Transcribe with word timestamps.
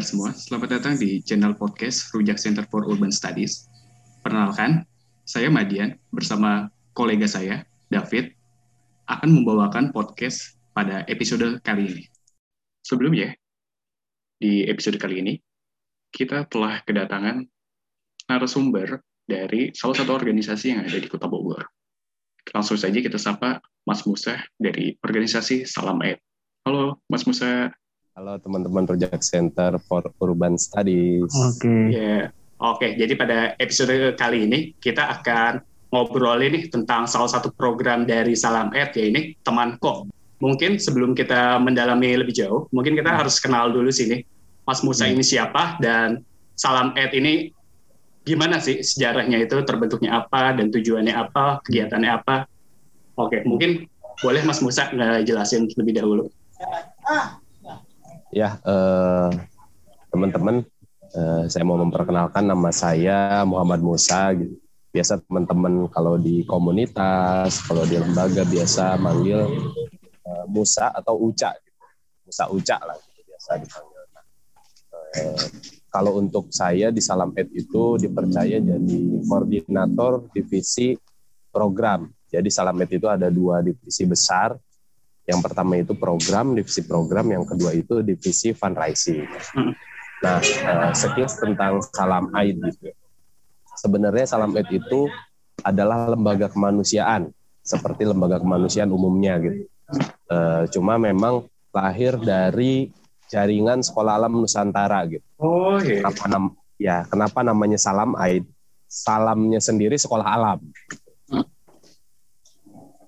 pendengar 0.00 0.32
semua, 0.32 0.32
selamat 0.32 0.68
datang 0.80 0.94
di 0.96 1.20
channel 1.20 1.52
podcast 1.52 2.08
Rujak 2.16 2.40
Center 2.40 2.64
for 2.72 2.88
Urban 2.88 3.12
Studies. 3.12 3.68
Perkenalkan, 4.24 4.88
saya 5.28 5.52
Madian 5.52 5.92
bersama 6.08 6.72
kolega 6.96 7.28
saya, 7.28 7.68
David, 7.92 8.32
akan 9.12 9.28
membawakan 9.28 9.92
podcast 9.92 10.56
pada 10.72 11.04
episode 11.04 11.60
kali 11.60 11.84
ini. 11.84 12.04
Sebelumnya, 12.80 13.36
di 14.40 14.64
episode 14.72 14.96
kali 14.96 15.20
ini, 15.20 15.36
kita 16.08 16.48
telah 16.48 16.80
kedatangan 16.80 17.44
narasumber 18.24 19.04
dari 19.28 19.68
salah 19.76 20.00
satu 20.00 20.16
organisasi 20.16 20.72
yang 20.72 20.80
ada 20.80 20.96
di 20.96 21.12
Kota 21.12 21.28
Bogor. 21.28 21.68
Langsung 22.56 22.80
saja 22.80 23.04
kita 23.04 23.20
sapa 23.20 23.60
Mas 23.84 24.00
Musa 24.08 24.40
dari 24.56 24.96
organisasi 24.96 25.68
Salam 25.68 26.00
Aid. 26.00 26.16
Halo, 26.64 27.04
Mas 27.04 27.28
Musa. 27.28 27.68
Halo 28.18 28.42
teman-teman 28.42 28.90
Rojak 28.90 29.22
Center 29.22 29.78
for 29.86 30.02
Urban 30.18 30.58
Studies. 30.58 31.30
Oke. 31.30 31.62
Okay. 31.62 31.82
Yeah. 31.94 32.24
Oke, 32.58 32.82
okay, 32.82 32.90
jadi 32.98 33.14
pada 33.14 33.38
episode 33.62 34.18
kali 34.18 34.50
ini 34.50 34.74
kita 34.82 35.06
akan 35.14 35.62
ngobrol 35.94 36.42
ini 36.42 36.66
tentang 36.66 37.06
salah 37.06 37.30
satu 37.30 37.54
program 37.54 38.04
dari 38.10 38.34
Salam 38.34 38.74
Ed 38.74 38.98
ya 38.98 39.06
ini 39.06 39.38
Temanko. 39.46 40.10
Mungkin 40.42 40.82
sebelum 40.82 41.14
kita 41.14 41.62
mendalami 41.62 42.18
lebih 42.18 42.34
jauh, 42.34 42.66
mungkin 42.74 42.98
kita 42.98 43.14
harus 43.14 43.38
kenal 43.38 43.70
dulu 43.70 43.94
sini 43.94 44.26
Mas 44.66 44.82
Musa 44.82 45.06
hmm. 45.06 45.14
ini 45.14 45.22
siapa 45.22 45.78
dan 45.78 46.26
Salam 46.58 46.90
Ed 46.98 47.14
ini 47.14 47.54
gimana 48.26 48.58
sih 48.58 48.82
sejarahnya 48.82 49.38
itu 49.38 49.54
terbentuknya 49.62 50.18
apa 50.18 50.50
dan 50.58 50.74
tujuannya 50.74 51.14
apa, 51.14 51.62
kegiatannya 51.62 52.10
apa. 52.10 52.44
Oke, 53.14 53.46
mungkin 53.46 53.86
boleh 54.18 54.42
Mas 54.42 54.58
Musa 54.58 54.90
jelasin 55.22 55.70
lebih 55.78 55.94
dahulu. 55.94 56.26
Ya, 58.30 58.62
eh, 58.62 59.30
teman-teman, 60.14 60.62
eh, 61.18 61.44
saya 61.50 61.66
mau 61.66 61.74
memperkenalkan 61.82 62.46
nama 62.46 62.70
saya 62.70 63.42
Muhammad 63.42 63.82
Musa. 63.82 64.30
Gitu. 64.38 64.54
Biasa 64.94 65.18
teman-teman 65.26 65.90
kalau 65.90 66.14
di 66.14 66.46
komunitas, 66.46 67.58
kalau 67.66 67.82
di 67.82 67.98
lembaga 67.98 68.46
biasa 68.46 68.94
manggil 69.02 69.50
eh, 70.22 70.44
Musa 70.46 70.94
atau 70.94 71.18
Uca. 71.18 71.50
Gitu. 71.58 71.78
Musa 72.22 72.44
Uca 72.54 72.76
lah, 72.86 72.94
gitu, 73.02 73.20
biasa 73.26 73.50
dipanggil. 73.58 74.02
Nah, 74.14 74.24
eh, 75.18 75.44
kalau 75.90 76.22
untuk 76.22 76.54
saya 76.54 76.94
di 76.94 77.02
Salam 77.02 77.34
Ed 77.34 77.50
itu 77.50 77.98
dipercaya 77.98 78.62
jadi 78.62 78.98
koordinator 79.26 80.30
divisi 80.30 80.94
program. 81.50 82.06
Jadi 82.30 82.46
Salam 82.46 82.78
Ed 82.78 82.94
itu 82.94 83.10
ada 83.10 83.26
dua 83.26 83.58
divisi 83.58 84.06
besar, 84.06 84.54
yang 85.30 85.38
pertama 85.38 85.78
itu 85.78 85.94
program, 85.94 86.58
divisi 86.58 86.82
program, 86.82 87.30
yang 87.30 87.46
kedua 87.46 87.70
itu 87.70 88.02
divisi 88.02 88.50
fundraising. 88.50 89.30
Hmm. 89.54 89.72
Nah, 90.20 90.42
uh, 90.42 90.92
sekilas 90.92 91.38
tentang 91.38 91.78
Salam 91.94 92.34
Aid 92.34 92.58
gitu. 92.58 92.90
Sebenarnya 93.78 94.26
Salam 94.26 94.52
Aid 94.58 94.68
itu 94.74 95.06
adalah 95.62 96.10
lembaga 96.10 96.50
kemanusiaan 96.50 97.30
seperti 97.62 98.04
lembaga 98.04 98.42
kemanusiaan 98.42 98.90
umumnya 98.90 99.38
gitu. 99.38 99.70
Uh, 100.26 100.66
cuma 100.74 100.98
memang 100.98 101.46
lahir 101.70 102.18
dari 102.18 102.90
jaringan 103.30 103.80
Sekolah 103.86 104.18
Alam 104.18 104.42
Nusantara 104.42 105.06
gitu. 105.06 105.24
Oh 105.38 105.78
iya. 105.78 106.02
Kenapa 106.02 106.24
nam 106.26 106.44
ya 106.76 106.96
kenapa 107.06 107.38
namanya 107.46 107.78
Salam 107.78 108.18
Aid? 108.18 108.44
Salamnya 108.90 109.62
sendiri 109.62 109.94
sekolah 109.94 110.26
alam 110.26 110.58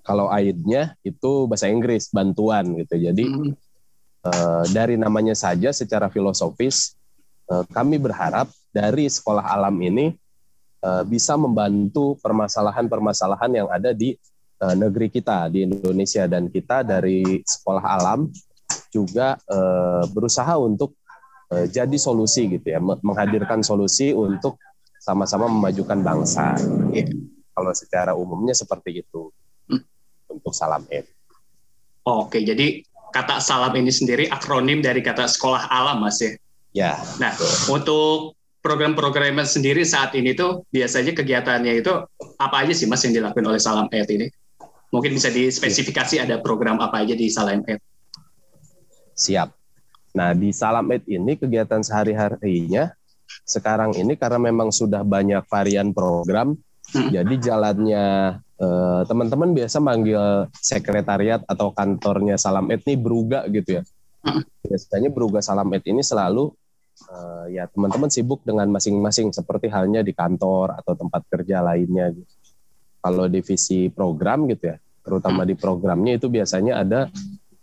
kalau 0.03 0.27
aidnya 0.27 0.99
itu 1.01 1.47
bahasa 1.47 1.71
Inggris 1.71 2.11
bantuan 2.11 2.75
gitu. 2.75 2.99
Jadi 2.99 3.23
hmm. 3.23 3.51
uh, 4.27 4.63
dari 4.69 4.99
namanya 4.99 5.33
saja 5.33 5.71
secara 5.71 6.11
filosofis 6.11 6.99
uh, 7.47 7.63
kami 7.71 7.97
berharap 7.97 8.51
dari 8.75 9.07
sekolah 9.07 9.47
alam 9.47 9.73
ini 9.79 10.11
uh, 10.83 11.07
bisa 11.07 11.39
membantu 11.39 12.19
permasalahan-permasalahan 12.19 13.51
yang 13.63 13.67
ada 13.71 13.95
di 13.95 14.19
uh, 14.59 14.75
negeri 14.75 15.07
kita 15.07 15.47
di 15.47 15.63
Indonesia. 15.63 16.27
Dan 16.27 16.51
kita 16.51 16.83
dari 16.83 17.39
sekolah 17.39 17.83
alam 18.03 18.27
juga 18.91 19.39
uh, 19.47 20.03
berusaha 20.11 20.59
untuk 20.59 20.99
uh, 21.47 21.63
jadi 21.71 21.95
solusi 21.95 22.59
gitu 22.59 22.75
ya. 22.75 22.83
Menghadirkan 22.83 23.63
solusi 23.63 24.11
untuk 24.11 24.59
sama-sama 24.99 25.47
memajukan 25.47 25.99
bangsa. 26.03 26.59
Kalau 27.53 27.71
secara 27.71 28.11
umumnya 28.19 28.51
seperti 28.51 29.03
itu 29.03 29.31
untuk 30.33 30.53
Salam 30.53 30.83
Ed. 30.89 31.05
Oke, 32.03 32.43
jadi 32.43 32.83
kata 33.13 33.39
salam 33.39 33.71
ini 33.77 33.93
sendiri 33.93 34.27
akronim 34.27 34.81
dari 34.81 34.99
kata 34.99 35.29
sekolah 35.29 35.69
alam, 35.69 36.03
Mas 36.03 36.19
ya? 36.19 36.31
Ya. 36.73 36.91
Nah, 37.21 37.31
betul. 37.37 37.53
untuk 37.77 38.15
program-program 38.65 39.39
sendiri 39.45 39.85
saat 39.85 40.17
ini 40.17 40.33
tuh 40.33 40.65
biasanya 40.73 41.13
kegiatannya 41.13 41.79
itu 41.79 41.93
apa 42.41 42.55
aja 42.65 42.73
sih, 42.73 42.89
Mas, 42.89 43.05
yang 43.05 43.13
dilakukan 43.13 43.45
oleh 43.45 43.61
Salam 43.61 43.87
Ed 43.93 44.09
ini? 44.09 44.27
Mungkin 44.89 45.15
bisa 45.15 45.29
dispesifikasi 45.29 46.21
ada 46.21 46.41
program 46.41 46.81
apa 46.81 47.05
aja 47.05 47.13
di 47.13 47.29
Salam 47.29 47.61
Ed? 47.69 47.79
Siap. 49.13 49.53
Nah, 50.17 50.33
di 50.33 50.49
Salam 50.49 50.89
Ed 50.89 51.05
ini 51.05 51.37
kegiatan 51.37 51.85
sehari-harinya 51.85 52.89
sekarang 53.45 53.97
ini 53.97 54.13
karena 54.13 54.37
memang 54.37 54.69
sudah 54.69 55.01
banyak 55.01 55.41
varian 55.49 55.93
program. 55.93 56.57
Jadi 56.93 57.35
jalannya 57.41 58.05
Eh, 58.63 59.01
teman-teman 59.09 59.51
biasa 59.51 59.77
manggil 59.83 60.47
sekretariat 60.55 61.43
atau 61.49 61.75
kantornya 61.75 62.39
Salam 62.39 62.71
Ed 62.71 62.85
nih 62.87 62.95
beruga 62.95 63.43
gitu 63.51 63.81
ya. 63.81 63.83
Biasanya 64.63 65.09
beruga 65.11 65.43
Salam 65.43 65.67
Ed 65.75 65.83
ini 65.83 65.99
selalu 65.99 66.53
uh, 67.11 67.45
ya 67.51 67.67
teman-teman 67.67 68.07
sibuk 68.07 68.45
dengan 68.47 68.69
masing-masing 68.71 69.35
seperti 69.35 69.67
halnya 69.67 69.99
di 69.99 70.15
kantor 70.15 70.79
atau 70.79 70.93
tempat 70.95 71.27
kerja 71.27 71.59
lainnya. 71.59 72.13
Gitu. 72.15 72.33
Kalau 73.03 73.27
divisi 73.27 73.91
program 73.91 74.47
gitu 74.47 74.71
ya, 74.71 74.77
terutama 75.03 75.43
di 75.43 75.59
programnya 75.59 76.15
itu 76.15 76.31
biasanya 76.31 76.87
ada 76.87 77.11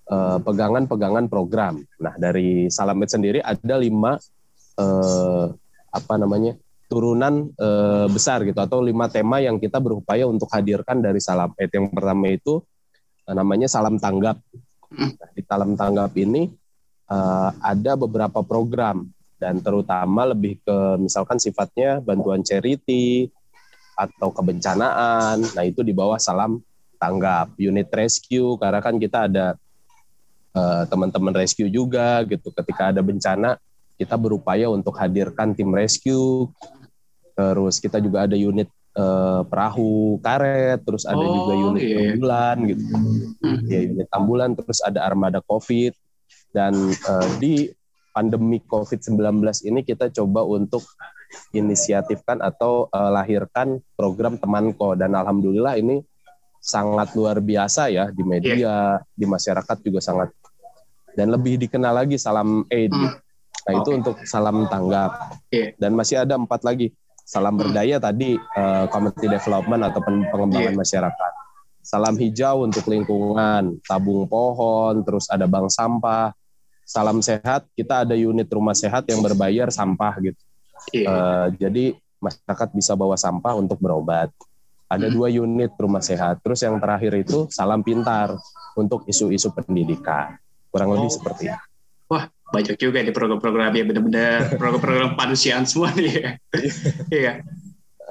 eh, 0.04 0.38
pegangan-pegangan 0.44 1.24
uh, 1.24 1.30
program. 1.32 1.80
Nah 1.96 2.12
dari 2.20 2.68
Salam 2.68 3.00
Ed 3.00 3.08
sendiri 3.08 3.40
ada 3.40 3.74
lima 3.80 4.20
uh, 4.76 5.46
apa 5.88 6.14
namanya 6.20 6.60
turunan 6.90 7.46
e, 7.54 7.68
besar 8.10 8.42
gitu 8.42 8.58
atau 8.58 8.82
lima 8.82 9.06
tema 9.06 9.38
yang 9.38 9.62
kita 9.62 9.78
berupaya 9.78 10.26
untuk 10.26 10.50
hadirkan 10.50 10.98
dari 10.98 11.22
salam 11.22 11.54
Ed. 11.54 11.70
Yang 11.70 11.94
pertama 11.94 12.26
itu 12.26 12.58
e, 13.22 13.30
namanya 13.30 13.70
salam 13.70 13.94
tanggap. 14.02 14.42
Nah, 14.90 15.30
di 15.30 15.42
salam 15.46 15.78
tanggap 15.78 16.10
ini 16.18 16.50
e, 17.06 17.18
ada 17.62 17.94
beberapa 17.94 18.42
program 18.42 19.06
dan 19.38 19.62
terutama 19.62 20.34
lebih 20.34 20.58
ke 20.66 20.98
misalkan 20.98 21.38
sifatnya 21.38 22.02
bantuan 22.02 22.42
charity 22.42 23.30
atau 23.94 24.34
kebencanaan. 24.34 25.38
Nah, 25.54 25.62
itu 25.62 25.86
di 25.86 25.94
bawah 25.94 26.18
salam 26.18 26.58
tanggap, 26.98 27.54
unit 27.62 27.86
rescue 27.94 28.58
karena 28.58 28.82
kan 28.82 28.98
kita 28.98 29.30
ada 29.30 29.54
teman-teman 30.90 31.30
rescue 31.30 31.70
juga 31.70 32.26
gitu 32.26 32.50
ketika 32.50 32.90
ada 32.90 32.98
bencana 33.06 33.54
kita 34.00 34.16
berupaya 34.16 34.72
untuk 34.72 34.96
hadirkan 34.96 35.52
tim 35.52 35.68
rescue 35.70 36.50
Terus 37.40 37.76
kita 37.80 37.98
juga 38.04 38.28
ada 38.28 38.36
unit 38.36 38.68
uh, 39.00 39.42
perahu 39.48 40.20
karet, 40.20 40.84
terus 40.84 41.08
ada 41.08 41.20
oh, 41.20 41.32
juga 41.42 41.52
unit 41.72 41.82
yeah. 41.82 42.00
ambulan 42.12 42.56
gitu. 42.68 42.82
Hmm. 43.40 43.58
Ya 43.66 43.80
unit 43.86 44.08
ambulan, 44.12 44.50
terus 44.58 44.80
ada 44.84 45.00
armada 45.06 45.40
COVID 45.44 45.96
dan 46.52 46.74
uh, 47.08 47.28
di 47.38 47.70
pandemi 48.10 48.58
COVID-19 48.66 49.40
ini 49.70 49.80
kita 49.86 50.10
coba 50.10 50.42
untuk 50.42 50.82
inisiatifkan 51.54 52.42
atau 52.42 52.90
uh, 52.90 53.10
lahirkan 53.10 53.78
program 53.94 54.34
temanko 54.34 54.98
dan 54.98 55.14
alhamdulillah 55.14 55.78
ini 55.78 56.02
sangat 56.58 57.14
luar 57.14 57.38
biasa 57.38 57.88
ya 57.88 58.10
di 58.10 58.26
media, 58.26 58.58
yeah. 58.58 58.90
di 59.14 59.24
masyarakat 59.24 59.76
juga 59.80 60.02
sangat 60.02 60.28
dan 61.14 61.30
lebih 61.30 61.58
dikenal 61.58 62.04
lagi 62.04 62.18
salam 62.18 62.66
aid. 62.70 62.92
Hmm. 62.92 63.14
Nah, 63.60 63.76
okay. 63.76 63.80
itu 63.84 63.90
untuk 63.92 64.16
salam 64.24 64.64
tanggap. 64.66 65.36
Yeah. 65.52 65.76
Dan 65.76 65.92
masih 65.94 66.24
ada 66.24 66.34
empat 66.34 66.64
lagi 66.64 66.96
Salam 67.30 67.54
berdaya 67.54 68.02
tadi 68.02 68.34
uh, 68.34 68.90
community 68.90 69.30
development 69.30 69.86
atau 69.86 70.02
pengembangan 70.02 70.74
yeah. 70.74 70.80
masyarakat. 70.82 71.32
Salam 71.78 72.18
hijau 72.18 72.66
untuk 72.66 72.90
lingkungan, 72.90 73.78
tabung 73.86 74.26
pohon, 74.26 75.06
terus 75.06 75.30
ada 75.30 75.46
bank 75.46 75.70
sampah. 75.70 76.34
Salam 76.82 77.22
sehat, 77.22 77.70
kita 77.78 78.02
ada 78.02 78.18
unit 78.18 78.50
rumah 78.50 78.74
sehat 78.74 79.06
yang 79.06 79.22
berbayar 79.22 79.70
sampah 79.70 80.18
gitu. 80.18 80.42
Yeah. 80.90 81.06
Uh, 81.06 81.46
jadi 81.54 81.94
masyarakat 82.18 82.68
bisa 82.74 82.98
bawa 82.98 83.14
sampah 83.14 83.54
untuk 83.54 83.78
berobat. 83.78 84.34
Ada 84.90 85.06
hmm. 85.06 85.14
dua 85.14 85.30
unit 85.30 85.70
rumah 85.78 86.02
sehat. 86.02 86.42
Terus 86.42 86.66
yang 86.66 86.82
terakhir 86.82 87.14
itu 87.14 87.46
salam 87.54 87.86
pintar 87.86 88.34
untuk 88.74 89.06
isu-isu 89.06 89.54
pendidikan. 89.54 90.34
Kurang 90.74 90.90
oh. 90.90 90.94
lebih 90.98 91.14
seperti 91.14 91.46
itu. 91.46 91.62
Wah, 92.10 92.26
banyak 92.50 92.76
juga 92.76 93.02
di 93.02 93.14
program-program 93.14 93.72
ya 93.74 93.84
benar-benar 93.86 94.58
program-program 94.58 95.14
manusiaan 95.14 95.64
semua 95.64 95.94
nih 95.94 96.10
ya. 96.10 96.30
Iya. 97.22 97.32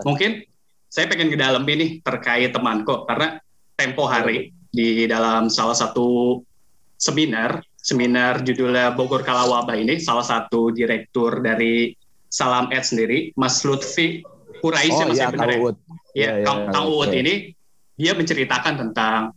Mungkin 0.08 0.44
saya 0.88 1.06
pengen 1.12 1.30
ke 1.30 1.38
dalam 1.38 1.64
ini 1.68 2.00
terkait 2.02 2.56
temanku 2.56 3.04
karena 3.06 3.38
tempo 3.76 4.08
hari 4.08 4.56
di 4.72 5.06
dalam 5.06 5.52
salah 5.52 5.76
satu 5.76 6.40
seminar 7.00 7.64
seminar 7.80 8.44
judulnya 8.44 8.94
Bogor 8.94 9.24
Kala 9.24 9.48
Wabah 9.48 9.76
ini, 9.80 9.98
salah 9.98 10.24
satu 10.24 10.70
direktur 10.70 11.40
dari 11.40 11.96
Salam 12.30 12.70
Ed 12.70 12.86
sendiri, 12.86 13.34
Mas 13.34 13.66
Lutfi 13.66 14.22
Kurais 14.62 14.92
oh, 14.92 15.02
ya, 15.02 15.06
Mas 15.08 15.18
ya, 15.18 15.32
Kang 15.32 15.50
Ya, 16.14 16.42
ya, 16.42 16.46
Kang, 16.46 16.70
Kang 16.70 16.86
Uut 16.92 17.10
ini 17.16 17.56
dia 17.96 18.14
menceritakan 18.14 18.76
tentang 18.76 19.34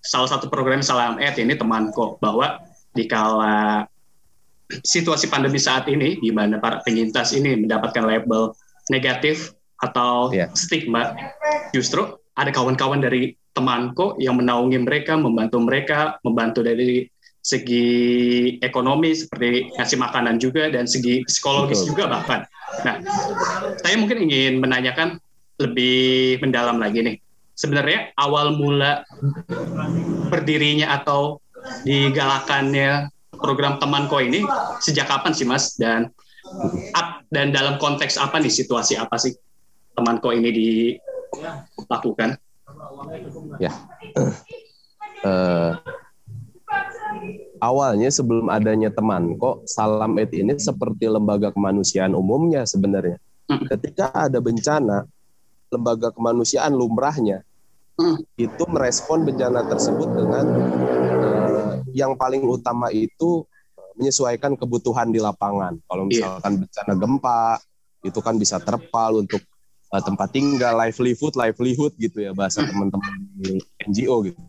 salah 0.00 0.30
satu 0.30 0.46
program 0.46 0.80
Salam 0.80 1.18
Ed 1.18 1.36
ini 1.36 1.58
temanku 1.58 2.16
bahwa 2.22 2.62
di 2.94 3.04
kala 3.04 3.84
situasi 4.66 5.30
pandemi 5.30 5.62
saat 5.62 5.86
ini 5.86 6.18
di 6.18 6.30
mana 6.34 6.58
para 6.58 6.82
penyintas 6.82 7.30
ini 7.34 7.54
mendapatkan 7.54 8.02
label 8.02 8.54
negatif 8.90 9.54
atau 9.82 10.32
yeah. 10.32 10.50
stigma 10.56 11.14
justru 11.70 12.16
ada 12.36 12.50
kawan-kawan 12.50 13.00
dari 13.00 13.36
temanku 13.56 14.16
yang 14.20 14.36
menaungi 14.36 14.76
mereka 14.82 15.16
membantu 15.16 15.58
mereka 15.62 15.98
membantu 16.20 16.60
dari 16.64 17.08
segi 17.40 17.88
ekonomi 18.58 19.14
seperti 19.14 19.70
ngasih 19.78 19.98
makanan 20.02 20.42
juga 20.42 20.66
dan 20.66 20.84
segi 20.84 21.22
psikologis 21.22 21.86
Betul. 21.86 21.88
juga 21.94 22.04
bahkan 22.10 22.40
nah 22.82 22.98
saya 23.80 23.94
mungkin 23.96 24.26
ingin 24.26 24.58
menanyakan 24.58 25.22
lebih 25.62 26.42
mendalam 26.42 26.82
lagi 26.82 27.00
nih 27.06 27.16
sebenarnya 27.56 28.12
awal 28.18 28.52
mula 28.58 29.06
berdirinya 30.28 31.00
atau 31.00 31.40
digalakannya 31.86 33.08
program 33.38 33.78
temanko 33.80 34.18
ini 34.20 34.42
sejak 34.82 35.08
kapan 35.08 35.32
sih 35.32 35.46
Mas 35.46 35.76
dan 35.76 36.10
dan 37.30 37.50
dalam 37.50 37.76
konteks 37.76 38.16
apa 38.20 38.38
nih 38.38 38.52
situasi 38.52 38.94
apa 38.98 39.18
sih 39.18 39.34
temanko 39.96 40.30
ini 40.30 40.50
dilakukan? 40.52 42.38
Ya. 43.58 43.72
Uh, 45.24 45.72
awalnya 47.58 48.12
sebelum 48.12 48.52
adanya 48.52 48.92
temanko, 48.92 49.64
Salam 49.64 50.20
Ed 50.20 50.30
ini 50.36 50.54
seperti 50.60 51.08
lembaga 51.08 51.50
kemanusiaan 51.50 52.12
umumnya 52.12 52.68
sebenarnya. 52.68 53.16
Hmm. 53.48 53.64
Ketika 53.66 54.12
ada 54.12 54.38
bencana, 54.42 55.08
lembaga 55.72 56.12
kemanusiaan 56.14 56.74
lumrahnya 56.76 57.42
hmm. 57.98 58.22
itu 58.38 58.64
merespon 58.68 59.26
bencana 59.26 59.66
tersebut 59.66 60.08
dengan 60.14 60.44
yang 61.96 62.12
paling 62.20 62.44
utama 62.44 62.92
itu 62.92 63.48
eh, 63.80 63.90
menyesuaikan 63.96 64.52
kebutuhan 64.60 65.08
di 65.08 65.16
lapangan. 65.16 65.80
Kalau 65.88 66.04
iya. 66.06 66.12
misalkan 66.12 66.52
yeah. 66.52 66.60
bencana 66.60 66.92
gempa, 67.00 67.44
itu 68.04 68.20
kan 68.20 68.36
bisa 68.36 68.60
terpal 68.60 69.24
untuk 69.24 69.40
uh, 69.90 70.02
tempat 70.04 70.28
tinggal, 70.30 70.76
livelihood, 70.76 71.32
livelihood 71.32 71.96
gitu 71.96 72.28
ya 72.28 72.36
bahasa 72.36 72.62
hmm. 72.62 72.68
teman-teman 72.70 73.12
NGO 73.88 74.16
gitu. 74.28 74.40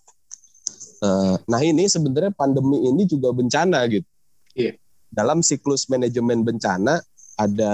Uh, 0.98 1.38
nah 1.48 1.62
ini 1.62 1.86
sebenarnya 1.88 2.36
pandemi 2.36 2.84
ini 2.86 3.08
juga 3.08 3.32
bencana 3.32 3.88
gitu. 3.88 4.06
Yeah. 4.54 4.76
Dalam 5.08 5.40
siklus 5.40 5.88
manajemen 5.88 6.44
bencana 6.44 7.00
ada 7.40 7.74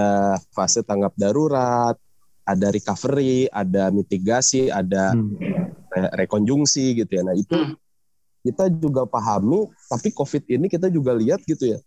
fase 0.54 0.86
tanggap 0.86 1.18
darurat, 1.18 1.98
ada 2.44 2.68
recovery, 2.70 3.50
ada 3.50 3.90
mitigasi, 3.90 4.70
ada 4.70 5.16
hmm. 5.18 6.14
rekonjungsi 6.20 7.00
gitu 7.04 7.12
ya. 7.12 7.24
Nah 7.26 7.36
itu 7.36 7.58
hmm 7.58 7.83
kita 8.44 8.68
juga 8.68 9.08
pahami, 9.08 9.72
tapi 9.88 10.12
COVID 10.12 10.44
ini 10.52 10.68
kita 10.68 10.92
juga 10.92 11.16
lihat 11.16 11.42
gitu 11.48 11.74
ya. 11.74 11.80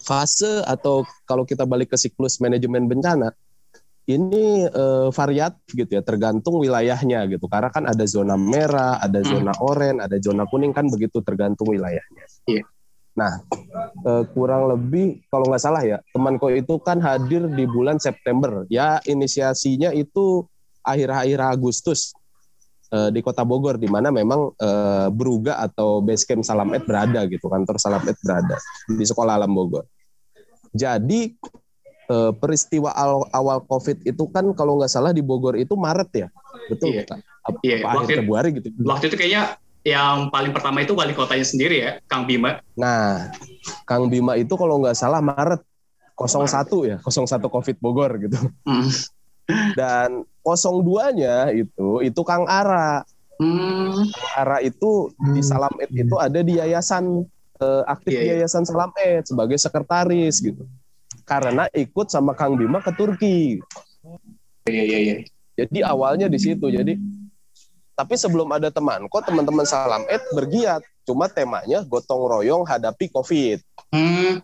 Fase 0.00 0.64
atau 0.64 1.04
kalau 1.28 1.44
kita 1.44 1.68
balik 1.68 1.92
ke 1.92 1.96
siklus 2.00 2.40
manajemen 2.40 2.88
bencana, 2.88 3.30
ini 4.08 4.64
uh, 4.68 5.12
variatif 5.12 5.68
gitu 5.76 6.00
ya, 6.00 6.02
tergantung 6.04 6.56
wilayahnya 6.56 7.28
gitu. 7.28 7.44
Karena 7.48 7.68
kan 7.68 7.84
ada 7.84 8.04
zona 8.08 8.36
merah, 8.36 9.00
ada 9.00 9.20
hmm. 9.20 9.28
zona 9.28 9.52
hmm. 9.52 9.64
oranye, 9.64 10.00
ada 10.00 10.16
zona 10.20 10.44
kuning 10.48 10.72
kan 10.72 10.88
begitu 10.88 11.20
tergantung 11.20 11.68
wilayahnya. 11.68 12.24
Iya. 12.48 12.64
Nah, 13.14 13.38
uh, 14.02 14.26
kurang 14.34 14.74
lebih 14.74 15.22
kalau 15.30 15.46
nggak 15.46 15.62
salah 15.62 15.84
ya, 15.86 16.02
temanku 16.10 16.50
itu 16.50 16.80
kan 16.82 16.98
hadir 16.98 17.46
di 17.46 17.64
bulan 17.68 18.00
September. 18.02 18.66
Ya, 18.66 18.98
inisiasinya 19.06 19.94
itu 19.94 20.48
akhir-akhir 20.82 21.38
Agustus 21.40 22.12
uh, 22.92 23.08
di 23.08 23.20
Kota 23.24 23.46
Bogor 23.46 23.80
di 23.80 23.88
mana 23.88 24.12
memang 24.12 24.52
uh, 24.52 25.08
Beruga 25.08 25.62
atau 25.62 26.04
base 26.04 26.26
camp 26.28 26.44
Salam 26.44 26.74
Ed 26.76 26.84
berada 26.84 27.24
gitu, 27.24 27.48
kantor 27.48 27.76
Salam 27.80 28.02
Ed 28.04 28.18
berada 28.20 28.56
di 28.90 29.04
Sekolah 29.04 29.40
Alam 29.40 29.54
Bogor. 29.54 29.88
Jadi 30.74 31.32
uh, 32.10 32.32
peristiwa 32.34 32.90
awal, 32.92 33.30
awal 33.30 33.58
COVID 33.64 34.04
itu 34.04 34.24
kan 34.28 34.50
kalau 34.52 34.76
nggak 34.76 34.90
salah 34.90 35.14
di 35.14 35.22
Bogor 35.22 35.54
itu 35.56 35.78
Maret 35.78 36.10
ya, 36.12 36.28
betul? 36.68 36.92
Iya. 36.92 37.04
Apa, 37.44 37.58
iya. 37.62 37.76
Apa 37.84 38.04
waktu, 38.04 38.18
Februari 38.20 38.48
gitu. 38.58 38.68
Waktu 38.82 39.04
itu 39.12 39.16
kayaknya 39.16 39.56
yang 39.84 40.32
paling 40.32 40.50
pertama 40.56 40.80
itu 40.80 40.96
wali 40.96 41.12
kotanya 41.12 41.44
sendiri 41.44 41.76
ya, 41.78 41.90
Kang 42.08 42.24
Bima. 42.24 42.58
Nah, 42.74 43.30
Kang 43.84 44.08
Bima 44.08 44.34
itu 44.34 44.56
kalau 44.56 44.80
nggak 44.80 44.96
salah 44.96 45.20
Maret 45.20 45.60
01 46.16 46.88
ya, 46.88 46.96
01 47.04 47.38
COVID 47.42 47.76
Bogor 47.78 48.10
gitu. 48.22 48.38
Mm. 48.64 48.88
Dan 49.76 50.24
02-nya 50.44 51.50
itu 51.56 52.04
itu 52.04 52.20
Kang 52.22 52.44
Ara. 52.44 53.02
Hmm. 53.40 54.12
Kang 54.12 54.34
Ara 54.36 54.58
itu 54.60 55.10
di 55.16 55.40
hmm. 55.40 55.48
Salam 55.48 55.74
Ed 55.80 55.90
itu 55.90 56.16
ada 56.20 56.40
di 56.44 56.60
yayasan 56.60 57.24
uh, 57.58 57.82
aktif 57.88 58.14
yeah, 58.14 58.22
yeah. 58.22 58.36
yayasan 58.44 58.68
Salam 58.68 58.92
Ed 59.00 59.24
sebagai 59.24 59.56
sekretaris 59.56 60.44
gitu. 60.44 60.68
Karena 61.24 61.64
ikut 61.72 62.12
sama 62.12 62.36
Kang 62.36 62.60
Bima 62.60 62.84
ke 62.84 62.92
Turki. 62.92 63.58
Iya 64.68 64.82
iya 64.84 64.98
iya. 65.00 65.14
Jadi 65.56 65.80
awalnya 65.80 66.28
di 66.28 66.36
situ. 66.36 66.68
Jadi 66.68 67.00
tapi 67.94 68.14
sebelum 68.18 68.50
ada 68.50 68.68
teman, 68.74 69.06
kok 69.08 69.24
teman-teman 69.24 69.64
Salam 69.64 70.04
Ed 70.12 70.20
bergiat. 70.36 70.84
Cuma 71.04 71.28
temanya 71.28 71.84
gotong 71.84 72.28
royong 72.28 72.64
hadapi 72.64 73.12
COVID. 73.12 73.60
Hmm. 73.92 74.40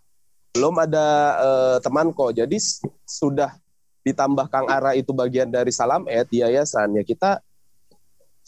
Belum 0.53 0.75
ada 0.77 1.07
uh, 1.41 1.77
teman 1.81 2.13
kok. 2.13 2.37
Jadi 2.37 2.57
sudah 3.05 3.53
ditambah 4.01 4.49
Kang 4.49 4.69
Ara 4.69 4.97
itu 4.97 5.13
bagian 5.13 5.49
dari 5.53 5.69
Salam 5.71 6.09
Ed 6.09 6.29
di 6.33 6.41
yayasan 6.41 6.97
ya 6.97 7.05
kita 7.05 7.45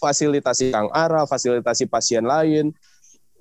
fasilitasi 0.03 0.75
Kang 0.75 0.91
Ara, 0.91 1.23
fasilitasi 1.31 1.87
pasien 1.87 2.27
lain. 2.27 2.75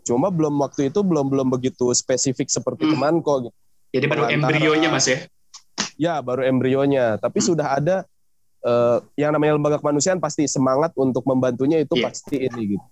Cuma 0.05 0.29
belum 0.29 0.61
waktu 0.61 0.93
itu 0.93 1.01
belum 1.01 1.33
belum 1.33 1.47
begitu 1.49 1.89
spesifik 1.97 2.53
seperti 2.53 2.85
hmm. 2.85 2.91
Kemanko. 2.93 3.33
Gitu. 3.49 3.57
Jadi 3.97 4.05
baru 4.05 4.23
embrionya 4.29 4.89
Mas 4.93 5.09
ya? 5.09 5.17
Ya, 5.97 6.15
baru 6.21 6.45
embrionya. 6.45 7.17
Tapi 7.17 7.41
hmm. 7.41 7.47
sudah 7.49 7.67
ada 7.81 7.97
uh, 8.61 9.01
yang 9.17 9.33
namanya 9.33 9.57
lembaga 9.57 9.77
kemanusiaan 9.81 10.21
pasti 10.21 10.45
semangat 10.45 10.93
untuk 10.93 11.25
membantunya 11.25 11.81
itu 11.81 11.97
yeah. 11.97 12.05
pasti 12.05 12.37
ini 12.45 12.77
gitu. 12.77 12.87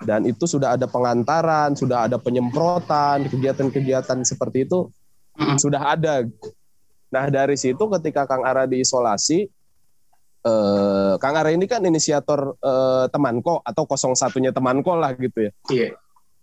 Dan 0.00 0.24
itu 0.24 0.48
sudah 0.48 0.80
ada 0.80 0.88
pengantaran, 0.88 1.76
sudah 1.76 2.08
ada 2.08 2.16
penyemprotan, 2.16 3.28
kegiatan-kegiatan 3.28 4.24
seperti 4.24 4.64
itu 4.64 4.88
hmm. 5.36 5.58
sudah 5.58 5.98
ada. 5.98 6.24
Nah 7.10 7.26
dari 7.28 7.58
situ 7.58 7.90
ketika 7.98 8.24
Kang 8.26 8.46
Ara 8.46 8.70
diisolasi, 8.70 9.50
eh, 10.46 11.14
Kang 11.18 11.36
Ara 11.36 11.50
ini 11.50 11.66
kan 11.66 11.82
inisiator 11.82 12.54
eh, 12.58 13.06
temanko 13.10 13.60
atau 13.66 13.84
01-nya 13.84 14.54
temanko 14.54 14.94
lah 14.94 15.12
gitu 15.18 15.50
ya. 15.50 15.52
Iya. 15.70 15.88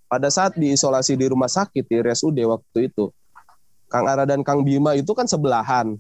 Pada 0.07 0.31
saat 0.31 0.55
diisolasi 0.55 1.19
di 1.19 1.27
rumah 1.27 1.51
sakit 1.51 1.83
di 1.83 1.95
RSUD 1.99 2.39
waktu 2.47 2.91
itu, 2.91 3.11
Kang 3.87 4.07
Ara 4.07 4.27
dan 4.27 4.43
Kang 4.43 4.63
Bima 4.63 4.95
itu 4.95 5.11
kan 5.15 5.27
sebelahan. 5.27 5.95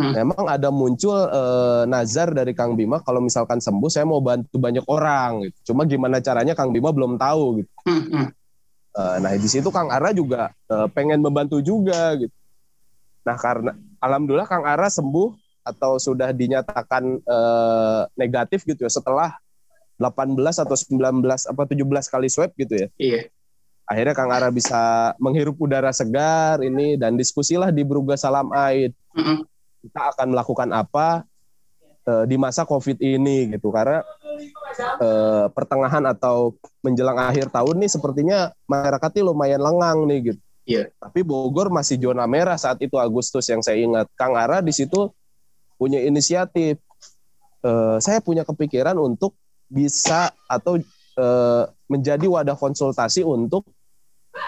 Hmm. 0.00 0.16
Memang 0.16 0.48
ada 0.48 0.72
muncul 0.72 1.12
eh, 1.12 1.84
nazar 1.84 2.32
dari 2.32 2.56
Kang 2.56 2.72
Bima 2.72 3.04
kalau 3.04 3.20
misalkan 3.20 3.60
sembuh 3.60 3.88
saya 3.92 4.08
mau 4.08 4.20
bantu 4.24 4.56
banyak 4.56 4.84
orang. 4.88 5.48
Gitu. 5.48 5.72
Cuma 5.72 5.84
gimana 5.84 6.24
caranya 6.24 6.56
Kang 6.56 6.72
Bima 6.72 6.88
belum 6.92 7.20
tahu 7.20 7.60
gitu. 7.60 7.72
Hmm. 7.84 8.04
hmm. 8.08 8.26
Eh, 8.90 9.16
nah 9.20 9.30
di 9.36 9.48
situ 9.48 9.68
Kang 9.68 9.92
Ara 9.92 10.16
juga 10.16 10.52
eh, 10.72 10.88
pengen 10.92 11.20
membantu 11.20 11.60
juga 11.60 12.16
gitu. 12.16 12.32
Nah 13.28 13.36
karena 13.36 13.76
alhamdulillah 14.00 14.48
Kang 14.48 14.64
Ara 14.66 14.88
sembuh 14.88 15.36
atau 15.60 16.00
sudah 16.00 16.32
dinyatakan 16.32 17.20
uh, 17.24 18.08
negatif 18.16 18.64
gitu 18.64 18.88
ya 18.88 18.90
setelah 18.90 19.36
18 20.00 20.36
atau 20.64 20.76
19 20.76 21.20
apa 21.28 21.62
17 21.68 21.84
kali 22.08 22.28
swab 22.32 22.50
gitu 22.56 22.74
ya. 22.74 22.88
Iya. 22.96 23.20
Akhirnya 23.84 24.14
Kang 24.16 24.32
Ara 24.32 24.48
bisa 24.48 25.12
menghirup 25.20 25.60
udara 25.60 25.92
segar 25.92 26.64
ini 26.64 26.96
dan 26.96 27.20
diskusilah 27.20 27.68
di 27.68 27.84
Beruga 27.84 28.16
Salam 28.16 28.48
Aid. 28.56 28.96
Mm 29.12 29.22
-hmm. 29.22 29.38
Kita 29.84 30.00
akan 30.16 30.26
melakukan 30.32 30.68
apa 30.72 31.28
uh, 32.08 32.24
di 32.24 32.40
masa 32.40 32.64
Covid 32.64 32.96
ini 33.00 33.52
gitu 33.52 33.68
karena 33.68 34.00
uh, 35.00 35.52
pertengahan 35.52 36.04
atau 36.08 36.56
menjelang 36.80 37.18
akhir 37.20 37.52
tahun 37.52 37.76
nih 37.84 37.90
sepertinya 37.92 38.38
masyarakat 38.64 39.10
ini 39.20 39.22
lumayan 39.24 39.60
lengang 39.60 39.98
nih 40.08 40.32
gitu. 40.32 40.40
Iya. 40.70 40.84
Tapi 41.02 41.26
Bogor 41.26 41.66
masih 41.74 41.98
zona 41.98 42.30
merah 42.30 42.54
saat 42.54 42.78
itu 42.78 42.94
Agustus 42.94 43.50
yang 43.50 43.58
saya 43.58 43.82
ingat. 43.82 44.06
Kang 44.14 44.38
Ara 44.38 44.62
di 44.62 44.70
situ 44.70 45.10
punya 45.74 45.98
inisiatif. 45.98 46.78
Uh, 47.60 47.98
saya 47.98 48.22
punya 48.22 48.46
kepikiran 48.46 48.94
untuk 48.96 49.34
bisa 49.66 50.30
atau 50.46 50.78
uh, 51.18 51.64
menjadi 51.90 52.24
wadah 52.30 52.54
konsultasi 52.54 53.26
untuk 53.26 53.66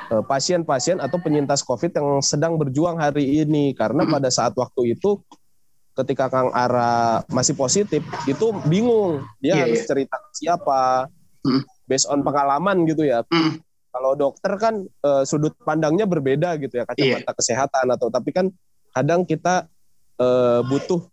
eh, 0.08 0.22
pasien-pasien 0.22 1.02
uh, 1.02 1.04
atau 1.10 1.18
penyintas 1.18 1.66
COVID 1.66 1.90
yang 1.90 2.08
sedang 2.22 2.54
berjuang 2.54 3.02
hari 3.02 3.42
ini. 3.42 3.74
Karena 3.74 4.06
pada 4.06 4.30
saat 4.30 4.54
waktu 4.54 4.94
itu 4.94 5.18
ketika 5.98 6.30
Kang 6.30 6.54
Ara 6.54 7.20
masih 7.28 7.52
positif 7.52 8.00
itu 8.24 8.46
bingung 8.64 9.20
dia 9.44 9.52
yeah, 9.52 9.68
harus 9.68 9.84
yeah. 9.84 9.88
cerita 9.92 10.16
siapa 10.32 11.04
based 11.84 12.08
on 12.08 12.24
pengalaman 12.24 12.88
gitu 12.88 13.04
ya 13.04 13.20
Kalau 13.92 14.16
dokter 14.16 14.52
kan 14.56 14.74
uh, 15.04 15.22
sudut 15.28 15.52
pandangnya 15.60 16.08
berbeda 16.08 16.56
gitu 16.56 16.80
ya 16.80 16.84
kacamata 16.88 17.28
yeah. 17.28 17.36
kesehatan 17.36 17.86
atau 17.92 18.08
tapi 18.08 18.32
kan 18.32 18.48
kadang 18.96 19.28
kita 19.28 19.68
uh, 20.16 20.64
butuh 20.64 21.04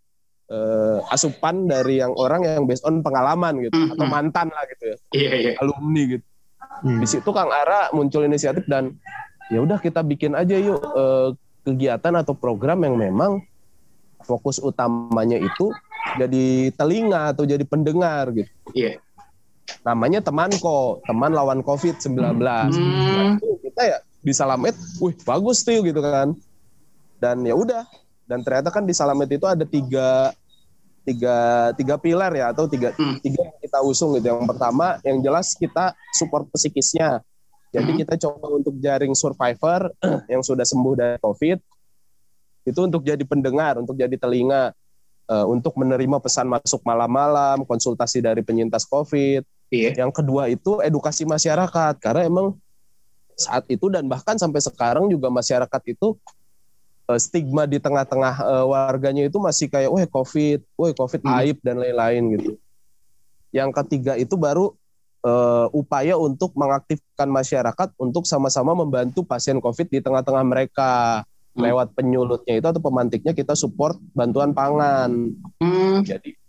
uh, 0.48 1.04
asupan 1.12 1.68
dari 1.68 2.00
yang 2.00 2.16
orang 2.16 2.48
yang 2.48 2.64
based 2.64 2.84
on 2.88 3.04
pengalaman 3.04 3.60
gitu 3.68 3.76
mm 3.76 3.84
-hmm. 3.84 3.94
atau 4.00 4.06
mantan 4.08 4.48
lah 4.48 4.64
gitu 4.72 4.84
ya. 4.88 4.96
Yeah, 5.12 5.34
yeah. 5.52 5.54
Alumni 5.60 6.18
gitu. 6.18 6.26
Hmm. 6.80 7.00
Di 7.04 7.06
situ 7.08 7.28
Kang 7.36 7.52
Ara 7.52 7.92
muncul 7.92 8.24
inisiatif 8.24 8.64
dan 8.64 8.96
ya 9.52 9.60
udah 9.60 9.76
kita 9.76 10.00
bikin 10.00 10.32
aja 10.32 10.56
yuk 10.56 10.80
uh, 10.80 11.36
kegiatan 11.68 12.16
atau 12.16 12.32
program 12.32 12.80
yang 12.80 12.96
memang 12.96 13.44
fokus 14.24 14.56
utamanya 14.56 15.36
itu 15.36 15.68
jadi 16.16 16.72
telinga 16.72 17.36
atau 17.36 17.44
jadi 17.44 17.64
pendengar 17.68 18.32
gitu. 18.32 18.48
Iya. 18.72 18.96
Yeah 18.96 19.09
namanya 19.82 20.20
temanko, 20.20 21.00
teman 21.04 21.32
lawan 21.32 21.60
COVID-19. 21.64 22.16
Hmm. 22.16 22.38
Nah, 22.40 23.36
kita 23.38 23.82
ya 23.86 23.98
di 24.20 24.32
Salamet, 24.36 24.76
wih 25.00 25.16
bagus 25.24 25.64
tuh 25.64 25.80
gitu 25.84 26.00
kan. 26.00 26.36
Dan 27.20 27.44
ya 27.44 27.52
udah, 27.52 27.84
dan 28.24 28.40
ternyata 28.44 28.72
kan 28.72 28.84
di 28.84 28.94
Salamet 28.96 29.28
itu 29.28 29.44
ada 29.44 29.64
tiga 29.64 30.32
tiga 31.00 31.36
tiga 31.80 31.96
pilar 31.96 32.28
ya 32.36 32.52
atau 32.52 32.68
tiga 32.68 32.92
hmm. 32.92 33.24
tiga 33.24 33.40
yang 33.48 33.58
kita 33.60 33.78
usung 33.82 34.16
gitu. 34.16 34.32
Yang 34.32 34.46
pertama 34.46 35.00
yang 35.02 35.18
jelas 35.24 35.56
kita 35.56 35.96
support 36.16 36.48
psikisnya. 36.52 37.24
Jadi 37.70 37.90
hmm. 37.94 38.00
kita 38.04 38.14
coba 38.28 38.46
untuk 38.50 38.74
jaring 38.82 39.14
survivor 39.14 39.94
yang 40.32 40.42
sudah 40.42 40.66
sembuh 40.66 40.94
dari 40.98 41.18
COVID 41.22 41.58
itu 42.68 42.80
untuk 42.84 43.02
jadi 43.02 43.24
pendengar, 43.24 43.80
untuk 43.80 43.96
jadi 43.96 44.12
telinga, 44.20 44.76
uh, 45.30 45.46
untuk 45.48 45.78
menerima 45.80 46.20
pesan 46.20 46.50
masuk 46.50 46.84
malam-malam, 46.84 47.64
konsultasi 47.64 48.20
dari 48.20 48.44
penyintas 48.44 48.84
COVID, 48.84 49.46
Iya. 49.70 49.94
Yang 49.94 50.12
kedua 50.22 50.50
itu 50.50 50.82
edukasi 50.82 51.22
masyarakat 51.22 51.94
karena 52.02 52.26
emang 52.26 52.58
saat 53.38 53.64
itu 53.70 53.86
dan 53.88 54.04
bahkan 54.10 54.36
sampai 54.36 54.60
sekarang 54.60 55.08
juga 55.08 55.30
masyarakat 55.30 55.82
itu 55.88 56.18
uh, 57.06 57.18
stigma 57.18 57.64
di 57.64 57.78
tengah-tengah 57.78 58.34
uh, 58.42 58.64
warganya 58.66 59.30
itu 59.30 59.38
masih 59.38 59.70
kayak 59.70 59.88
wah 59.88 60.04
covid, 60.10 60.60
wah 60.74 60.92
covid 60.92 61.22
hmm. 61.22 61.34
aib 61.40 61.56
dan 61.62 61.78
lain-lain 61.78 62.22
gitu. 62.36 62.50
Yang 63.54 63.70
ketiga 63.82 64.18
itu 64.18 64.34
baru 64.34 64.74
uh, 65.22 65.70
upaya 65.70 66.18
untuk 66.18 66.50
mengaktifkan 66.58 67.30
masyarakat 67.30 67.88
untuk 67.94 68.26
sama-sama 68.26 68.74
membantu 68.74 69.22
pasien 69.22 69.62
covid 69.62 69.86
di 69.86 70.02
tengah-tengah 70.02 70.44
mereka 70.44 71.22
hmm. 71.54 71.62
lewat 71.62 71.94
penyulutnya 71.94 72.58
itu 72.58 72.66
atau 72.66 72.82
pemantiknya 72.82 73.32
kita 73.38 73.54
support 73.54 73.94
bantuan 74.18 74.50
pangan. 74.50 75.30
Hmm. 75.62 76.02
Jadi 76.02 76.39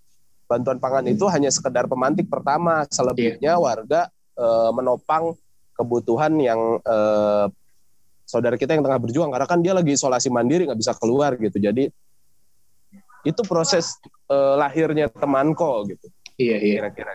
bantuan 0.51 0.83
pangan 0.83 1.07
itu 1.07 1.23
hanya 1.31 1.47
sekedar 1.47 1.87
pemantik 1.87 2.27
pertama, 2.27 2.83
selebihnya 2.91 3.55
yeah. 3.55 3.59
warga 3.59 4.11
e, 4.35 4.47
menopang 4.75 5.31
kebutuhan 5.71 6.35
yang 6.43 6.59
e, 6.83 6.97
saudara 8.27 8.59
kita 8.59 8.75
yang 8.75 8.83
tengah 8.83 8.99
berjuang 8.99 9.31
karena 9.31 9.47
kan 9.47 9.63
dia 9.63 9.71
lagi 9.71 9.95
isolasi 9.95 10.27
mandiri 10.27 10.67
nggak 10.67 10.79
bisa 10.79 10.91
keluar 10.99 11.39
gitu. 11.39 11.55
Jadi 11.55 11.87
itu 13.23 13.41
proses 13.47 13.95
e, 14.27 14.37
lahirnya 14.59 15.07
temanko 15.07 15.87
gitu. 15.87 16.11
Iya 16.35 16.57
iya. 16.59 16.77
Kira-kira. 16.83 17.13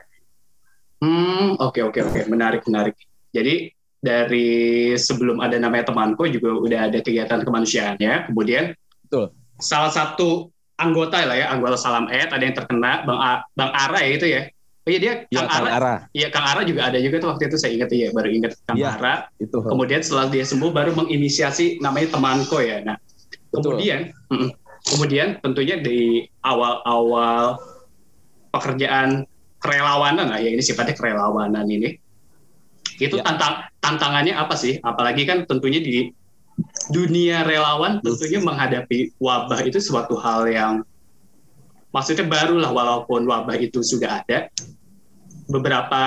Hmm 0.96 1.60
oke 1.60 1.76
okay, 1.76 1.82
oke 1.84 2.00
okay, 2.00 2.02
oke 2.08 2.16
okay. 2.16 2.24
menarik 2.24 2.64
menarik. 2.64 2.96
Jadi 3.36 3.68
dari 4.00 4.92
sebelum 4.96 5.44
ada 5.44 5.60
namanya 5.60 5.92
temanko 5.92 6.24
juga 6.30 6.56
udah 6.56 6.80
ada 6.88 6.98
kegiatan 7.04 7.44
kemanusiaan 7.44 8.00
ya. 8.00 8.24
Kemudian 8.32 8.72
Betul. 9.04 9.36
salah 9.60 9.92
satu 9.92 10.48
anggota 10.76 11.24
lah 11.24 11.36
ya, 11.36 11.46
anggota 11.52 11.76
Salam 11.80 12.06
Ed, 12.12 12.28
ada 12.28 12.42
yang 12.44 12.56
terkena 12.56 13.02
Bang 13.08 13.20
A, 13.20 13.30
Bang 13.56 13.72
Ara 13.72 14.00
ya 14.04 14.12
itu 14.12 14.26
ya. 14.28 14.42
Oh 14.86 14.90
iya 14.94 15.00
dia 15.02 15.14
ya, 15.34 15.42
Kang, 15.42 15.66
Ara. 15.66 15.68
Ara. 15.82 15.94
Iya 16.14 16.28
Kang 16.30 16.46
Ara 16.46 16.62
juga 16.62 16.86
ada 16.86 16.98
juga 17.02 17.16
tuh 17.18 17.28
waktu 17.34 17.50
itu 17.50 17.56
saya 17.58 17.74
ingat 17.74 17.90
ya, 17.90 18.08
baru 18.14 18.28
ingat 18.30 18.52
Kang 18.68 18.76
ya, 18.78 18.94
Ara. 18.94 19.26
Itu. 19.42 19.58
Kemudian 19.64 20.00
setelah 20.04 20.30
dia 20.30 20.44
sembuh 20.46 20.70
baru 20.70 20.94
menginisiasi 20.94 21.82
namanya 21.82 22.14
temanko 22.14 22.62
ya. 22.62 22.86
Nah, 22.86 22.96
Betul. 23.50 23.82
kemudian 23.82 24.14
kemudian 24.86 25.28
tentunya 25.42 25.76
di 25.82 26.30
awal-awal 26.46 27.58
pekerjaan 28.54 29.26
kerelawanan 29.58 30.30
lah 30.30 30.38
ya 30.38 30.54
ini 30.54 30.62
sifatnya 30.62 30.94
kerelawanan 30.94 31.66
ini. 31.66 31.98
Itu 32.96 33.18
ya. 33.18 33.26
tantang 33.26 33.66
tantangannya 33.82 34.38
apa 34.38 34.54
sih? 34.54 34.78
Apalagi 34.80 35.26
kan 35.26 35.50
tentunya 35.50 35.82
di 35.82 36.14
dunia 36.88 37.44
relawan 37.44 38.00
tentunya 38.00 38.40
menghadapi 38.40 39.12
wabah 39.20 39.60
itu 39.66 39.76
suatu 39.82 40.16
hal 40.16 40.48
yang 40.48 40.72
maksudnya 41.92 42.24
baru 42.24 42.56
lah 42.60 42.70
walaupun 42.72 43.28
wabah 43.28 43.56
itu 43.60 43.84
sudah 43.84 44.24
ada 44.24 44.48
beberapa 45.50 46.02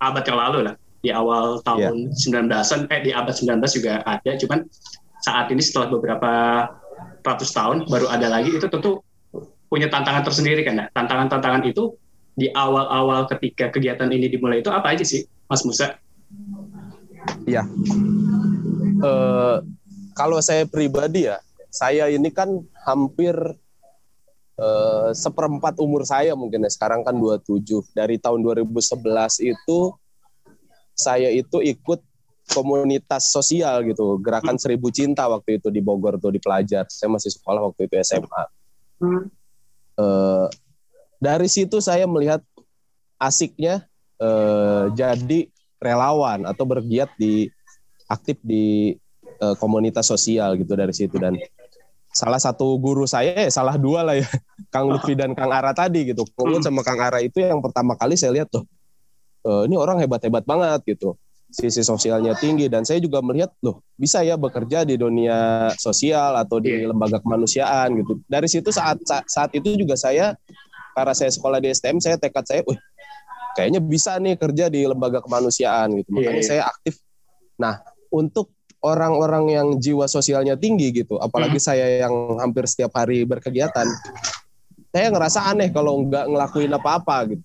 abad 0.00 0.24
yang 0.24 0.38
lalu 0.38 0.58
lah 0.70 0.74
di 1.00 1.10
awal 1.10 1.64
tahun 1.64 2.12
yeah. 2.12 2.44
19-an 2.44 2.80
eh 2.92 3.00
di 3.00 3.10
abad 3.10 3.32
19 3.32 3.56
juga 3.76 4.04
ada 4.04 4.30
cuman 4.36 4.68
saat 5.24 5.48
ini 5.52 5.60
setelah 5.64 5.88
beberapa 5.92 6.32
ratus 7.24 7.50
tahun 7.52 7.88
baru 7.88 8.08
ada 8.08 8.28
lagi 8.28 8.52
itu 8.52 8.66
tentu 8.68 9.00
punya 9.68 9.88
tantangan 9.88 10.24
tersendiri 10.24 10.62
kan 10.64 10.74
nah, 10.76 10.86
tantangan-tantangan 10.92 11.64
itu 11.68 11.96
di 12.36 12.48
awal-awal 12.52 13.28
ketika 13.28 13.68
kegiatan 13.72 14.08
ini 14.08 14.30
dimulai 14.32 14.64
itu 14.64 14.72
apa 14.72 14.96
aja 14.96 15.04
sih 15.04 15.26
Mas 15.50 15.66
Musa? 15.66 15.98
Iya 17.44 17.66
uh, 19.00 19.58
kalau 20.14 20.38
saya 20.44 20.68
pribadi 20.68 21.26
ya, 21.26 21.40
saya 21.72 22.08
ini 22.12 22.28
kan 22.28 22.60
hampir 22.84 23.34
uh, 24.60 25.10
seperempat 25.16 25.80
umur 25.80 26.04
saya 26.04 26.36
mungkin 26.36 26.66
ya. 26.66 26.70
Sekarang 26.70 27.02
kan 27.02 27.16
27. 27.16 27.96
Dari 27.96 28.20
tahun 28.20 28.44
2011 28.44 29.00
itu 29.44 29.78
saya 30.92 31.32
itu 31.32 31.64
ikut 31.64 32.00
komunitas 32.50 33.30
sosial 33.30 33.86
gitu, 33.86 34.18
gerakan 34.18 34.58
seribu 34.58 34.90
cinta 34.90 35.30
waktu 35.30 35.62
itu 35.62 35.70
di 35.70 35.78
Bogor 35.78 36.18
tuh 36.18 36.34
di 36.34 36.42
pelajar. 36.42 36.84
Saya 36.90 37.08
masih 37.14 37.30
sekolah 37.30 37.70
waktu 37.70 37.86
itu 37.86 37.94
SMA. 38.02 38.44
Hmm. 39.00 39.24
Uh, 39.94 40.50
dari 41.22 41.46
situ 41.46 41.78
saya 41.78 42.08
melihat 42.10 42.42
asiknya 43.20 43.86
uh, 44.18 44.90
jadi 44.96 45.46
relawan 45.80 46.44
atau 46.44 46.64
bergiat 46.68 47.12
di 47.16 47.48
aktif 48.10 48.42
di 48.42 48.98
uh, 49.38 49.54
komunitas 49.56 50.10
sosial 50.10 50.58
gitu 50.58 50.74
dari 50.74 50.90
situ. 50.90 51.16
Dan 51.16 51.38
salah 52.10 52.42
satu 52.42 52.74
guru 52.82 53.06
saya 53.06 53.46
eh 53.46 53.50
salah 53.54 53.78
dua 53.78 54.02
lah 54.02 54.18
ya 54.18 54.26
Kang 54.74 54.90
Lutfi 54.90 55.14
dan 55.14 55.32
Kang 55.38 55.54
Ara 55.54 55.70
tadi 55.70 56.10
gitu. 56.10 56.26
Kang 56.34 56.58
sama 56.58 56.82
Kang 56.82 56.98
Ara 56.98 57.22
itu 57.22 57.38
yang 57.38 57.62
pertama 57.62 57.94
kali 57.94 58.18
saya 58.18 58.34
lihat 58.34 58.50
tuh 58.50 58.66
uh, 59.46 59.62
ini 59.64 59.78
orang 59.78 60.02
hebat-hebat 60.02 60.42
banget 60.44 60.82
gitu. 60.98 61.14
Sisi 61.50 61.82
sosialnya 61.82 62.38
tinggi. 62.38 62.70
Dan 62.70 62.86
saya 62.86 63.02
juga 63.02 63.18
melihat 63.22 63.50
loh 63.62 63.82
bisa 63.98 64.22
ya 64.22 64.38
bekerja 64.38 64.86
di 64.86 64.94
dunia 64.98 65.70
sosial 65.78 66.38
atau 66.38 66.62
di 66.62 66.70
iya. 66.70 66.90
lembaga 66.90 67.18
kemanusiaan 67.22 67.94
gitu. 67.98 68.22
Dari 68.26 68.46
situ 68.50 68.70
saat 68.70 68.98
saat 69.06 69.50
itu 69.54 69.74
juga 69.74 69.94
saya 69.98 70.34
karena 70.94 71.14
saya 71.14 71.30
sekolah 71.30 71.62
di 71.62 71.70
STM 71.70 72.02
saya 72.02 72.18
tekad 72.18 72.44
saya 72.44 72.60
wih 72.66 72.78
kayaknya 73.54 73.80
bisa 73.82 74.18
nih 74.18 74.34
kerja 74.38 74.70
di 74.70 74.86
lembaga 74.86 75.22
kemanusiaan 75.22 75.94
gitu. 75.98 76.10
Makanya 76.14 76.30
yeah. 76.30 76.38
Iya. 76.38 76.46
saya 76.46 76.62
aktif. 76.70 76.94
Nah 77.58 77.82
untuk 78.10 78.50
orang-orang 78.80 79.44
yang 79.52 79.68
jiwa 79.76 80.08
sosialnya 80.08 80.56
tinggi 80.56 81.04
gitu, 81.04 81.20
apalagi 81.20 81.60
hmm. 81.60 81.66
saya 81.68 81.86
yang 82.04 82.40
hampir 82.40 82.64
setiap 82.64 82.96
hari 82.96 83.28
berkegiatan, 83.28 83.84
saya 84.90 85.06
ngerasa 85.12 85.52
aneh 85.52 85.68
kalau 85.68 86.00
nggak 86.08 86.26
ngelakuin 86.26 86.72
apa-apa 86.72 87.36
gitu. 87.36 87.44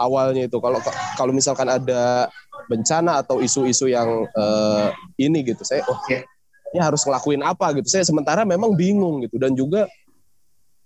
Awalnya 0.00 0.48
itu 0.48 0.56
kalau 0.62 0.80
kalau 1.18 1.32
misalkan 1.34 1.68
ada 1.68 2.30
bencana 2.70 3.20
atau 3.20 3.42
isu-isu 3.44 3.90
yang 3.90 4.24
uh, 4.32 4.88
ini 5.20 5.44
gitu, 5.44 5.60
saya 5.66 5.84
oh 5.90 5.98
ya 6.08 6.24
ini 6.70 6.78
harus 6.80 7.02
ngelakuin 7.04 7.42
apa 7.44 7.74
gitu. 7.76 7.90
Saya 7.90 8.06
sementara 8.06 8.46
memang 8.46 8.72
bingung 8.78 9.26
gitu 9.26 9.36
dan 9.36 9.52
juga 9.52 9.90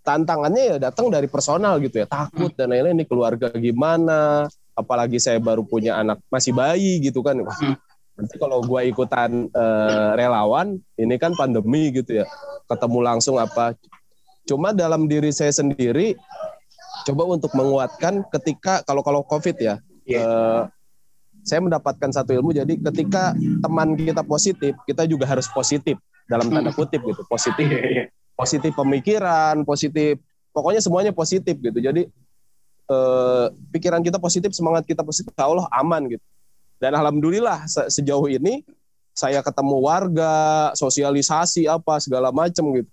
tantangannya 0.02 0.62
ya 0.64 0.76
datang 0.80 1.12
dari 1.12 1.28
personal 1.28 1.76
gitu 1.78 2.02
ya, 2.02 2.09
takut 2.09 2.50
hmm. 2.50 2.59
dan 2.59 2.66
lain-lain 2.73 2.97
ini 2.99 3.06
keluarga 3.06 3.52
gimana, 3.52 4.49
apalagi 4.73 5.21
saya 5.21 5.37
baru 5.38 5.62
punya 5.62 6.00
anak 6.00 6.18
masih 6.33 6.56
bayi 6.56 7.04
gitu 7.04 7.21
kan. 7.21 7.37
Wah, 7.44 7.52
hmm 7.52 7.84
nanti 8.14 8.35
kalau 8.38 8.62
gue 8.62 8.80
ikutan 8.87 9.50
uh, 9.50 10.14
relawan 10.14 10.78
ini 10.94 11.18
kan 11.18 11.35
pandemi 11.35 11.90
gitu 11.90 12.23
ya 12.23 12.26
ketemu 12.71 12.99
langsung 13.02 13.37
apa 13.42 13.75
cuma 14.47 14.71
dalam 14.71 15.11
diri 15.11 15.35
saya 15.35 15.50
sendiri 15.50 16.14
coba 17.04 17.23
untuk 17.35 17.50
menguatkan 17.59 18.23
ketika 18.30 18.87
kalau 18.87 19.02
kalau 19.02 19.21
covid 19.26 19.59
ya 19.59 19.64
yeah. 19.66 19.78
Iya. 20.04 20.21
uh, 20.23 20.62
saya 21.44 21.61
mendapatkan 21.61 22.09
satu 22.12 22.33
ilmu 22.33 22.56
jadi 22.56 22.73
ketika 22.92 23.37
teman 23.37 23.99
kita 23.99 24.23
positif 24.25 24.73
kita 24.88 25.04
juga 25.04 25.28
harus 25.28 25.50
positif 25.50 25.99
dalam 26.30 26.49
tanda 26.49 26.73
hmm. 26.73 26.78
kutip 26.78 27.02
gitu 27.04 27.23
positif 27.26 27.66
yeah, 27.66 28.04
yeah. 28.04 28.06
positif 28.38 28.73
pemikiran 28.78 29.66
positif 29.66 30.23
pokoknya 30.54 30.80
semuanya 30.80 31.12
positif 31.12 31.59
gitu 31.59 31.78
jadi 31.83 32.06
uh, 32.88 33.50
pikiran 33.75 34.00
kita 34.00 34.23
positif 34.23 34.54
semangat 34.54 34.87
kita 34.87 35.02
positif 35.02 35.35
Allah 35.37 35.66
aman 35.75 36.14
gitu 36.14 36.25
dan 36.83 36.93
alhamdulillah 36.95 37.66
se 37.71 37.87
sejauh 38.00 38.26
ini 38.31 38.64
saya 39.14 39.40
ketemu 39.47 39.78
warga, 39.78 40.75
sosialisasi 40.75 41.71
apa 41.71 42.02
segala 42.02 42.35
macam 42.35 42.75
gitu. 42.75 42.90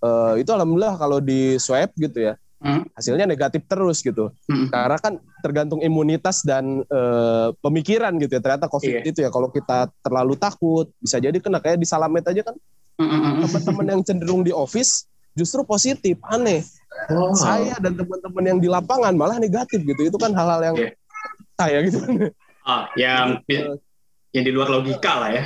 Uh, 0.00 0.40
itu 0.40 0.48
alhamdulillah 0.52 0.96
kalau 0.96 1.20
di 1.20 1.60
swab 1.60 1.92
gitu 1.96 2.32
ya. 2.32 2.34
hmm. 2.64 2.82
hasilnya 2.96 3.28
negatif 3.28 3.62
terus 3.68 4.00
gitu. 4.00 4.32
Hmm. 4.48 4.72
Karena 4.72 4.96
kan 4.96 5.20
tergantung 5.44 5.84
imunitas 5.84 6.40
dan 6.42 6.82
uh, 6.88 7.52
pemikiran 7.60 8.16
gitu 8.16 8.40
ya. 8.40 8.42
Ternyata 8.42 8.66
COVID 8.72 9.04
yeah. 9.04 9.10
itu 9.12 9.18
ya 9.20 9.28
kalau 9.28 9.52
kita 9.52 9.92
terlalu 10.00 10.34
takut 10.40 10.88
bisa 10.98 11.20
jadi 11.20 11.36
kena 11.36 11.60
kayak 11.60 11.76
di 11.76 11.86
Salamet 11.86 12.24
aja 12.24 12.40
kan. 12.40 12.56
Hmm. 12.96 13.44
Teman-teman 13.44 13.86
yang 13.98 14.02
cenderung 14.02 14.42
di 14.42 14.50
office 14.50 15.04
justru 15.36 15.60
positif, 15.66 16.16
aneh. 16.32 16.64
Oh. 17.12 17.36
Saya 17.36 17.76
dan 17.82 17.98
teman-teman 17.98 18.44
yang 18.56 18.58
di 18.62 18.68
lapangan 18.70 19.12
malah 19.12 19.36
negatif 19.36 19.84
gitu. 19.84 20.08
Itu 20.08 20.16
kan 20.16 20.32
hal-hal 20.32 20.72
yang 20.72 20.76
yeah. 20.80 20.92
saya 21.60 21.78
gitu. 21.84 22.00
Ah, 22.64 22.88
yang 22.96 23.44
yang 24.32 24.44
di 24.44 24.50
luar 24.50 24.72
logika 24.72 25.20
lah 25.20 25.30
ya. 25.30 25.44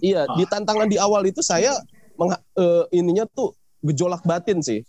Iya, 0.00 0.24
oh. 0.24 0.36
di 0.40 0.44
tantangan 0.48 0.88
di 0.88 0.96
awal 0.96 1.28
itu 1.28 1.44
saya 1.44 1.76
meng, 2.16 2.34
uh, 2.34 2.84
ininya 2.90 3.28
tuh 3.28 3.52
gejolak 3.84 4.24
batin 4.24 4.64
sih. 4.64 4.82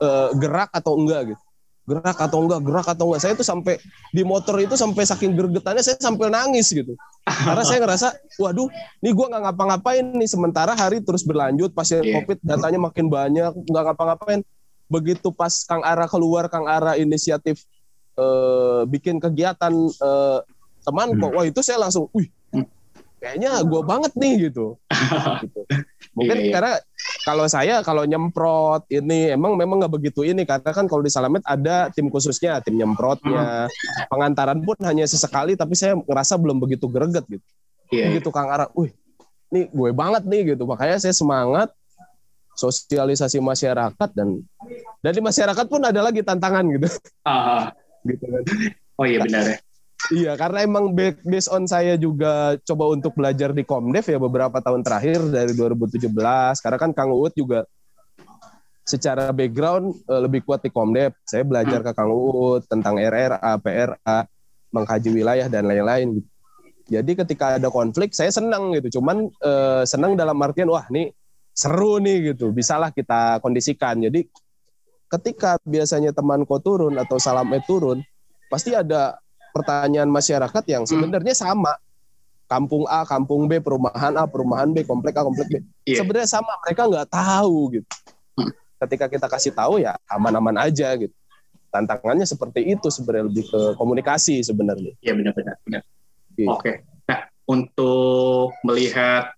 Uh, 0.00 0.32
gerak 0.40 0.72
atau 0.72 0.96
enggak 0.96 1.34
gitu. 1.34 1.42
Gerak 1.84 2.16
atau 2.16 2.38
enggak, 2.40 2.60
gerak 2.64 2.88
atau 2.88 3.04
enggak. 3.12 3.20
Saya 3.20 3.32
tuh 3.36 3.44
sampai 3.44 3.76
di 4.16 4.24
motor 4.24 4.56
itu 4.56 4.72
sampai 4.74 5.04
saking 5.04 5.36
gergetannya 5.36 5.84
saya 5.84 6.00
sampai 6.00 6.32
nangis 6.32 6.72
gitu. 6.72 6.96
Karena 7.24 7.60
saya 7.60 7.84
ngerasa, 7.84 8.08
waduh, 8.40 8.72
nih 9.04 9.12
gue 9.12 9.26
nggak 9.28 9.42
ngapa-ngapain 9.44 10.04
nih. 10.16 10.28
Sementara 10.28 10.72
hari 10.72 11.04
terus 11.04 11.20
berlanjut, 11.20 11.76
pasien 11.76 12.00
yeah. 12.00 12.24
COVID 12.24 12.38
datanya 12.40 12.80
makin 12.80 13.06
banyak, 13.12 13.52
nggak 13.68 13.84
ngapa-ngapain. 13.92 14.40
Begitu 14.88 15.28
pas 15.32 15.52
Kang 15.68 15.84
Ara 15.84 16.08
keluar, 16.08 16.48
Kang 16.48 16.64
Ara 16.64 16.96
inisiatif 16.96 17.64
uh, 18.16 18.84
bikin 18.88 19.20
kegiatan 19.20 19.72
uh, 20.00 20.40
teman 20.84 21.16
kok, 21.16 21.30
hmm. 21.32 21.36
wah 21.40 21.44
itu 21.48 21.60
saya 21.64 21.80
langsung, 21.80 22.12
wih, 22.12 22.28
kayaknya 23.24 23.64
gue 23.64 23.80
banget 23.80 24.12
nih 24.20 24.32
gitu. 24.52 24.76
gitu. 25.48 25.60
Mungkin 26.12 26.36
iya, 26.36 26.44
iya. 26.44 26.52
karena 26.52 26.72
kalau 27.24 27.46
saya 27.48 27.74
kalau 27.80 28.04
nyemprot 28.04 28.84
ini 28.92 29.32
emang 29.32 29.56
memang 29.56 29.80
nggak 29.80 29.94
begitu 29.96 30.28
ini 30.28 30.44
karena 30.44 30.70
kan 30.70 30.84
kalau 30.84 31.00
di 31.00 31.08
Salamet 31.08 31.40
ada 31.48 31.88
tim 31.90 32.12
khususnya, 32.12 32.60
tim 32.60 32.76
nyemprotnya. 32.76 33.66
Hmm. 33.66 34.06
Pengantaran 34.12 34.60
pun 34.60 34.76
hanya 34.84 35.08
sesekali 35.08 35.56
tapi 35.56 35.72
saya 35.72 35.96
ngerasa 35.96 36.36
belum 36.36 36.60
begitu 36.60 36.84
greget 36.92 37.24
gitu. 37.26 37.46
Iya, 37.88 38.12
begitu. 38.12 38.28
Kang 38.28 38.52
Ara, 38.52 38.68
wih, 38.76 38.92
nih 39.48 39.72
gue 39.72 39.90
banget 39.96 40.22
nih 40.28 40.54
gitu. 40.54 40.68
Makanya 40.68 41.00
saya 41.00 41.16
semangat 41.16 41.72
sosialisasi 42.54 43.42
masyarakat 43.42 44.10
dan 44.14 44.38
dari 45.02 45.18
masyarakat 45.18 45.66
pun 45.66 45.82
ada 45.82 46.00
lagi 46.04 46.20
tantangan 46.20 46.62
gitu. 46.76 46.86
Ah, 47.24 47.72
gitu 48.08 48.22
kan. 48.28 48.42
Oh 48.94 49.08
iya 49.08 49.18
benar 49.24 49.42
ya. 49.48 49.58
Iya, 50.12 50.36
karena 50.36 50.60
emang 50.60 50.92
based 51.24 51.48
on 51.48 51.64
saya 51.64 51.96
juga 51.96 52.60
coba 52.60 52.92
untuk 52.92 53.16
belajar 53.16 53.56
di 53.56 53.64
Komdev 53.64 54.04
ya 54.04 54.20
beberapa 54.20 54.60
tahun 54.60 54.84
terakhir 54.84 55.32
dari 55.32 55.56
2017. 55.56 56.12
Karena 56.60 56.76
kan 56.76 56.92
Kang 56.92 57.08
Uut 57.16 57.32
juga 57.32 57.64
secara 58.84 59.32
background 59.32 59.96
uh, 60.04 60.20
lebih 60.28 60.44
kuat 60.44 60.60
di 60.60 60.68
Komdev. 60.68 61.16
Saya 61.24 61.40
belajar 61.48 61.80
ke 61.80 61.96
Kang 61.96 62.12
Uut 62.12 62.68
tentang 62.68 63.00
RRA, 63.00 63.56
PRA, 63.56 64.18
mengkaji 64.76 65.08
wilayah 65.08 65.48
dan 65.48 65.64
lain-lain. 65.64 66.20
Jadi 66.84 67.16
ketika 67.16 67.56
ada 67.56 67.72
konflik 67.72 68.12
saya 68.12 68.28
senang 68.28 68.76
gitu. 68.76 69.00
Cuman 69.00 69.32
uh, 69.40 69.88
senang 69.88 70.20
dalam 70.20 70.36
artian 70.44 70.68
wah 70.68 70.84
nih 70.92 71.16
seru 71.56 71.96
nih 71.96 72.36
gitu. 72.36 72.52
Bisalah 72.52 72.92
kita 72.92 73.40
kondisikan. 73.40 74.04
Jadi 74.04 74.28
ketika 75.08 75.56
biasanya 75.64 76.12
temanku 76.12 76.60
turun 76.60 77.00
atau 77.00 77.16
salamnya 77.16 77.64
turun, 77.64 78.04
pasti 78.52 78.76
ada 78.76 79.16
pertanyaan 79.54 80.10
masyarakat 80.10 80.64
yang 80.66 80.82
hmm. 80.82 80.90
sebenarnya 80.90 81.34
sama. 81.38 81.78
Kampung 82.44 82.84
A, 82.90 83.08
kampung 83.08 83.48
B, 83.48 83.56
perumahan 83.56 84.12
A, 84.20 84.28
perumahan 84.28 84.68
B, 84.68 84.84
komplek 84.84 85.16
A, 85.16 85.24
komplek 85.24 85.48
B. 85.48 85.54
Yeah. 85.88 86.04
Sebenarnya 86.04 86.28
sama, 86.28 86.52
mereka 86.60 86.84
nggak 86.90 87.08
tahu 87.08 87.80
gitu. 87.80 87.88
Hmm. 88.36 88.52
Ketika 88.84 89.06
kita 89.08 89.26
kasih 89.32 89.56
tahu 89.56 89.80
ya 89.80 89.96
aman-aman 90.10 90.60
aja 90.60 90.92
gitu. 90.98 91.14
Tantangannya 91.72 92.28
seperti 92.28 92.68
itu 92.68 92.92
sebenarnya 92.92 93.32
lebih 93.32 93.48
ke 93.48 93.60
komunikasi 93.80 94.44
sebenarnya. 94.44 94.92
Iya 95.00 95.16
benar-benar. 95.16 95.56
Benar. 95.64 95.82
Iya. 96.36 96.48
Oke. 96.52 96.60
Okay. 96.60 96.76
Nah 97.08 97.20
untuk 97.48 98.52
melihat 98.60 99.32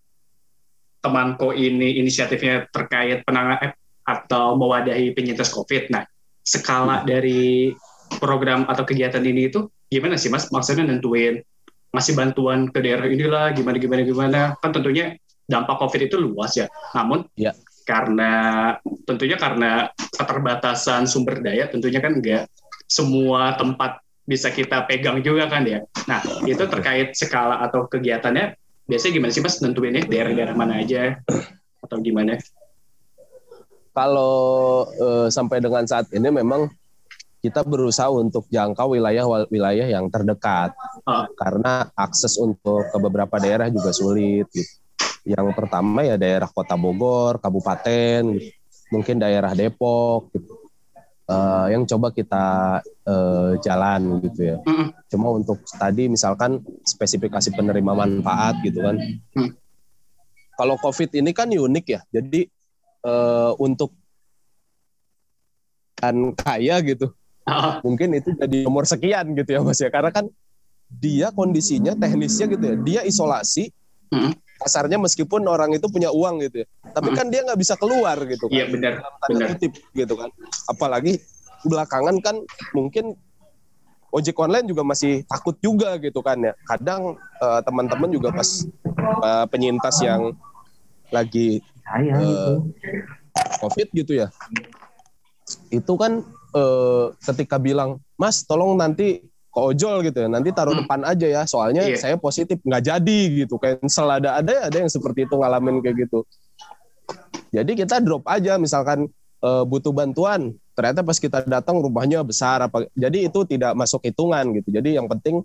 temanku 1.07 1.55
ini 1.55 2.03
inisiatifnya 2.03 2.67
terkait 2.75 3.23
penanganan 3.23 3.71
atau 4.03 4.59
mewadahi 4.59 5.15
penyintas 5.15 5.55
COVID. 5.55 5.95
Nah, 5.95 6.03
skala 6.43 7.03
hmm. 7.03 7.07
dari 7.07 7.71
program 8.19 8.65
atau 8.67 8.87
kegiatan 8.87 9.23
ini 9.23 9.51
itu 9.51 9.71
gimana 9.91 10.19
sih 10.19 10.31
mas? 10.33 10.49
Maksudnya 10.51 10.87
nentuin 10.87 11.43
ngasih 11.95 12.15
bantuan 12.19 12.69
ke 12.69 12.83
daerah 12.83 13.07
inilah 13.09 13.55
gimana 13.55 13.77
gimana 13.81 14.03
gimana? 14.05 14.41
Kan 14.61 14.71
tentunya 14.75 15.17
dampak 15.47 15.79
covid 15.79 16.11
itu 16.11 16.17
luas 16.19 16.59
ya. 16.59 16.67
Namun 16.95 17.27
ya. 17.39 17.55
karena 17.87 18.33
tentunya 19.07 19.39
karena 19.39 19.91
keterbatasan 20.15 21.07
sumber 21.07 21.39
daya 21.39 21.71
tentunya 21.71 22.03
kan 22.03 22.19
enggak 22.19 22.51
semua 22.91 23.55
tempat 23.55 24.03
bisa 24.27 24.51
kita 24.51 24.83
pegang 24.91 25.23
juga 25.23 25.47
kan 25.47 25.63
ya. 25.63 25.87
Nah 26.11 26.19
itu 26.45 26.63
terkait 26.67 27.15
skala 27.15 27.63
atau 27.63 27.87
kegiatannya 27.87 28.59
biasanya 28.91 29.13
gimana 29.15 29.33
sih 29.35 29.43
mas? 29.43 29.63
Nentuinnya 29.63 30.03
daerah-daerah 30.07 30.55
mana 30.59 30.83
aja 30.83 31.23
atau 31.83 31.97
gimana? 32.03 32.39
Kalau 33.97 34.37
uh, 35.01 35.29
sampai 35.33 35.63
dengan 35.63 35.89
saat 35.89 36.11
ini 36.13 36.29
memang 36.29 36.69
kita 37.45 37.63
berusaha 37.63 38.09
untuk 38.11 38.49
jangkau 38.49 38.97
wilayah-wilayah 38.97 39.87
yang 39.87 40.09
terdekat 40.09 40.73
uh. 41.05 41.29
karena 41.37 41.87
akses 41.95 42.41
untuk 42.41 42.89
ke 42.91 42.97
beberapa 42.99 43.37
daerah 43.39 43.69
juga 43.69 43.93
sulit. 43.93 44.49
Gitu. 44.51 44.73
Yang 45.27 45.53
pertama 45.59 46.07
ya 46.07 46.15
daerah 46.15 46.47
Kota 46.51 46.79
Bogor, 46.79 47.43
Kabupaten, 47.43 48.39
gitu. 48.39 48.51
mungkin 48.95 49.19
daerah 49.19 49.53
Depok, 49.53 50.31
gitu. 50.33 50.71
uh, 51.27 51.67
yang 51.67 51.83
coba 51.85 52.15
kita 52.15 52.47
uh, 53.07 53.59
jalan 53.61 54.23
gitu 54.23 54.41
ya. 54.55 54.57
Uh. 54.65 54.91
Cuma 55.11 55.35
untuk 55.35 55.63
tadi 55.67 56.09
misalkan 56.09 56.63
spesifikasi 56.83 57.53
penerima 57.53 57.93
manfaat 57.95 58.59
gitu 58.63 58.81
kan. 58.81 58.97
Uh. 59.35 59.51
Kalau 60.57 60.81
COVID 60.81 61.21
ini 61.21 61.37
kan 61.37 61.53
unik 61.53 61.85
ya, 61.85 62.01
jadi 62.09 62.49
uh, 63.05 63.53
untuk 63.61 63.93
kan 65.97 66.33
kaya 66.37 66.81
gitu 66.85 67.13
mungkin 67.87 68.19
itu 68.19 68.35
jadi 68.35 68.67
nomor 68.67 68.85
sekian 68.85 69.33
gitu 69.39 69.51
ya 69.57 69.61
mas 69.63 69.79
ya. 69.79 69.89
Karena 69.89 70.11
kan 70.11 70.27
dia 70.87 71.35
kondisinya 71.35 71.99
teknisnya 71.99 72.47
gitu 72.47 72.65
ya 72.65 72.77
dia 72.79 73.01
isolasi 73.03 73.75
hmm. 74.15 74.39
kasarnya 74.63 75.03
meskipun 75.03 75.43
orang 75.51 75.75
itu 75.75 75.91
punya 75.91 76.15
uang 76.15 76.47
gitu 76.47 76.63
ya 76.63 76.67
tapi 76.95 77.11
kan 77.11 77.27
dia 77.27 77.43
nggak 77.43 77.59
bisa 77.59 77.75
keluar 77.75 78.15
gitu 78.23 78.47
kan. 78.47 78.55
Iya 78.55 78.65
benar 78.71 78.93
benar. 79.27 79.47
kutip 79.59 79.73
gitu 79.93 80.15
kan. 80.15 80.31
Apalagi 80.71 81.19
belakangan 81.67 82.23
kan 82.23 82.37
mungkin 82.71 83.19
ojek 84.15 84.39
online 84.39 84.71
juga 84.71 84.87
masih 84.87 85.27
takut 85.27 85.59
juga 85.59 85.99
gitu 85.99 86.23
kan 86.23 86.39
ya. 86.39 86.55
Kadang 86.71 87.19
uh, 87.43 87.61
teman-teman 87.67 88.09
juga 88.15 88.31
pas 88.31 88.47
uh, 89.27 89.45
penyintas 89.51 89.99
yang 90.07 90.33
lagi 91.11 91.63
uh, 91.87 92.59
covid 93.63 93.89
gitu 93.95 94.19
ya 94.19 94.29
itu 95.71 95.93
kan 95.95 96.27
uh, 96.57 97.13
ketika 97.21 97.61
bilang 97.61 98.01
Mas 98.17 98.43
tolong 98.49 98.81
nanti 98.81 99.21
ke 99.53 99.61
ojol 99.61 100.05
gitu 100.05 100.25
ya. 100.25 100.29
Nanti 100.29 100.53
taruh 100.53 100.73
hmm. 100.73 100.85
depan 100.85 101.01
aja 101.05 101.27
ya 101.29 101.43
soalnya 101.45 101.85
yeah. 101.85 102.01
saya 102.01 102.17
positif 102.17 102.61
nggak 102.65 102.83
jadi 102.85 103.21
gitu. 103.45 103.61
Cancel 103.61 104.09
ada 104.09 104.41
ada 104.41 104.69
ada 104.69 104.77
yang 104.77 104.93
seperti 104.93 105.29
itu 105.29 105.35
ngalamin 105.37 105.81
kayak 105.85 106.09
gitu. 106.09 106.25
Jadi 107.53 107.73
kita 107.73 108.05
drop 108.05 108.25
aja 108.29 108.57
misalkan 108.57 109.09
uh, 109.45 109.65
butuh 109.65 109.93
bantuan. 109.93 110.57
Ternyata 110.77 111.01
pas 111.01 111.17
kita 111.17 111.41
datang 111.49 111.81
rumahnya 111.81 112.21
besar 112.21 112.61
apa 112.61 112.85
jadi 112.93 113.33
itu 113.33 113.49
tidak 113.49 113.73
masuk 113.73 114.05
hitungan 114.05 114.45
gitu. 114.61 114.69
Jadi 114.69 115.01
yang 115.01 115.09
penting 115.09 115.41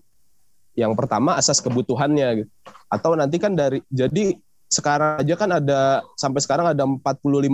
yang 0.75 0.91
pertama 0.95 1.39
asas 1.39 1.63
kebutuhannya 1.63 2.43
gitu. 2.43 2.51
Atau 2.91 3.15
nanti 3.15 3.39
kan 3.39 3.55
dari 3.55 3.79
jadi 3.87 4.35
sekarang 4.71 5.23
aja 5.23 5.35
kan 5.35 5.51
ada 5.51 5.99
sampai 6.15 6.39
sekarang 6.39 6.67
ada 6.71 6.83
45 6.87 7.03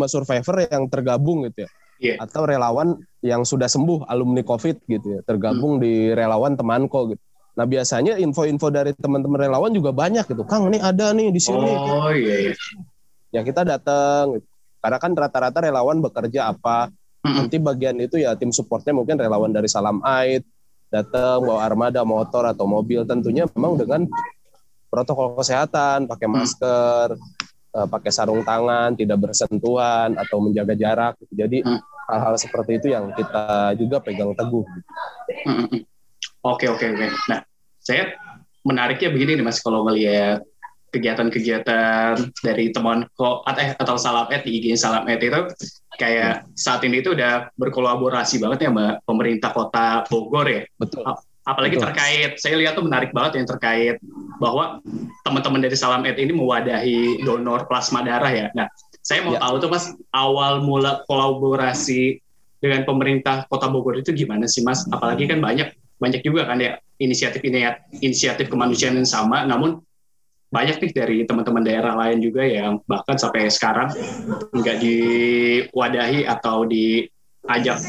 survivor 0.05 0.55
yang 0.69 0.85
tergabung 0.85 1.49
gitu 1.49 1.65
ya 1.65 1.69
yeah. 1.99 2.17
atau 2.21 2.45
relawan 2.45 2.97
yang 3.21 3.43
sudah 3.43 3.67
sembuh 3.67 4.07
alumni 4.07 4.41
COVID 4.45 4.87
gitu 4.87 5.07
ya, 5.17 5.19
tergabung 5.25 5.77
hmm. 5.77 5.83
di 5.83 5.93
relawan 6.13 6.53
temanko 6.55 7.13
gitu. 7.13 7.23
Nah 7.57 7.65
biasanya 7.65 8.21
info-info 8.21 8.69
dari 8.69 8.93
teman-teman 8.93 9.49
relawan 9.49 9.73
juga 9.73 9.89
banyak 9.89 10.29
gitu. 10.29 10.45
Kang 10.45 10.69
ini 10.69 10.77
ada 10.77 11.09
nih 11.09 11.33
di 11.33 11.41
sini. 11.41 11.73
Oh 11.73 12.13
iya. 12.13 12.53
iya. 12.53 12.53
Ya 13.33 13.41
kita 13.41 13.65
datang. 13.65 14.37
Gitu. 14.37 14.45
Karena 14.77 14.97
kan 15.01 15.11
rata-rata 15.17 15.59
relawan 15.65 15.97
bekerja 15.97 16.53
apa. 16.53 16.93
Hmm. 17.25 17.43
Nanti 17.43 17.57
bagian 17.57 17.97
itu 17.97 18.21
ya 18.21 18.37
tim 18.37 18.53
supportnya 18.53 18.93
mungkin 18.93 19.17
relawan 19.17 19.49
dari 19.49 19.65
Salam 19.65 20.05
Aid 20.05 20.45
datang 20.93 21.43
bawa 21.43 21.65
armada 21.65 22.05
motor 22.05 22.47
atau 22.47 22.63
mobil 22.63 23.03
tentunya 23.03 23.43
memang 23.51 23.75
dengan 23.75 24.01
protokol 24.87 25.35
kesehatan 25.35 26.07
pakai 26.07 26.27
masker 26.31 27.19
uh, 27.77 27.85
pakai 27.85 28.09
sarung 28.09 28.41
tangan, 28.41 28.97
tidak 28.97 29.21
bersentuhan 29.21 30.17
atau 30.17 30.41
menjaga 30.41 30.73
jarak. 30.73 31.13
Jadi 31.29 31.61
hmm. 31.61 31.79
hal-hal 32.09 32.33
hmm. 32.33 32.43
seperti 32.43 32.71
itu 32.81 32.87
yang 32.89 33.13
kita 33.13 33.77
juga 33.77 34.01
pegang 34.01 34.33
teguh. 34.33 34.65
Hmm, 35.45 35.69
hmm. 35.69 35.81
Oke 36.41 36.65
oke 36.65 36.85
oke. 36.97 37.05
Nah, 37.29 37.45
saya 37.77 38.17
menariknya 38.65 39.13
begini 39.13 39.37
nih 39.37 39.45
Mas 39.45 39.61
kalau 39.61 39.85
melihat 39.85 40.41
kegiatan-kegiatan 40.91 42.31
dari 42.41 42.71
teman 42.71 43.05
kok 43.13 43.43
eh, 43.53 43.75
atau 43.75 43.99
salam 43.99 44.31
ed 44.31 44.47
di 44.47 44.63
IG 44.63 44.79
salam 44.79 45.03
ed 45.11 45.19
itu 45.19 45.51
kayak 45.99 46.47
saat 46.55 46.79
ini 46.87 47.03
itu 47.03 47.11
udah 47.11 47.51
berkolaborasi 47.59 48.39
banget 48.39 48.67
ya 48.67 48.69
mbak 48.71 49.03
pemerintah 49.03 49.51
kota 49.51 50.07
Bogor 50.07 50.47
ya. 50.47 50.63
Betul. 50.79 51.03
Apalagi 51.47 51.79
Betul. 51.79 51.85
terkait, 51.87 52.31
saya 52.43 52.59
lihat 52.59 52.75
tuh 52.75 52.83
menarik 52.83 53.15
banget 53.15 53.39
yang 53.39 53.47
terkait 53.47 53.95
bahwa 54.35 54.83
teman-teman 55.23 55.63
dari 55.63 55.79
Salam 55.79 56.03
Ed 56.03 56.19
ini 56.19 56.35
mewadahi 56.35 57.23
donor 57.23 57.71
plasma 57.71 58.03
darah 58.03 58.27
ya. 58.27 58.47
Nah, 58.51 58.67
saya 58.99 59.23
mau 59.23 59.31
ya. 59.31 59.39
tahu 59.39 59.55
tuh 59.63 59.69
mas 59.71 59.95
awal 60.11 60.59
mula 60.59 61.07
kolaborasi 61.07 62.19
dengan 62.59 62.83
pemerintah 62.83 63.47
Kota 63.47 63.71
Bogor 63.71 63.95
itu 63.95 64.11
gimana 64.11 64.43
sih 64.43 64.59
mas? 64.59 64.83
Apalagi 64.91 65.31
kan 65.31 65.39
banyak 65.39 65.71
banyak 66.03 66.21
juga 66.21 66.51
kan 66.51 66.59
ya 66.59 66.83
inisiatif 66.99 67.39
ini 67.47 67.63
ya 67.63 67.79
inisiatif 68.03 68.51
kemanusiaan 68.51 68.99
yang 68.99 69.07
sama, 69.07 69.47
namun 69.47 69.79
banyak 70.51 70.83
nih 70.83 70.91
dari 70.91 71.17
teman-teman 71.23 71.63
daerah 71.63 71.95
lain 71.95 72.19
juga 72.19 72.43
yang 72.43 72.83
bahkan 72.87 73.15
sampai 73.15 73.47
sekarang 73.47 73.91
nggak 74.51 74.77
diwadahi 74.83 76.27
atau 76.27 76.67
diajak 76.67 77.79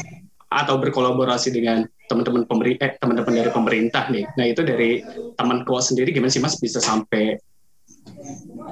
atau 0.47 0.75
berkolaborasi 0.79 1.51
dengan 1.51 1.83
teman-teman 2.09 2.43
pemerintah 2.49 2.89
eh, 2.89 2.97
teman-teman 2.97 3.33
dari 3.37 3.51
pemerintah 3.53 4.03
nih. 4.09 4.25
Nah 4.33 4.45
itu 4.49 4.61
dari 4.65 5.05
teman 5.37 5.61
kau 5.61 5.77
sendiri 5.77 6.09
gimana 6.09 6.33
sih 6.33 6.41
mas 6.41 6.57
bisa 6.57 6.81
sampai 6.81 7.37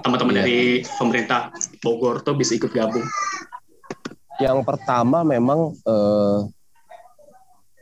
teman-teman 0.01 0.33
ya. 0.33 0.37
dari 0.43 0.81
pemerintah 0.97 1.53
Bogor 1.85 2.25
tuh 2.25 2.33
bisa 2.33 2.57
ikut 2.57 2.73
gabung? 2.73 3.05
Yang 4.41 4.59
pertama 4.65 5.21
memang 5.21 5.77
eh, 5.85 6.39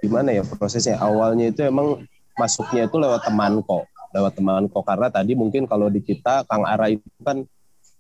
gimana 0.04 0.30
ya 0.36 0.44
prosesnya 0.44 1.00
awalnya 1.00 1.50
itu 1.50 1.64
emang 1.66 2.04
masuknya 2.36 2.86
itu 2.86 3.00
lewat 3.00 3.26
teman 3.26 3.64
kok 3.64 3.88
lewat 4.12 4.34
teman 4.38 4.64
kok 4.70 4.84
karena 4.86 5.08
tadi 5.10 5.34
mungkin 5.34 5.66
kalau 5.66 5.90
di 5.90 6.04
kita 6.04 6.46
Kang 6.46 6.68
Ara 6.68 6.92
itu 6.92 7.04
kan 7.24 7.42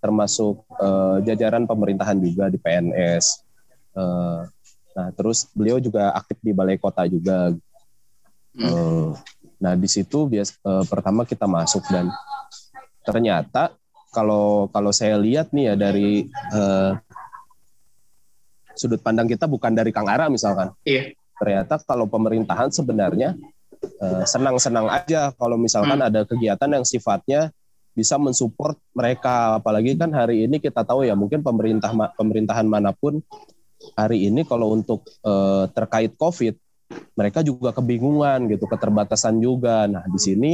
termasuk 0.03 0.61
eh, 0.79 1.17
jajaran 1.25 1.65
pemerintahan 1.65 2.19
juga 2.19 2.51
di 2.51 2.59
PNS 2.59 3.25
eh, 3.97 4.39
nah 4.95 5.11
terus 5.11 5.51
beliau 5.51 5.77
juga 5.83 6.15
aktif 6.15 6.39
di 6.39 6.55
balai 6.55 6.79
kota 6.79 7.03
juga 7.05 7.51
hmm. 8.55 8.63
eh, 8.63 9.09
nah 9.59 9.73
di 9.75 9.87
situ 9.91 10.31
bias 10.31 10.55
eh, 10.63 10.85
pertama 10.87 11.27
kita 11.27 11.45
masuk 11.45 11.83
dan 11.91 12.07
ternyata 13.03 13.75
kalau 14.15 14.71
kalau 14.71 14.95
saya 14.95 15.19
lihat 15.19 15.51
nih 15.51 15.71
ya 15.71 15.75
dari 15.75 16.31
uh, 16.55 16.95
sudut 18.79 19.03
pandang 19.03 19.27
kita 19.27 19.43
bukan 19.43 19.75
dari 19.75 19.91
Kang 19.91 20.07
Ara 20.07 20.31
misalkan. 20.31 20.71
Iya. 20.87 21.11
Ternyata 21.35 21.83
kalau 21.83 22.07
pemerintahan 22.07 22.71
sebenarnya 22.71 23.35
uh, 23.99 24.23
senang-senang 24.23 24.87
aja 24.87 25.35
kalau 25.35 25.59
misalkan 25.59 25.99
hmm. 25.99 26.07
ada 26.07 26.21
kegiatan 26.23 26.69
yang 26.71 26.87
sifatnya 26.87 27.51
bisa 27.95 28.19
mensupport 28.19 28.75
mereka 28.91 29.59
apalagi 29.59 29.95
kan 29.95 30.11
hari 30.11 30.43
ini 30.47 30.59
kita 30.59 30.83
tahu 30.83 31.07
ya 31.07 31.15
mungkin 31.15 31.39
pemerintah 31.39 31.91
pemerintahan 32.19 32.67
mana 32.67 32.91
pun 32.91 33.23
hari 33.93 34.25
ini 34.25 34.41
kalau 34.41 34.73
untuk 34.73 35.05
uh, 35.21 35.69
terkait 35.69 36.17
Covid 36.17 36.57
mereka 37.15 37.41
juga 37.41 37.73
kebingungan 37.73 38.45
gitu 38.51 38.65
keterbatasan 38.69 39.41
juga. 39.41 39.89
Nah, 39.89 40.05
di 40.05 40.19
sini 40.21 40.51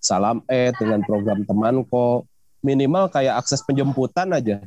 Salam 0.00 0.44
Ed 0.46 0.76
dengan 0.78 1.02
program 1.02 1.42
Temanko 1.42 2.24
minimal 2.62 3.10
kayak 3.10 3.42
akses 3.42 3.62
penjemputan 3.66 4.32
aja. 4.32 4.62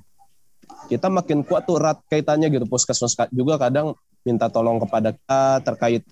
Kita 0.87 1.09
makin 1.09 1.41
kuat 1.45 1.65
tuh 1.65 1.81
erat 1.81 1.99
kaitannya 2.07 2.49
gitu 2.53 2.65
puskesmas 2.69 3.17
juga 3.33 3.57
kadang 3.57 3.97
minta 4.21 4.51
tolong 4.51 4.77
kepada 4.77 5.15
kita 5.15 5.43
terkait 5.65 6.03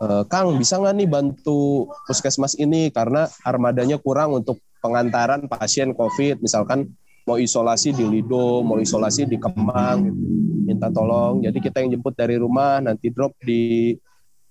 e, 0.00 0.06
Kang 0.26 0.56
bisa 0.56 0.80
nggak 0.80 0.94
nih 0.96 1.08
bantu 1.08 1.90
puskesmas 2.08 2.56
ini? 2.56 2.88
Karena 2.88 3.28
armadanya 3.44 4.00
kurang 4.00 4.42
untuk 4.42 4.62
pengantaran 4.80 5.46
pasien 5.46 5.92
COVID. 5.92 6.40
Misalkan 6.40 6.92
mau 7.22 7.38
isolasi 7.38 7.94
di 7.94 8.04
Lido 8.06 8.66
mau 8.66 8.78
isolasi 8.78 9.26
di 9.26 9.38
Kemang 9.38 10.10
gitu. 10.10 10.22
minta 10.66 10.90
tolong 10.90 11.42
jadi 11.42 11.58
kita 11.58 11.82
yang 11.82 11.98
jemput 11.98 12.14
dari 12.14 12.38
rumah 12.38 12.82
nanti 12.82 13.10
drop 13.10 13.34
di 13.42 13.94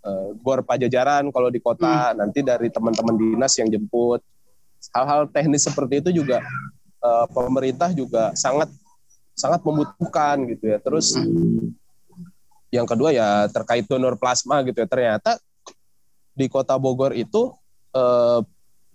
uh, 0.07 0.35
Gor 0.39 0.63
Pajajaran 0.63 1.27
kalau 1.31 1.51
di 1.51 1.59
kota 1.59 2.11
hmm. 2.11 2.17
nanti 2.23 2.39
dari 2.43 2.71
teman-teman 2.71 3.15
dinas 3.15 3.53
yang 3.59 3.67
jemput 3.67 4.23
hal-hal 4.89 5.29
teknis 5.29 5.69
seperti 5.69 6.01
itu 6.01 6.23
juga 6.23 6.41
uh, 7.05 7.29
pemerintah 7.29 7.93
juga 7.93 8.33
sangat 8.33 8.73
sangat 9.37 9.61
membutuhkan 9.61 10.45
gitu 10.49 10.73
ya. 10.73 10.77
Terus 10.81 11.13
yang 12.71 12.87
kedua 12.87 13.13
ya 13.13 13.45
terkait 13.51 13.85
donor 13.85 14.17
plasma 14.17 14.65
gitu 14.65 14.81
ya. 14.81 14.87
Ternyata 14.87 15.37
di 16.33 16.47
Kota 16.47 16.77
Bogor 16.81 17.13
itu 17.13 17.53
uh, 17.93 18.39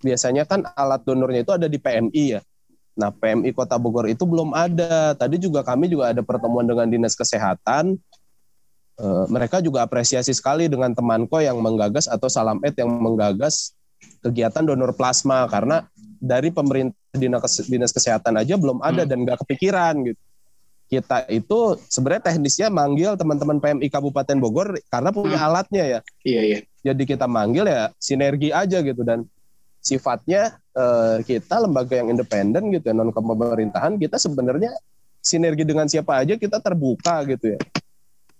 biasanya 0.00 0.44
kan 0.44 0.66
alat 0.74 1.02
donornya 1.06 1.42
itu 1.46 1.52
ada 1.54 1.66
di 1.70 1.78
PMI 1.78 2.24
ya. 2.38 2.40
Nah, 2.96 3.12
PMI 3.12 3.52
Kota 3.52 3.76
Bogor 3.76 4.08
itu 4.08 4.24
belum 4.24 4.56
ada. 4.56 5.12
Tadi 5.12 5.36
juga 5.36 5.60
kami 5.60 5.92
juga 5.92 6.10
ada 6.16 6.24
pertemuan 6.24 6.64
dengan 6.64 6.88
Dinas 6.88 7.12
Kesehatan. 7.12 8.00
Uh, 8.96 9.28
mereka 9.28 9.60
juga 9.60 9.84
apresiasi 9.84 10.32
sekali 10.32 10.72
dengan 10.72 10.96
temanko 10.96 11.36
yang 11.36 11.60
menggagas 11.60 12.08
atau 12.08 12.32
Salam 12.32 12.64
Ed 12.64 12.80
yang 12.80 12.88
menggagas 12.88 13.76
kegiatan 14.24 14.64
donor 14.64 14.96
plasma 14.96 15.44
karena 15.52 15.84
dari 16.16 16.48
pemerintah 16.48 16.96
dinas 17.68 17.92
kesehatan 17.92 18.40
aja 18.40 18.56
belum 18.56 18.80
ada 18.80 19.04
hmm. 19.04 19.10
dan 19.12 19.18
nggak 19.24 19.38
kepikiran 19.44 19.94
gitu 20.00 20.20
kita 20.86 21.26
itu 21.34 21.58
sebenarnya 21.90 22.30
teknisnya 22.30 22.70
manggil 22.70 23.18
teman-teman 23.18 23.58
PMI 23.58 23.90
Kabupaten 23.90 24.38
Bogor 24.38 24.78
karena 24.86 25.10
punya 25.10 25.38
hmm. 25.38 25.46
alatnya 25.50 25.84
ya. 25.84 26.00
Iya 26.22 26.42
iya. 26.46 26.58
Jadi 26.86 27.02
kita 27.10 27.26
manggil 27.26 27.66
ya 27.66 27.90
sinergi 27.98 28.54
aja 28.54 28.78
gitu 28.86 29.02
dan 29.02 29.26
sifatnya 29.82 30.62
eh, 30.76 31.16
kita 31.24 31.64
lembaga 31.64 31.96
yang 31.96 32.12
independen 32.12 32.68
gitu 32.76 32.92
ya 32.92 32.94
non 32.94 33.10
pemerintahan 33.10 33.96
kita 33.96 34.20
sebenarnya 34.20 34.76
sinergi 35.24 35.64
dengan 35.64 35.88
siapa 35.88 36.22
aja 36.22 36.36
kita 36.36 36.60
terbuka 36.60 37.24
gitu 37.26 37.56
ya 37.56 37.60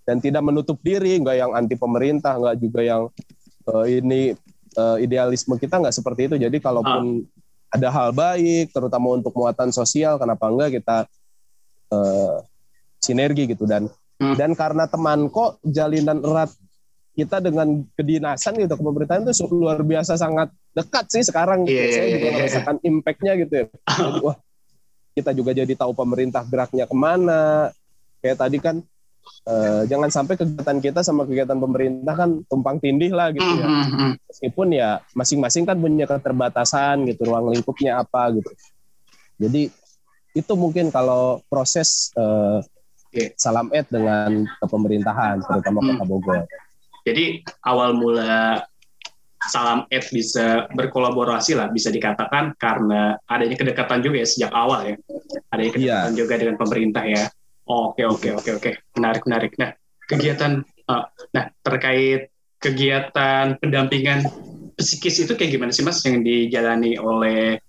dan 0.06 0.22
tidak 0.22 0.44
menutup 0.44 0.78
diri 0.84 1.18
nggak 1.18 1.36
yang 1.36 1.52
anti 1.56 1.74
pemerintah 1.74 2.38
nggak 2.38 2.56
juga 2.60 2.80
yang 2.84 3.02
eh, 3.66 3.86
ini 3.98 4.22
uh, 4.76 4.96
idealisme 5.00 5.56
kita 5.56 5.80
nggak 5.80 5.96
seperti 5.96 6.28
itu. 6.30 6.36
Jadi 6.38 6.60
kalaupun 6.60 7.24
ah. 7.24 7.74
ada 7.74 7.88
hal 7.90 8.10
baik, 8.12 8.70
terutama 8.70 9.16
untuk 9.16 9.32
muatan 9.34 9.72
sosial, 9.72 10.20
kenapa 10.20 10.46
enggak 10.46 10.80
kita 10.80 10.96
uh, 11.90 12.44
sinergi 13.00 13.50
gitu 13.50 13.64
dan 13.64 13.88
hmm. 14.20 14.36
dan 14.36 14.52
karena 14.52 14.86
teman 14.86 15.28
kok 15.32 15.58
jalinan 15.64 16.20
erat 16.22 16.52
kita 17.16 17.40
dengan 17.40 17.80
kedinasan 17.96 18.60
gitu 18.60 18.76
pemerintahan 18.76 19.24
itu 19.24 19.48
luar 19.48 19.80
biasa 19.80 20.20
sangat 20.20 20.52
dekat 20.76 21.08
sih 21.08 21.24
sekarang 21.24 21.64
yeah, 21.64 21.88
saya 21.88 22.04
yeah, 22.04 22.12
juga 22.12 22.20
yeah, 22.20 22.28
iya. 22.28 22.36
merasakan 22.36 22.76
yeah. 22.76 22.88
impactnya 22.92 23.32
gitu 23.40 23.54
ya. 23.56 23.64
Jadi, 23.72 24.20
wah 24.20 24.36
kita 25.16 25.30
juga 25.32 25.50
jadi 25.56 25.72
tahu 25.72 25.96
pemerintah 25.96 26.44
geraknya 26.44 26.84
ke 26.84 26.92
mana 26.92 27.72
kayak 28.20 28.36
tadi 28.36 28.60
kan 28.60 28.84
uh, 29.48 29.82
jangan 29.88 30.12
sampai 30.12 30.36
kegiatan 30.36 30.78
kita 30.84 31.00
sama 31.00 31.24
kegiatan 31.24 31.56
pemerintah 31.56 32.14
kan 32.14 32.30
tumpang 32.52 32.76
tindih 32.84 33.16
lah 33.16 33.32
gitu 33.32 33.48
ya. 33.48 33.64
Mm-hmm. 33.64 34.10
Meskipun 34.28 34.68
ya 34.76 35.00
masing-masing 35.16 35.64
kan 35.64 35.80
punya 35.80 36.04
keterbatasan 36.04 37.08
gitu, 37.08 37.32
ruang 37.32 37.48
lingkupnya 37.48 38.04
apa 38.04 38.36
gitu. 38.36 38.52
Jadi 39.40 39.72
itu 40.36 40.52
mungkin 40.52 40.92
kalau 40.92 41.40
proses 41.48 42.12
uh, 42.12 42.60
salam 43.40 43.72
ed 43.72 43.88
dengan 43.88 44.44
kepemerintahan 44.60 45.40
terutama 45.40 45.80
Kota 45.80 46.04
mm. 46.04 46.10
Bogor. 46.12 46.44
Jadi 47.06 47.46
awal 47.62 47.94
mula 47.94 48.66
salam 49.46 49.86
ed 49.94 50.02
bisa 50.10 50.66
berkolaborasi 50.74 51.54
lah 51.54 51.70
bisa 51.70 51.94
dikatakan 51.94 52.58
karena 52.58 53.14
adanya 53.30 53.54
kedekatan 53.54 54.02
juga 54.02 54.22
ya 54.22 54.26
sejak 54.26 54.50
awal 54.50 54.80
ya. 54.90 54.94
Adanya 55.54 55.70
kedekatan 55.78 56.10
yeah. 56.10 56.18
juga 56.18 56.34
dengan 56.34 56.56
pemerintah 56.58 57.04
ya. 57.06 57.24
Oke 57.66 58.02
oke 58.02 58.28
oke 58.34 58.50
oke 58.58 58.70
menarik 58.98 59.22
menarik. 59.22 59.52
Nah 59.58 59.70
kegiatan 60.10 60.66
uh, 60.90 61.06
nah 61.30 61.44
terkait 61.62 62.34
kegiatan 62.58 63.54
pendampingan 63.62 64.26
psikis 64.74 65.22
itu 65.22 65.32
kayak 65.38 65.54
gimana 65.54 65.70
sih 65.70 65.86
mas 65.86 66.02
yang 66.02 66.26
dijalani 66.26 66.98
oleh 66.98 67.62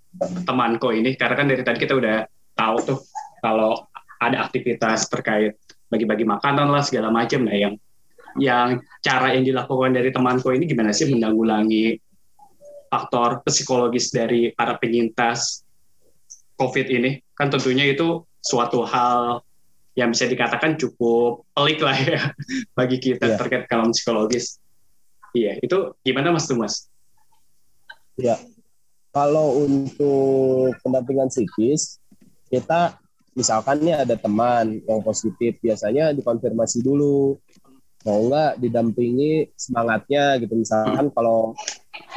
temanko 0.50 0.90
ini? 0.90 1.14
Karena 1.14 1.36
kan 1.38 1.46
dari 1.46 1.62
tadi 1.62 1.78
kita 1.78 1.94
udah 1.94 2.26
tahu 2.58 2.78
tuh 2.82 3.00
kalau 3.46 3.86
ada 4.18 4.50
aktivitas 4.50 5.06
terkait 5.14 5.54
bagi-bagi 5.94 6.26
makanan 6.26 6.74
lah 6.74 6.82
segala 6.82 7.14
macam. 7.14 7.46
Nah 7.46 7.54
yang 7.54 7.78
yang 8.38 8.82
cara 9.02 9.34
yang 9.34 9.44
dilakukan 9.46 9.94
dari 9.98 10.10
temanko 10.14 10.54
ini 10.54 10.70
gimana 10.70 10.94
sih 10.94 11.10
menanggulangi 11.10 11.98
faktor 12.88 13.44
psikologis 13.44 14.14
dari 14.14 14.54
para 14.54 14.78
penyintas 14.78 15.66
COVID 16.58 16.88
ini? 16.90 17.22
Kan 17.38 17.54
tentunya 17.54 17.86
itu 17.90 18.26
suatu 18.42 18.86
hal 18.88 19.42
yang 19.98 20.14
bisa 20.14 20.30
dikatakan 20.30 20.78
cukup 20.78 21.44
pelik 21.58 21.82
lah 21.82 21.98
ya 21.98 22.22
bagi 22.78 23.02
kita 23.02 23.34
yeah. 23.34 23.38
terkait 23.38 23.66
kalau 23.66 23.90
psikologis. 23.90 24.62
Iya, 25.34 25.58
itu 25.62 25.94
gimana 26.06 26.34
Mas 26.34 26.50
Tumas? 26.50 26.90
Ya, 28.18 28.38
kalau 29.14 29.66
untuk 29.66 30.74
pendampingan 30.82 31.30
psikis, 31.30 32.02
kita 32.50 32.98
misalkan 33.38 33.86
nih 33.86 34.02
ada 34.02 34.18
teman 34.18 34.82
yang 34.86 35.02
positif, 35.06 35.62
biasanya 35.62 36.10
dikonfirmasi 36.18 36.82
dulu, 36.82 37.38
mau 38.08 38.24
nggak 38.32 38.64
didampingi 38.64 39.52
semangatnya 39.60 40.40
gitu. 40.40 40.56
Misalkan 40.56 41.12
hmm. 41.12 41.14
kalau 41.14 41.52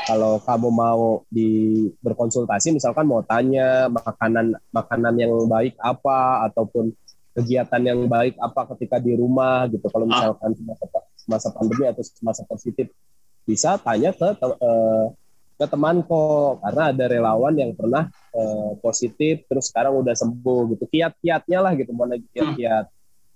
kalau 0.07 0.39
kamu 0.43 0.69
mau 0.71 1.27
di 1.27 1.89
berkonsultasi 1.99 2.71
misalkan 2.77 3.11
mau 3.11 3.27
tanya 3.27 3.91
makanan 3.91 4.55
makanan 4.71 5.15
yang 5.19 5.35
baik 5.51 5.75
apa 5.83 6.47
ataupun 6.51 6.95
kegiatan 7.35 7.83
yang 7.83 8.01
baik 8.11 8.37
apa 8.39 8.71
ketika 8.75 8.99
di 8.99 9.15
rumah 9.15 9.67
gitu 9.71 9.87
kalau 9.89 10.07
ah. 10.07 10.11
misalkan 10.11 10.51
masa, 10.67 10.85
masa 11.27 11.49
pandemi 11.55 11.85
atau 11.87 12.03
masa 12.23 12.43
positif 12.47 12.91
bisa 13.47 13.79
tanya 13.81 14.11
ke 14.15 14.29
uh, 14.43 15.07
ke 15.61 15.67
teman 15.69 16.01
kok 16.05 16.65
karena 16.65 16.83
ada 16.89 17.05
relawan 17.05 17.55
yang 17.55 17.73
pernah 17.77 18.09
uh, 18.33 18.73
positif 18.81 19.45
terus 19.47 19.69
sekarang 19.69 20.01
udah 20.01 20.17
sembuh 20.17 20.75
gitu 20.77 20.85
kiat-kiatnya 20.89 21.59
lah 21.61 21.73
gitu 21.77 21.93
mana 21.93 22.17
kiat-kiat 22.17 22.85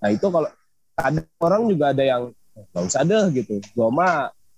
nah 0.00 0.08
itu 0.10 0.26
kalau 0.28 0.48
ada 0.94 1.20
orang 1.42 1.62
juga 1.68 1.90
ada 1.90 2.04
yang 2.04 2.22
nggak 2.54 2.84
usah 2.86 3.02
deh 3.02 3.24
gitu 3.34 3.58
gua 3.74 3.88
mah 3.90 4.14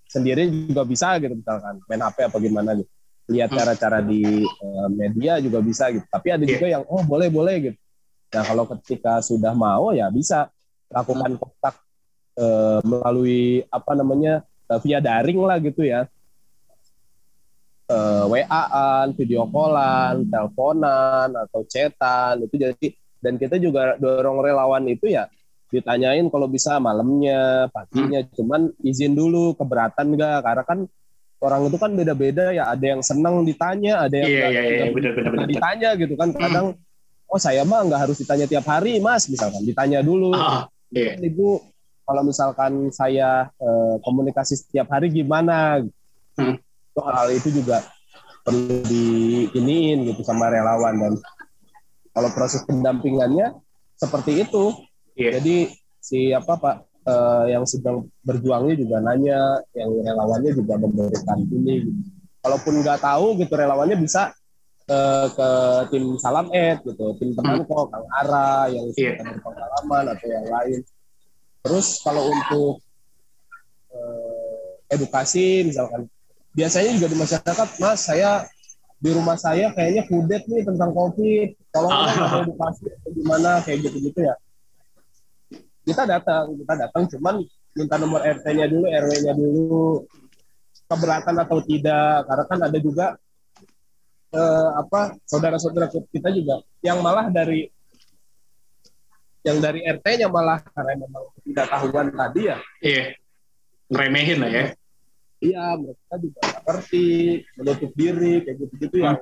sendiri 0.06 0.46
juga 0.68 0.84
bisa 0.84 1.16
gitu 1.18 1.34
misalkan 1.34 1.80
main 1.88 2.02
HP 2.04 2.18
apa 2.28 2.36
gimana 2.38 2.70
gitu 2.78 2.90
lihat 3.26 3.50
hmm. 3.50 3.58
cara-cara 3.58 3.98
di 4.04 4.22
uh, 4.44 4.88
media 4.92 5.42
juga 5.42 5.58
bisa 5.58 5.90
gitu 5.90 6.06
tapi 6.06 6.30
ada 6.30 6.44
yeah. 6.46 6.52
juga 6.54 6.66
yang 6.70 6.84
oh 6.86 7.02
boleh 7.02 7.28
boleh 7.32 7.56
gitu 7.72 7.78
nah 8.30 8.42
kalau 8.42 8.64
ketika 8.76 9.22
sudah 9.22 9.54
mau 9.56 9.90
ya 9.90 10.06
bisa 10.10 10.50
lakukan 10.90 11.34
hmm. 11.34 11.40
kontak 11.40 11.74
uh, 12.38 12.78
melalui 12.86 13.66
apa 13.66 13.92
namanya 13.98 14.46
uh, 14.70 14.78
via 14.78 15.02
daring 15.02 15.40
lah 15.42 15.58
gitu 15.58 15.82
ya 15.82 16.06
uh, 17.90 18.24
WA-an, 18.30 19.14
video 19.14 19.46
callan, 19.50 20.26
teleponan 20.30 21.30
atau 21.34 21.60
chatan 21.66 22.46
itu 22.46 22.54
jadi 22.58 22.86
dan 23.22 23.34
kita 23.40 23.58
juga 23.58 23.98
dorong 23.98 24.38
relawan 24.38 24.86
itu 24.86 25.10
ya 25.10 25.26
ditanyain 25.70 26.26
kalau 26.30 26.46
bisa 26.46 26.78
malamnya, 26.78 27.66
paginya, 27.74 28.22
hmm. 28.22 28.30
cuman 28.38 28.60
izin 28.82 29.18
dulu 29.18 29.58
keberatan 29.58 30.14
enggak 30.14 30.38
karena 30.46 30.62
kan 30.62 30.78
orang 31.42 31.68
itu 31.68 31.76
kan 31.76 31.90
beda-beda 31.92 32.54
ya, 32.54 32.70
ada 32.70 32.86
yang 32.96 33.02
senang 33.02 33.42
ditanya, 33.42 34.06
ada 34.06 34.14
yang 34.14 34.30
yeah, 34.30 34.48
yeah, 34.50 34.64
yeah, 34.64 34.88
bener, 34.94 35.12
bener, 35.12 35.30
bener, 35.34 35.48
ditanya 35.50 35.90
gitu 35.98 36.14
kan. 36.14 36.30
Hmm. 36.32 36.40
Kadang 36.40 36.66
hmm. 36.74 37.32
oh 37.32 37.40
saya 37.42 37.62
mah 37.66 37.82
nggak 37.82 38.00
harus 38.08 38.16
ditanya 38.22 38.46
tiap 38.46 38.66
hari, 38.66 39.02
Mas, 39.02 39.26
misalkan 39.26 39.62
ditanya 39.66 40.00
dulu. 40.00 40.32
Ah, 40.32 40.70
yeah. 40.94 41.18
Ibu 41.18 41.60
kalau 42.06 42.22
misalkan 42.22 42.94
saya 42.94 43.50
eh, 43.58 43.94
komunikasi 44.06 44.54
setiap 44.54 44.86
hari 44.94 45.10
gimana? 45.10 45.82
Hmm. 46.36 46.60
hal 46.96 47.32
itu 47.32 47.48
juga 47.48 47.80
perlu 48.44 48.84
diiniin 48.86 50.06
gitu 50.06 50.20
sama 50.20 50.52
relawan 50.52 50.94
dan 51.00 51.14
kalau 52.14 52.30
proses 52.32 52.62
pendampingannya 52.64 53.56
seperti 53.98 54.46
itu 54.46 54.72
Yeah. 55.16 55.40
Jadi 55.40 55.72
si 55.96 56.30
apa 56.30 56.60
Pak 56.60 56.76
uh, 57.08 57.44
yang 57.48 57.64
sedang 57.64 58.06
berjuangnya 58.20 58.74
juga 58.76 58.96
nanya, 59.00 59.64
yang 59.72 59.90
relawannya 60.04 60.52
juga 60.52 60.74
memberikan 60.76 61.38
ini. 61.48 61.88
Gitu. 61.88 62.00
Kalaupun 62.44 62.78
nggak 62.84 63.00
tahu 63.02 63.26
gitu 63.42 63.52
relawannya 63.58 63.98
bisa 63.98 64.30
uh, 64.86 65.26
ke 65.32 65.48
tim 65.90 66.14
Salam 66.20 66.52
Ed 66.52 66.84
gitu, 66.84 67.16
tim 67.18 67.34
teman 67.34 67.64
hmm. 67.64 67.66
kok 67.66 67.90
Kang 67.90 68.06
Ara 68.22 68.70
yang 68.70 68.86
sudah 68.92 69.18
yeah. 69.18 69.24
berpengalaman 69.24 70.04
atau 70.14 70.26
yang 70.30 70.46
lain. 70.46 70.80
Terus 71.66 71.86
kalau 72.04 72.30
untuk 72.30 72.78
uh, 73.90 74.70
edukasi 74.92 75.66
misalkan 75.66 76.06
biasanya 76.54 76.94
juga 76.94 77.08
di 77.10 77.18
masyarakat, 77.18 77.68
Mas 77.82 78.06
saya 78.06 78.46
di 78.96 79.10
rumah 79.12 79.36
saya 79.36 79.74
kayaknya 79.74 80.06
kudet 80.08 80.46
nih 80.46 80.62
tentang 80.62 80.94
COVID, 80.94 81.48
tolong 81.74 81.92
ah. 81.92 82.40
edukasi 82.46 82.86
gimana 83.10 83.58
kayak 83.66 83.90
gitu-gitu 83.90 84.22
ya 84.22 84.38
kita 85.86 86.02
datang 86.02 86.58
kita 86.58 86.74
datang 86.74 87.06
cuman 87.06 87.46
minta 87.76 87.94
nomor 88.00 88.24
RT-nya 88.24 88.66
dulu 88.66 88.90
RW-nya 88.90 89.32
dulu. 89.36 90.02
Keberatan 90.86 91.34
atau 91.42 91.58
tidak 91.66 92.30
karena 92.30 92.44
kan 92.46 92.60
ada 92.62 92.78
juga 92.78 93.06
eh, 94.34 94.70
apa 94.78 95.14
saudara-saudara 95.26 95.86
kita 96.10 96.30
juga. 96.34 96.62
Yang 96.82 96.98
malah 97.02 97.26
dari 97.30 97.70
yang 99.46 99.62
dari 99.62 99.86
RT-nya 99.86 100.26
malah 100.26 100.58
karena 100.62 101.06
memang 101.06 101.30
tidak 101.46 101.66
tahuan 101.70 102.10
tadi 102.10 102.40
ya. 102.50 102.58
Iya. 102.82 103.04
Remehin 103.86 104.38
lah 104.42 104.50
ya. 104.50 104.64
Iya 105.38 105.64
mereka 105.78 106.14
juga 106.18 106.40
ngerti 106.66 107.06
menutup 107.54 107.90
diri 107.94 108.34
kayak 108.42 108.56
gitu-gitu 108.66 108.96
ya. 109.06 109.14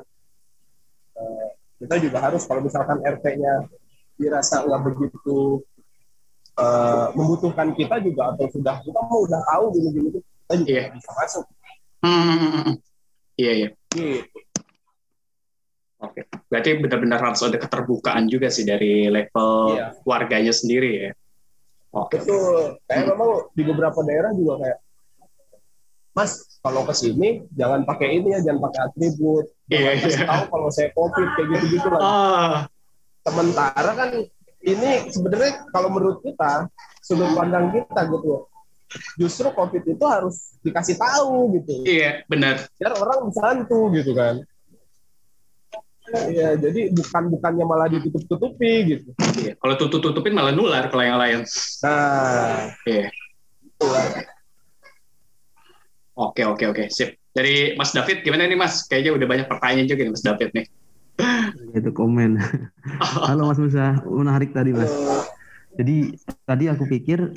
Eh, 1.17 1.49
kita 1.85 2.01
juga 2.01 2.19
harus 2.25 2.45
kalau 2.49 2.65
misalkan 2.65 3.05
RT-nya 3.05 3.69
dirasa 4.17 4.63
nggak 4.63 4.83
begitu 4.89 5.65
uh, 6.59 7.11
membutuhkan 7.15 7.75
kita 7.75 7.99
juga 8.03 8.35
atau 8.35 8.47
sudah 8.51 8.81
kita 8.83 9.01
mau 9.07 9.27
udah 9.27 9.41
tahu 9.55 9.65
gini-gini 9.79 10.09
kita 10.19 10.55
juga 10.61 10.71
yeah. 10.71 10.87
bisa 10.93 11.11
masuk. 11.17 11.45
Hmm. 12.05 12.77
Iya 13.35 13.53
iya. 13.57 13.69
Gitu. 13.91 14.29
Oke, 16.05 16.29
berarti 16.53 16.71
benar-benar 16.77 17.21
harus 17.33 17.41
ada 17.41 17.57
keterbukaan 17.57 18.29
juga 18.29 18.53
sih 18.53 18.69
dari 18.69 19.09
level 19.09 19.73
iya. 19.73 19.97
warganya 20.05 20.53
sendiri 20.53 20.91
ya. 21.01 21.11
Oke. 21.97 22.21
Betul. 22.21 22.77
Kayak 22.85 23.03
hmm. 23.03 23.11
memang 23.17 23.31
di 23.57 23.63
beberapa 23.65 24.01
daerah 24.05 24.31
juga 24.37 24.61
kayak, 24.61 24.79
Mas, 26.15 26.61
kalau 26.61 26.85
ke 26.85 26.95
sini 26.95 27.49
jangan 27.57 27.89
pakai 27.89 28.21
ini 28.21 28.37
ya, 28.37 28.41
jangan 28.45 28.69
pakai 28.69 28.81
atribut. 28.87 29.47
Jangan 29.67 29.95
yeah, 29.97 30.13
yeah. 30.13 30.29
tahu 30.29 30.45
kalau 30.53 30.69
saya 30.69 30.89
covid 30.93 31.29
kayak 31.35 31.49
gitu-gitu 31.57 31.89
lah. 31.89 32.01
Ah. 32.05 32.57
Sementara 33.25 33.91
kan 33.97 34.11
ini 34.65 35.13
sebenarnya 35.13 35.69
kalau 35.69 35.93
menurut 35.93 36.19
kita 36.25 36.69
sudut 37.05 37.37
pandang 37.37 37.69
kita 37.71 38.01
gitu 38.09 38.49
justru 39.21 39.49
covid 39.53 39.85
itu 39.85 40.05
harus 40.09 40.57
dikasih 40.65 40.97
tahu 40.97 41.61
gitu 41.61 41.85
iya 41.85 42.25
benar 42.27 42.65
biar 42.81 42.93
orang 42.97 43.31
bantu 43.31 43.93
gitu 43.93 44.13
kan 44.17 44.41
Iya, 46.05 46.61
jadi 46.61 46.93
bukan 46.93 47.33
bukannya 47.33 47.65
malah 47.65 47.89
ditutup 47.89 48.29
tutupi 48.29 48.93
gitu. 48.93 49.09
Iya, 49.41 49.57
kalau 49.57 49.75
tutup 49.81 50.05
tutupin 50.05 50.37
malah 50.37 50.53
nular 50.53 50.93
kalau 50.93 51.01
yang 51.01 51.17
lain. 51.17 51.49
Nah, 51.81 52.71
iya. 52.85 53.09
Oke 56.13 56.45
oke 56.45 56.65
oke 56.71 56.85
sip. 56.93 57.17
Dari 57.33 57.73
Mas 57.75 57.97
David 57.97 58.21
gimana 58.21 58.45
nih 58.45 58.55
Mas? 58.55 58.85
Kayaknya 58.85 59.17
udah 59.17 59.27
banyak 59.27 59.47
pertanyaan 59.49 59.89
juga 59.89 60.05
nih 60.05 60.13
Mas 60.13 60.23
David 60.23 60.51
nih 60.53 60.67
itu 61.75 61.91
komen. 61.91 62.39
Halo 63.27 63.51
Mas 63.51 63.59
Musa, 63.59 63.99
menarik 64.07 64.55
tadi 64.55 64.71
Mas. 64.71 64.95
Jadi 65.75 66.15
tadi 66.47 66.71
aku 66.71 66.87
pikir 66.87 67.35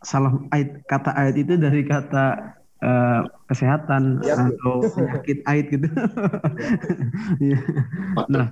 salah 0.00 0.32
ayat 0.56 0.80
kata 0.88 1.12
ayat 1.12 1.36
itu 1.36 1.60
dari 1.60 1.84
kata 1.84 2.56
uh, 2.80 3.28
kesehatan 3.52 4.24
ya, 4.24 4.48
atau 4.48 4.80
penyakit 4.88 5.44
ayat 5.44 5.66
gitu. 5.68 5.88
ya. 7.52 7.60
nah, 8.32 8.48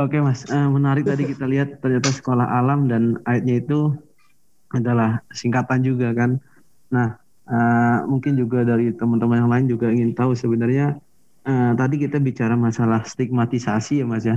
oke 0.00 0.16
okay, 0.16 0.20
Mas, 0.24 0.48
uh, 0.48 0.72
menarik 0.72 1.04
tadi 1.04 1.28
kita 1.28 1.44
lihat 1.44 1.84
ternyata 1.84 2.08
sekolah 2.08 2.48
alam 2.48 2.88
dan 2.88 3.20
ayatnya 3.28 3.60
itu 3.60 3.92
adalah 4.72 5.20
singkatan 5.36 5.84
juga 5.84 6.16
kan. 6.16 6.40
Nah, 6.88 7.20
uh, 7.44 8.08
mungkin 8.08 8.40
juga 8.40 8.64
dari 8.64 8.88
teman-teman 8.96 9.44
yang 9.44 9.52
lain 9.52 9.66
juga 9.68 9.92
ingin 9.92 10.16
tahu 10.16 10.32
sebenarnya 10.32 10.96
uh, 11.46 11.72
tadi 11.78 11.96
kita 12.02 12.18
bicara 12.18 12.58
masalah 12.58 13.06
stigmatisasi 13.06 14.02
ya 14.02 14.06
Mas 14.06 14.26
ya, 14.26 14.36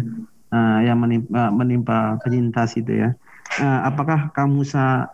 uh, 0.53 0.79
yang 0.85 1.01
menimpa, 1.01 1.49
menimpa 1.49 1.97
penyintas 2.21 2.77
itu 2.77 3.03
ya. 3.03 3.09
Uh, 3.57 3.81
apakah 3.89 4.29
kamu 4.37 4.61
sa 4.61 5.09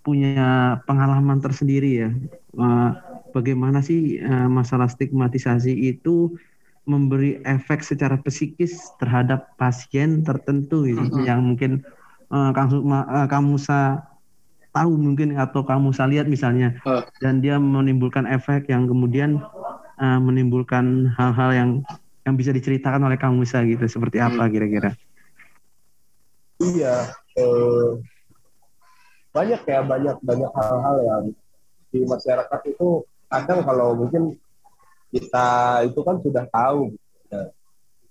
punya 0.00 0.80
pengalaman 0.88 1.38
tersendiri 1.44 2.08
ya? 2.08 2.10
Uh, 2.56 2.96
bagaimana 3.36 3.84
sih 3.84 4.18
uh, 4.24 4.48
masalah 4.48 4.88
stigmatisasi 4.88 5.72
itu 5.72 6.32
memberi 6.84 7.40
efek 7.48 7.80
secara 7.80 8.20
psikis 8.20 8.92
terhadap 9.00 9.56
pasien 9.56 10.20
tertentu 10.20 10.84
ya, 10.84 11.00
uh 11.00 11.08
-huh. 11.08 11.24
yang 11.24 11.40
mungkin 11.40 11.80
uh, 12.28 12.52
kamu 12.52 12.84
uh, 12.84 13.28
kamu 13.28 13.56
sa 13.56 14.04
tahu 14.74 14.98
mungkin 14.98 15.38
atau 15.38 15.62
kamu 15.62 15.94
sa 15.94 16.04
lihat 16.04 16.26
misalnya 16.26 16.76
uh. 16.84 17.06
dan 17.22 17.40
dia 17.40 17.56
menimbulkan 17.56 18.26
efek 18.26 18.68
yang 18.68 18.90
kemudian 18.90 19.40
uh, 19.98 20.20
menimbulkan 20.22 21.12
hal-hal 21.14 21.50
yang 21.52 21.70
yang 22.24 22.34
bisa 22.40 22.50
diceritakan 22.56 23.04
oleh 23.04 23.20
kamu 23.20 23.44
Musa 23.44 23.60
gitu 23.68 23.84
seperti 23.84 24.18
apa 24.18 24.48
hmm. 24.48 24.52
kira-kira? 24.52 24.90
Iya, 26.62 27.12
eh, 27.36 27.90
banyak 29.34 29.60
ya 29.66 29.80
banyak 29.84 30.16
banyak 30.22 30.52
hal-hal 30.54 30.96
yang 31.04 31.24
di 31.90 32.00
masyarakat 32.06 32.60
itu 32.70 33.04
kadang 33.28 33.60
kalau 33.66 33.98
mungkin 33.98 34.38
kita 35.10 35.46
itu 35.86 36.00
kan 36.02 36.18
sudah 36.22 36.44
tahu 36.50 36.94
ya, 37.30 37.50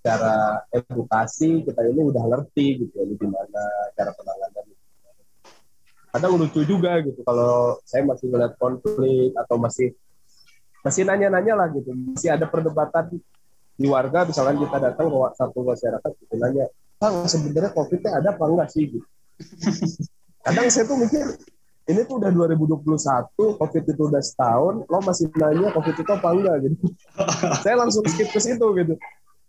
cara 0.03 0.63
edukasi 0.71 1.63
kita 1.63 1.79
ini 1.87 2.11
udah 2.11 2.23
ngerti 2.27 2.83
gitu 2.83 2.93
ya 2.95 3.07
gimana 3.15 3.63
cara 3.95 4.11
penanganan 4.15 4.65
kadang 6.13 6.37
lucu 6.37 6.61
juga 6.67 6.99
gitu 7.01 7.23
kalau 7.25 7.79
saya 7.87 8.05
masih 8.05 8.29
melihat 8.29 8.53
konflik 8.59 9.33
atau 9.33 9.55
masih 9.57 9.95
masih 10.83 11.07
nanya-nanya 11.07 11.53
lah 11.55 11.67
gitu 11.71 11.89
masih 11.95 12.29
ada 12.29 12.45
perdebatan 12.45 13.17
di 13.73 13.87
warga 13.89 14.27
misalkan 14.27 14.59
kita 14.61 14.77
datang 14.77 15.07
ke 15.09 15.17
satu 15.39 15.59
masyarakat 15.63 16.11
gitu 16.19 16.33
nanya 16.37 16.65
bang 16.99 17.15
sebenarnya 17.25 17.71
covidnya 17.71 18.11
ada 18.19 18.29
apa 18.35 18.43
enggak 18.45 18.67
sih 18.69 18.83
gitu 18.91 19.07
kadang 20.43 20.67
saya 20.69 20.85
tuh 20.85 20.99
mikir 20.99 21.25
ini 21.83 22.07
tuh 22.07 22.15
udah 22.15 22.31
2021, 22.31 23.59
COVID 23.59 23.83
itu 23.91 24.01
udah 24.07 24.23
setahun, 24.23 24.87
lo 24.87 24.99
masih 25.03 25.27
nanya 25.35 25.67
COVID 25.75 25.95
itu 25.99 26.11
apa 26.15 26.29
enggak 26.31 26.55
gitu. 26.63 26.95
saya 27.63 27.75
langsung 27.75 28.07
skip 28.07 28.31
ke 28.31 28.39
situ 28.39 28.63
gitu. 28.79 28.95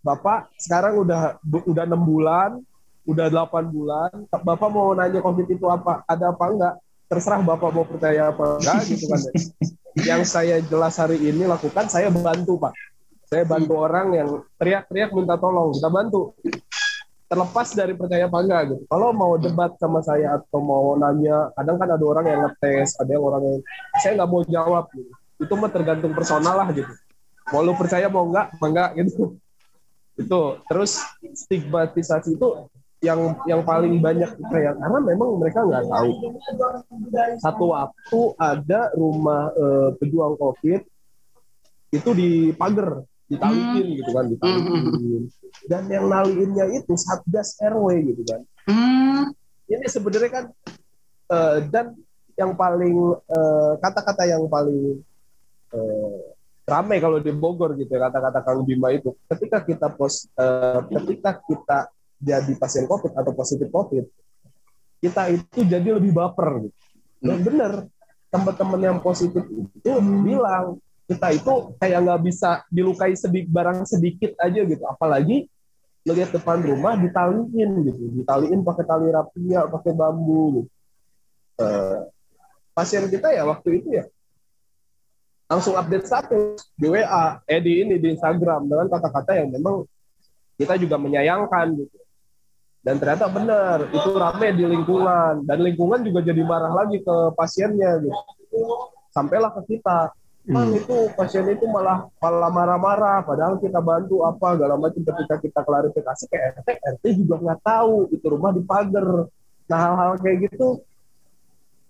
Bapak 0.03 0.51
sekarang 0.59 0.99
udah 0.99 1.39
udah 1.47 1.85
enam 1.87 2.03
bulan, 2.03 2.59
udah 3.07 3.31
8 3.31 3.71
bulan, 3.71 4.11
Bapak 4.35 4.67
mau 4.67 4.91
nanya 4.99 5.23
COVID 5.23 5.47
itu 5.47 5.67
apa, 5.71 6.03
ada 6.11 6.35
apa 6.35 6.45
enggak? 6.51 6.75
Terserah 7.07 7.39
Bapak 7.39 7.71
mau 7.71 7.87
percaya 7.87 8.35
apa 8.35 8.59
enggak 8.59 8.79
gitu 8.91 9.05
kan. 9.07 9.21
Yang 9.95 10.23
saya 10.27 10.59
jelas 10.59 10.99
hari 10.99 11.23
ini 11.23 11.47
lakukan, 11.47 11.87
saya 11.87 12.11
bantu 12.11 12.59
Pak. 12.59 12.75
Saya 13.31 13.47
bantu 13.47 13.79
orang 13.79 14.07
yang 14.15 14.29
teriak-teriak 14.59 15.15
minta 15.15 15.39
tolong, 15.39 15.75
kita 15.75 15.91
bantu 15.91 16.35
terlepas 17.31 17.69
dari 17.75 17.95
percaya 17.99 18.31
apa 18.31 18.39
enggak 18.43 18.61
gitu. 18.71 18.83
Kalau 18.87 19.11
mau 19.11 19.35
debat 19.41 19.75
sama 19.81 20.05
saya 20.05 20.39
atau 20.39 20.61
mau 20.61 20.95
nanya, 20.95 21.51
kadang 21.57 21.77
kan 21.81 21.89
ada 21.91 22.05
orang 22.05 22.27
yang 22.31 22.41
ngetes, 22.47 22.95
ada 23.01 23.11
yang 23.11 23.25
orang 23.25 23.43
yang 23.43 23.59
saya 23.99 24.13
nggak 24.19 24.31
mau 24.31 24.43
jawab 24.47 24.85
gitu. 24.95 25.13
Itu 25.43 25.53
mah 25.59 25.71
tergantung 25.73 26.13
personal 26.15 26.55
lah 26.55 26.69
gitu. 26.71 26.93
Mau 27.51 27.61
lu 27.65 27.75
percaya 27.75 28.07
mau 28.07 28.29
enggak, 28.29 28.55
enggak 28.61 28.91
gitu. 29.03 29.35
Itu 30.15 30.63
terus 30.71 31.03
stigmatisasi 31.23 32.39
itu 32.39 32.49
yang 33.05 33.37
yang 33.45 33.61
paling 33.61 34.01
banyak 34.01 34.33
kayak 34.49 34.81
karena 34.81 34.99
memang 35.05 35.37
mereka 35.37 35.61
nggak 35.61 35.85
tahu. 35.85 36.11
Satu 37.39 37.65
waktu 37.77 38.21
ada 38.41 38.89
rumah 38.97 39.53
eh, 39.53 39.89
pejuang 40.01 40.41
COVID 40.41 40.81
itu 41.95 42.11
di 42.17 42.51
pagar 42.57 43.05
ditalikin 43.31 43.87
hmm. 43.89 43.97
gitu 44.03 44.11
kan 44.13 44.25
ditalikin 44.29 44.83
hmm. 44.85 45.23
dan 45.71 45.83
yang 45.89 46.07
naliinnya 46.11 46.67
itu 46.77 46.93
satgas 46.99 47.57
rw 47.63 47.89
gitu 47.89 48.23
kan 48.29 48.41
hmm. 48.69 49.33
ini 49.71 49.87
sebenarnya 49.89 50.31
kan 50.31 50.45
uh, 51.33 51.59
dan 51.73 51.97
yang 52.35 52.59
paling 52.59 53.15
eh, 53.15 53.73
kata-kata 53.79 54.27
yang 54.27 54.51
paling 54.51 54.99
uh, 55.71 56.19
ramai 56.67 56.99
kalau 56.99 57.23
di 57.23 57.31
Bogor 57.31 57.79
gitu 57.79 57.95
ya 57.95 58.11
kata-kata 58.11 58.43
Kang 58.43 58.67
Bima 58.67 58.91
itu 58.91 59.15
ketika 59.31 59.63
kita 59.63 59.87
pos 59.95 60.27
uh, 60.35 60.83
ketika 60.91 61.39
kita 61.47 61.94
jadi 62.19 62.53
pasien 62.59 62.87
COVID 62.87 63.13
atau 63.15 63.33
positif 63.35 63.69
COVID 63.71 64.05
kita 65.05 65.23
itu 65.37 65.61
jadi 65.69 65.89
lebih 66.01 66.17
baper 66.17 66.65
gitu. 66.65 66.79
Dan 67.21 67.45
benar 67.45 67.73
teman-teman 68.33 68.81
yang 68.81 68.99
positif 69.05 69.45
itu 69.53 69.91
bilang 70.25 70.81
kita 71.05 71.37
itu 71.37 71.77
kayak 71.77 71.99
nggak 72.01 72.21
bisa 72.25 72.65
dilukai 72.73 73.13
sedikit 73.13 73.53
barang 73.53 73.85
sedikit 73.85 74.33
aja 74.41 74.65
gitu 74.65 74.81
apalagi 74.89 75.47
melihat 76.09 76.37
depan 76.37 76.65
rumah 76.65 76.97
ditaliin 76.97 77.71
gitu 77.85 78.03
ditaliin 78.25 78.61
pakai 78.65 78.85
tali 78.89 79.09
rapia 79.13 79.61
pakai 79.69 79.93
bambu 79.93 80.65
gitu. 80.65 80.71
Uh, 81.55 82.11
pasien 82.75 83.07
kita 83.07 83.31
ya 83.31 83.47
waktu 83.47 83.79
itu 83.79 83.89
ya 84.03 84.05
langsung 85.47 85.79
update 85.79 86.09
status 86.09 86.67
di 86.75 86.91
WA 86.91 87.39
eh 87.47 87.61
di 87.63 87.85
ini 87.85 88.01
di 88.01 88.17
Instagram 88.17 88.67
dengan 88.67 88.91
kata-kata 88.91 89.39
yang 89.39 89.55
memang 89.55 89.87
kita 90.59 90.75
juga 90.81 90.99
menyayangkan 90.99 91.79
gitu 91.79 92.04
dan 92.85 93.01
ternyata 93.01 93.27
benar 93.33 93.89
itu 93.89 94.11
rame 94.13 94.49
di 94.53 94.65
lingkungan 94.69 95.43
dan 95.49 95.59
lingkungan 95.65 96.05
juga 96.05 96.21
jadi 96.21 96.43
marah 96.45 96.73
lagi 96.73 97.01
ke 97.01 97.17
pasiennya 97.33 98.05
gitu 98.05 98.61
sampailah 99.11 99.51
ke 99.57 99.77
kita 99.77 100.13
Mang 100.45 100.77
hmm. 100.77 100.81
itu 100.85 100.97
pasien 101.17 101.49
itu 101.49 101.65
malah 101.65 102.05
malah 102.21 102.53
marah-marah, 102.53 103.25
padahal 103.25 103.57
kita 103.57 103.81
bantu 103.81 104.29
apa 104.29 104.61
segala 104.61 104.77
macam 104.77 105.01
ketika 105.01 105.41
kita 105.41 105.61
klarifikasi 105.65 106.25
ke 106.29 106.37
RT, 106.37 106.69
RT 106.85 107.05
juga 107.25 107.41
nggak 107.41 107.61
tahu 107.65 108.13
itu 108.13 108.27
rumah 108.29 108.53
dipagar. 108.53 109.33
Nah 109.65 109.79
hal-hal 109.81 110.21
kayak 110.21 110.53
gitu 110.53 110.85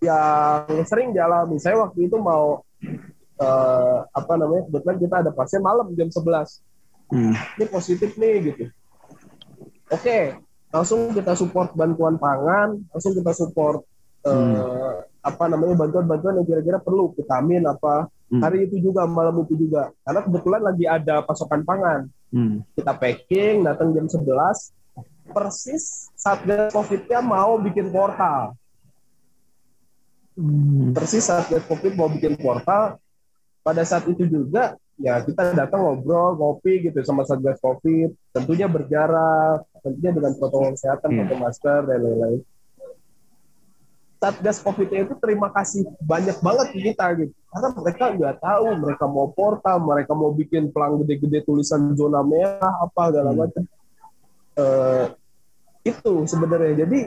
yang 0.07 0.87
sering 0.87 1.11
dialami. 1.11 1.59
Saya 1.59 1.83
waktu 1.83 2.07
itu 2.07 2.15
mau 2.15 2.63
uh, 3.43 3.99
apa 4.15 4.33
namanya 4.39 4.71
kebetulan 4.71 4.99
kita 5.03 5.17
ada 5.27 5.31
pasien 5.35 5.59
malam 5.59 5.91
jam 5.99 6.07
11 6.07 6.23
hmm. 7.11 7.35
ini 7.59 7.67
positif 7.67 8.15
nih 8.15 8.55
gitu. 8.55 8.65
Oke, 9.91 10.39
langsung 10.75 11.15
kita 11.15 11.39
support 11.39 11.71
bantuan 11.79 12.19
pangan, 12.19 12.83
langsung 12.91 13.15
kita 13.15 13.31
support 13.31 13.87
uh, 14.27 14.35
hmm. 14.35 15.23
apa 15.23 15.45
namanya 15.47 15.87
bantuan-bantuan 15.87 16.43
yang 16.43 16.47
kira-kira 16.51 16.83
perlu 16.83 17.15
vitamin 17.15 17.63
apa 17.63 18.11
Hmm. 18.35 18.41
Hari 18.43 18.67
itu 18.67 18.91
juga 18.91 19.05
malam 19.05 19.47
itu 19.47 19.55
juga 19.55 19.95
karena 20.03 20.21
kebetulan 20.27 20.63
lagi 20.65 20.85
ada 20.91 21.21
pasokan 21.23 21.63
pangan. 21.63 22.11
Hmm. 22.35 22.67
Kita 22.75 22.97
packing, 22.97 23.63
datang 23.63 23.95
jam 23.95 24.11
11. 24.11 24.75
Persis 25.31 26.11
saat 26.19 26.43
COVID-nya 26.75 27.23
mau 27.23 27.61
bikin 27.63 27.95
portal. 27.95 28.59
Hmm. 30.35 30.91
Persis 30.97 31.31
saat 31.31 31.47
COVID 31.47 31.95
mau 31.95 32.11
bikin 32.11 32.35
portal. 32.35 32.99
Pada 33.63 33.87
saat 33.87 34.05
itu 34.11 34.27
juga 34.29 34.77
ya 34.99 35.19
kita 35.23 35.55
datang 35.55 35.83
ngobrol, 35.83 36.39
ngopi 36.39 36.87
gitu 36.87 37.03
sama 37.03 37.27
Satgas 37.27 37.59
COVID. 37.59 38.15
Tentunya 38.35 38.71
berjarak, 38.71 39.67
tentunya 39.83 40.11
dengan 40.15 40.33
protokol 40.39 40.75
kesehatan, 40.79 41.09
hmm. 41.11 41.19
pakai 41.27 41.37
masker 41.39 41.81
dan 41.87 41.99
lain-lain. 42.03 42.41
Satgas 44.23 44.59
COVID 44.65 44.89
itu 44.89 45.15
terima 45.21 45.53
kasih 45.53 45.85
banyak 46.01 46.39
banget 46.41 46.67
ke 46.73 46.79
kita 46.93 47.07
gitu. 47.21 47.33
Karena 47.51 47.69
mereka 47.77 48.05
nggak 48.15 48.37
tahu 48.41 48.67
mereka 48.81 49.05
mau 49.05 49.27
portal, 49.31 49.77
mereka 49.83 50.13
mau 50.17 50.31
bikin 50.33 50.73
pelang 50.73 51.03
gede-gede 51.03 51.45
tulisan 51.45 51.93
zona 51.93 52.25
merah 52.25 52.75
apa 52.83 53.03
segala 53.11 53.31
hmm. 53.35 53.39
macam. 53.39 53.63
Uh, 54.55 55.07
itu 55.85 56.13
sebenarnya. 56.25 56.87
Jadi 56.87 56.99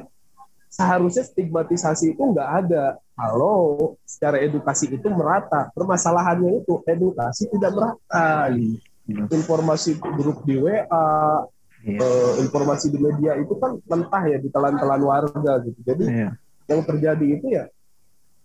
seharusnya 0.67 1.23
stigmatisasi 1.25 2.15
itu 2.15 2.21
nggak 2.21 2.49
ada 2.65 2.99
kalau 3.17 3.95
secara 4.05 4.37
edukasi 4.43 4.91
itu 4.93 5.07
merata. 5.09 5.73
Permasalahannya 5.73 6.63
itu 6.63 6.83
edukasi 6.85 7.49
tidak 7.49 7.71
merata. 7.73 8.51
Hmm. 8.53 9.25
Informasi 9.31 9.95
grup 9.99 10.43
di 10.43 10.59
WA, 10.59 10.75
yeah. 10.83 11.39
Iya. 11.87 11.99
uh, 12.03 12.31
informasi 12.43 12.91
di 12.91 12.99
media 12.99 13.39
itu 13.39 13.55
kan 13.55 13.79
mentah 13.87 14.23
ya 14.27 14.37
di 14.43 14.51
telan-telan 14.51 14.99
warga 14.99 15.63
gitu. 15.63 15.79
Jadi 15.87 16.05
yeah 16.05 16.35
yang 16.67 16.83
terjadi 16.83 17.25
itu 17.39 17.47
ya 17.47 17.65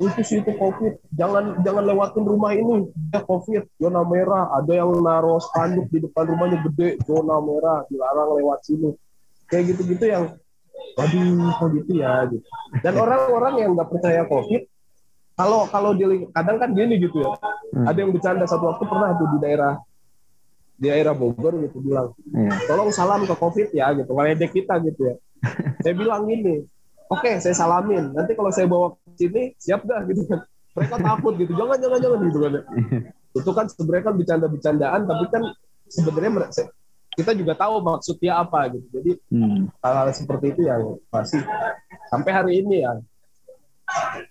itu 0.01 0.21
sih 0.25 0.43
itu 0.43 0.51
covid 0.59 0.99
jangan 1.15 1.63
jangan 1.63 1.85
lewatin 1.85 2.25
rumah 2.27 2.57
ini 2.57 2.91
ya 3.13 3.23
covid 3.23 3.67
zona 3.79 4.03
merah 4.03 4.51
ada 4.59 4.73
yang 4.73 4.91
naruh 4.99 5.39
spanduk 5.39 5.87
di 5.93 6.03
depan 6.03 6.27
rumahnya 6.33 6.59
gede 6.71 6.99
zona 7.07 7.39
merah 7.39 7.87
dilarang 7.87 8.41
lewat 8.41 8.59
sini 8.67 8.91
kayak 9.47 9.75
gitu-gitu 9.75 10.05
yang 10.11 10.25
waduh 10.99 11.53
kok 11.57 11.69
gitu 11.77 11.93
ya 11.99 12.27
gitu. 12.29 12.47
Dan 12.85 12.95
orang-orang 12.99 13.55
yang 13.63 13.71
nggak 13.75 13.89
percaya 13.89 14.23
covid 14.29 14.63
kalau 15.33 15.65
kalau 15.73 15.91
di 15.97 16.29
kadang 16.35 16.57
kan 16.61 16.71
gini 16.77 17.01
gitu 17.01 17.25
ya. 17.25 17.33
Hmm. 17.73 17.89
ada 17.89 17.99
yang 18.05 18.13
bercanda 18.13 18.45
satu 18.45 18.69
waktu 18.69 18.85
pernah 18.85 19.17
tuh 19.17 19.29
di 19.33 19.39
daerah 19.41 19.81
di 20.77 20.87
daerah 20.93 21.15
Bogor 21.17 21.57
gitu 21.65 21.81
bilang 21.81 22.13
yeah. 22.37 22.53
tolong 22.69 22.93
salam 22.93 23.25
ke 23.25 23.33
covid 23.33 23.73
ya 23.73 23.97
gitu 23.97 24.13
ngeledek 24.13 24.51
kita 24.53 24.77
gitu 24.85 25.13
ya. 25.13 25.17
Saya 25.83 25.95
bilang 25.99 26.29
gini 26.29 26.63
oke 27.11 27.25
okay, 27.25 27.43
saya 27.43 27.53
salamin. 27.53 28.15
Nanti 28.15 28.33
kalau 28.33 28.49
saya 28.55 28.65
bawa 28.65 28.95
ke 28.95 29.21
sini 29.21 29.43
siap 29.61 29.85
gak 29.85 30.09
gitu 30.09 30.25
kan. 30.31 30.41
Mereka 30.73 30.97
takut 31.05 31.35
gitu. 31.37 31.53
Jangan 31.53 31.77
jangan 31.77 31.99
jangan 32.01 32.19
gitu 32.25 32.39
kan 32.41 32.53
itu 33.33 33.51
kan 33.53 33.67
sebenarnya 33.69 34.05
kan 34.13 34.15
bercanda-bercandaan 34.21 35.01
tapi 35.09 35.25
kan 35.33 35.43
sebenarnya 35.89 36.33
kita 37.13 37.37
juga 37.37 37.53
tahu 37.53 37.85
maksudnya 37.85 38.41
apa 38.41 38.73
gitu 38.73 38.87
jadi 38.93 39.13
hmm. 39.29 39.69
hal-hal 39.85 40.09
seperti 40.17 40.57
itu 40.57 40.63
yang 40.65 40.97
masih 41.13 41.45
sampai 42.09 42.31
hari 42.33 42.53
ini 42.65 42.77
ya 42.85 42.93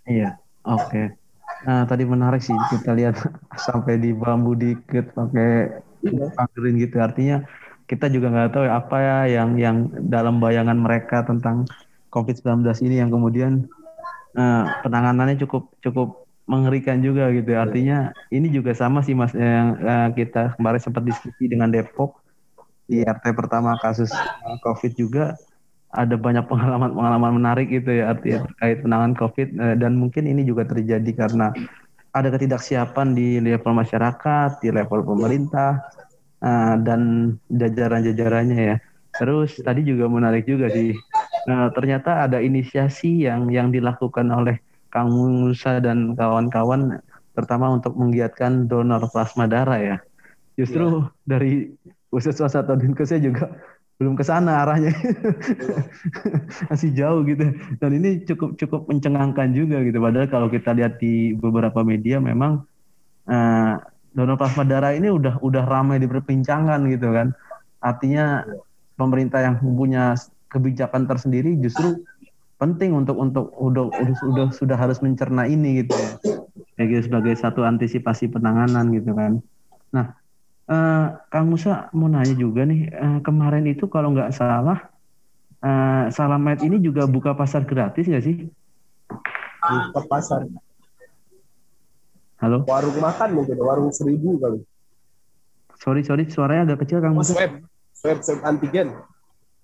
iya 0.10 0.30
oke 0.66 0.90
okay. 0.90 1.06
nah 1.66 1.86
tadi 1.86 2.04
menarik 2.06 2.42
sih 2.42 2.56
kita 2.74 2.98
lihat 2.98 3.16
sampai 3.70 4.02
di 4.02 4.12
bambu 4.14 4.58
dikit 4.58 5.14
pakai 5.14 5.82
iya. 6.06 6.74
gitu 6.82 6.96
artinya 6.98 7.46
kita 7.86 8.08
juga 8.08 8.32
nggak 8.32 8.52
tahu 8.56 8.66
apa 8.72 8.98
ya 9.04 9.18
yang 9.28 9.60
yang 9.60 9.78
dalam 10.08 10.40
bayangan 10.40 10.80
mereka 10.80 11.28
tentang 11.28 11.68
COVID-19 12.12 12.64
ini 12.88 13.04
yang 13.04 13.12
kemudian 13.12 13.68
uh, 14.40 14.64
penanganannya 14.80 15.36
cukup 15.44 15.72
cukup 15.84 16.24
mengerikan 16.48 17.00
juga 17.04 17.32
gitu. 17.36 17.52
Ya. 17.52 17.68
Artinya 17.68 17.98
ini 18.32 18.48
juga 18.52 18.72
sama 18.76 19.04
sih 19.04 19.16
Mas 19.16 19.36
yang 19.36 19.80
uh, 19.84 20.10
kita 20.12 20.56
kemarin 20.56 20.82
sempat 20.84 21.04
diskusi 21.08 21.52
dengan 21.52 21.72
Depok 21.72 22.21
di 22.92 23.08
RT 23.08 23.32
pertama 23.32 23.80
kasus 23.80 24.12
uh, 24.12 24.58
COVID 24.68 25.00
juga 25.00 25.40
ada 25.96 26.20
banyak 26.20 26.44
pengalaman-pengalaman 26.52 27.40
menarik 27.40 27.72
gitu 27.72 28.04
ya 28.04 28.12
artinya 28.12 28.44
terkait 28.52 28.84
penanganan 28.84 29.16
COVID 29.16 29.48
uh, 29.56 29.76
dan 29.80 29.96
mungkin 29.96 30.28
ini 30.28 30.44
juga 30.44 30.68
terjadi 30.68 31.12
karena 31.16 31.56
ada 32.12 32.28
ketidaksiapan 32.28 33.16
di 33.16 33.40
level 33.40 33.72
masyarakat, 33.72 34.60
di 34.60 34.68
level 34.68 35.00
pemerintah 35.08 35.80
uh, 36.44 36.76
dan 36.84 37.34
jajaran-jajarannya 37.48 38.60
ya. 38.60 38.78
Terus 39.16 39.64
tadi 39.64 39.88
juga 39.88 40.12
menarik 40.12 40.44
juga 40.44 40.68
sih 40.68 40.92
Nah, 41.50 41.74
ternyata 41.74 42.30
ada 42.30 42.38
inisiasi 42.38 43.26
yang 43.26 43.50
yang 43.50 43.74
dilakukan 43.74 44.30
oleh 44.30 44.62
Kang 44.94 45.10
Musa 45.10 45.82
dan 45.82 46.14
kawan-kawan 46.14 47.02
terutama 47.34 47.72
untuk 47.74 47.96
menggiatkan 47.98 48.70
donor 48.70 49.08
plasma 49.10 49.50
darah 49.50 49.80
ya. 49.80 49.98
Justru 50.60 51.08
ya. 51.08 51.10
dari 51.26 51.72
Puskesmas 52.12 52.54
atau 52.54 52.76
Dinkesnya 52.76 53.24
juga 53.24 53.56
belum 54.02 54.18
ke 54.18 54.26
sana 54.26 54.66
arahnya. 54.66 54.92
Masih 56.74 56.90
jauh 56.92 57.22
gitu. 57.24 57.54
Dan 57.78 57.92
ini 58.02 58.26
cukup 58.26 58.58
cukup 58.58 58.90
mencengangkan 58.90 59.54
juga 59.54 59.80
gitu. 59.86 60.02
Padahal 60.02 60.28
kalau 60.28 60.48
kita 60.50 60.74
lihat 60.74 60.98
di 60.98 61.38
beberapa 61.38 61.86
media 61.86 62.18
memang 62.20 62.66
uh, 63.30 63.74
donor 64.12 64.36
plasma 64.42 64.68
darah 64.68 64.98
ini 64.98 65.08
udah 65.08 65.40
udah 65.40 65.64
ramai 65.70 66.02
diperbincangkan 66.02 66.82
gitu 66.90 67.14
kan. 67.14 67.38
Artinya 67.78 68.42
pemerintah 68.98 69.46
yang 69.46 69.62
punya 69.62 70.18
kebijakan 70.52 71.08
tersendiri 71.08 71.56
justru 71.62 72.02
penting 72.58 72.98
untuk 72.98 73.22
untuk 73.22 73.54
udah 73.56 73.88
udah 73.88 74.16
sudah 74.18 74.48
sudah 74.50 74.78
harus 74.82 74.98
mencerna 75.06 75.46
ini 75.46 75.86
gitu 75.86 75.94
ya. 75.94 76.12
Kayak 76.74 76.88
gitu 76.90 77.02
sebagai 77.08 77.34
satu 77.38 77.62
antisipasi 77.64 78.34
penanganan 78.34 78.90
gitu 78.98 79.14
kan. 79.14 79.46
Nah 79.94 80.21
Uh, 80.72 81.20
Kang 81.28 81.52
Musa 81.52 81.92
mau 81.92 82.08
nanya 82.08 82.32
juga 82.32 82.64
nih, 82.64 82.88
uh, 82.96 83.20
kemarin 83.28 83.68
itu 83.68 83.92
kalau 83.92 84.16
nggak 84.16 84.32
salah, 84.32 84.88
uh, 85.60 86.08
Salamet 86.08 86.64
ini 86.64 86.80
juga 86.80 87.04
buka 87.12 87.36
pasar 87.36 87.68
gratis 87.68 88.08
nggak 88.08 88.24
sih? 88.24 88.48
Buka 89.60 90.02
pasar. 90.08 90.48
Halo? 92.40 92.64
Warung 92.64 93.04
makan 93.04 93.30
mungkin, 93.36 93.60
warung 93.60 93.92
seribu 93.92 94.40
kali. 94.40 94.64
Sorry, 95.76 96.08
sorry, 96.08 96.32
suaranya 96.32 96.72
agak 96.72 96.88
kecil 96.88 97.04
Kang 97.04 97.20
Musa. 97.20 97.36
swab, 97.36 97.68
swab, 97.92 98.20
swab 98.24 98.40
antigen. 98.48 98.96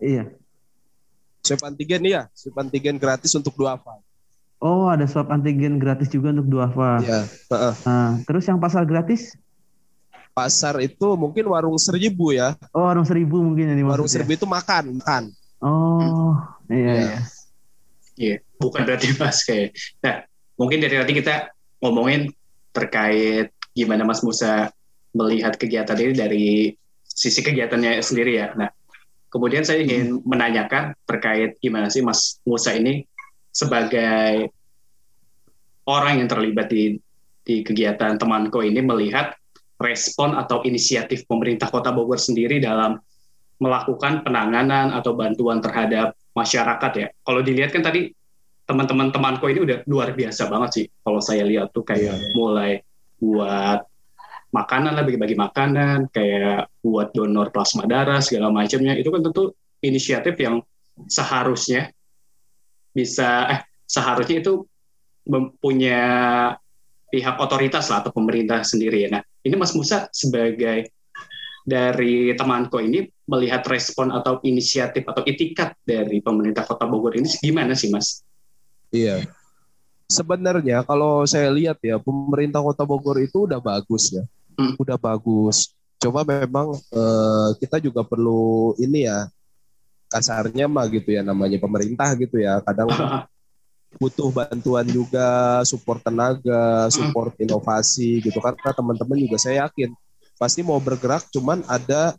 Iya. 0.03 0.35
Swab 1.47 1.71
antigen 1.71 2.03
iya, 2.03 2.27
swab 2.35 2.67
antigen 2.67 2.99
gratis 2.99 3.31
untuk 3.31 3.55
dua 3.55 3.79
apa? 3.79 4.03
Oh, 4.59 4.91
ada 4.91 5.07
swab 5.07 5.31
antigen 5.31 5.79
gratis 5.79 6.11
juga 6.11 6.35
untuk 6.35 6.51
dua 6.51 6.67
apa? 6.67 6.99
Iya. 6.99 7.21
Uh 7.47 7.55
-uh. 7.55 7.73
Nah, 7.87 8.11
terus 8.27 8.43
yang 8.43 8.59
pasar 8.59 8.83
gratis? 8.83 9.39
Pasar 10.37 10.77
itu 10.85 11.17
mungkin 11.17 11.49
warung 11.49 11.81
seribu 11.81 12.29
ya. 12.29 12.53
Oh, 12.69 12.85
warung 12.85 13.09
seribu 13.09 13.41
mungkin 13.41 13.73
ini 13.73 13.81
Warung 13.81 14.05
seribu 14.05 14.37
itu 14.37 14.45
makan, 14.45 15.01
makan. 15.01 15.33
Oh, 15.65 16.37
iya 16.69 16.77
iya. 16.77 16.93
Iya, 17.01 17.17
yeah, 18.17 18.39
bukan 18.61 18.85
berarti 18.85 19.17
Mas 19.17 19.41
kayak. 19.41 19.73
Nah, 20.05 20.21
mungkin 20.61 20.77
dari 20.77 20.93
tadi 20.97 21.13
kita 21.17 21.49
ngomongin 21.81 22.29
terkait 22.69 23.49
gimana 23.73 24.05
Mas 24.05 24.21
Musa 24.21 24.69
melihat 25.17 25.57
kegiatan 25.57 25.97
ini 25.97 26.13
dari 26.13 26.47
sisi 27.05 27.41
kegiatannya 27.41 28.01
sendiri 28.01 28.37
ya. 28.37 28.53
Nah, 28.53 28.69
kemudian 29.29 29.65
saya 29.65 29.85
ingin 29.85 30.17
hmm. 30.17 30.25
menanyakan 30.25 30.97
terkait 31.05 31.61
gimana 31.61 31.93
sih 31.93 32.01
Mas 32.01 32.41
Musa 32.45 32.73
ini 32.73 33.05
sebagai 33.53 34.49
orang 35.85 36.21
yang 36.21 36.29
terlibat 36.29 36.69
di 36.69 36.97
di 37.45 37.61
kegiatan 37.61 38.17
temanko 38.17 38.65
ini 38.65 38.81
melihat 38.81 39.36
respon 39.77 40.33
atau 40.33 40.65
inisiatif 40.65 41.29
pemerintah 41.29 41.69
Kota 41.69 41.93
Bogor 41.93 42.17
sendiri 42.17 42.57
dalam 42.57 42.97
melakukan 43.57 44.21
penanganan 44.21 44.93
atau 44.93 45.17
bantuan 45.17 45.61
terhadap 45.61 46.13
masyarakat 46.33 46.91
ya. 46.97 47.07
Kalau 47.25 47.41
dilihat 47.41 47.73
kan 47.73 47.81
tadi 47.85 48.13
teman-teman 48.67 49.09
temanku 49.09 49.49
ini 49.49 49.63
udah 49.63 49.77
luar 49.89 50.13
biasa 50.13 50.49
banget 50.49 50.69
sih. 50.73 50.85
Kalau 51.01 51.21
saya 51.21 51.45
lihat 51.45 51.73
tuh 51.73 51.81
kayak 51.85 52.17
yeah. 52.17 52.33
mulai 52.37 52.71
buat 53.17 53.81
makanan 54.53 54.93
lah 54.93 55.03
bagi-bagi 55.05 55.33
makanan, 55.33 56.09
kayak 56.13 56.69
buat 56.85 57.13
donor 57.13 57.49
plasma 57.49 57.89
darah 57.89 58.21
segala 58.21 58.53
macamnya. 58.53 58.93
Itu 58.97 59.09
kan 59.09 59.25
tentu 59.25 59.57
inisiatif 59.81 60.37
yang 60.37 60.61
seharusnya 61.05 61.93
bisa 62.93 63.45
eh 63.53 63.59
seharusnya 63.85 64.41
itu 64.41 64.65
mempunyai 65.29 66.57
pihak 67.07 67.35
otoritas 67.39 67.87
lah 67.87 68.03
atau 68.03 68.11
pemerintah 68.11 68.61
sendiri 68.67 69.07
ya. 69.07 69.09
Nah, 69.19 69.23
ini 69.47 69.55
Mas 69.55 69.71
Musa 69.71 70.11
sebagai 70.11 70.91
dari 71.67 72.31
temanku 72.31 72.79
ini 72.79 73.03
melihat 73.27 73.63
respon 73.67 74.11
atau 74.15 74.39
inisiatif 74.43 75.03
atau 75.03 75.23
itikat 75.27 75.75
dari 75.83 76.23
pemerintah 76.23 76.63
Kota 76.63 76.87
Bogor 76.87 77.19
ini 77.19 77.27
gimana 77.43 77.75
sih 77.75 77.91
Mas? 77.91 78.23
Iya. 78.87 79.27
Sebenarnya 80.07 80.87
kalau 80.87 81.27
saya 81.27 81.51
lihat 81.51 81.83
ya 81.83 81.99
pemerintah 81.99 82.63
Kota 82.63 82.87
Bogor 82.87 83.19
itu 83.19 83.43
udah 83.43 83.59
bagus 83.59 84.15
ya. 84.15 84.23
Hmm. 84.55 84.79
Udah 84.79 84.95
bagus. 84.95 85.75
Coba 85.99 86.23
memang 86.23 86.71
eh, 86.75 87.49
kita 87.59 87.83
juga 87.83 88.07
perlu 88.07 88.71
ini 88.79 89.03
ya 89.03 89.27
kasarnya 90.07 90.71
mah 90.71 90.87
gitu 90.87 91.11
ya 91.11 91.19
namanya 91.19 91.59
pemerintah 91.59 92.15
gitu 92.15 92.39
ya. 92.39 92.63
Kadang 92.63 92.87
butuh 93.95 94.29
bantuan 94.35 94.83
juga, 94.83 95.63
support 95.63 96.03
tenaga, 96.03 96.91
support 96.91 97.31
inovasi 97.39 98.19
gitu 98.19 98.43
kan. 98.43 98.53
Karena 98.59 98.75
teman-teman 98.75 99.17
juga 99.23 99.39
saya 99.39 99.67
yakin 99.67 99.95
pasti 100.35 100.61
mau 100.61 100.77
bergerak, 100.77 101.31
cuman 101.31 101.63
ada 101.65 102.13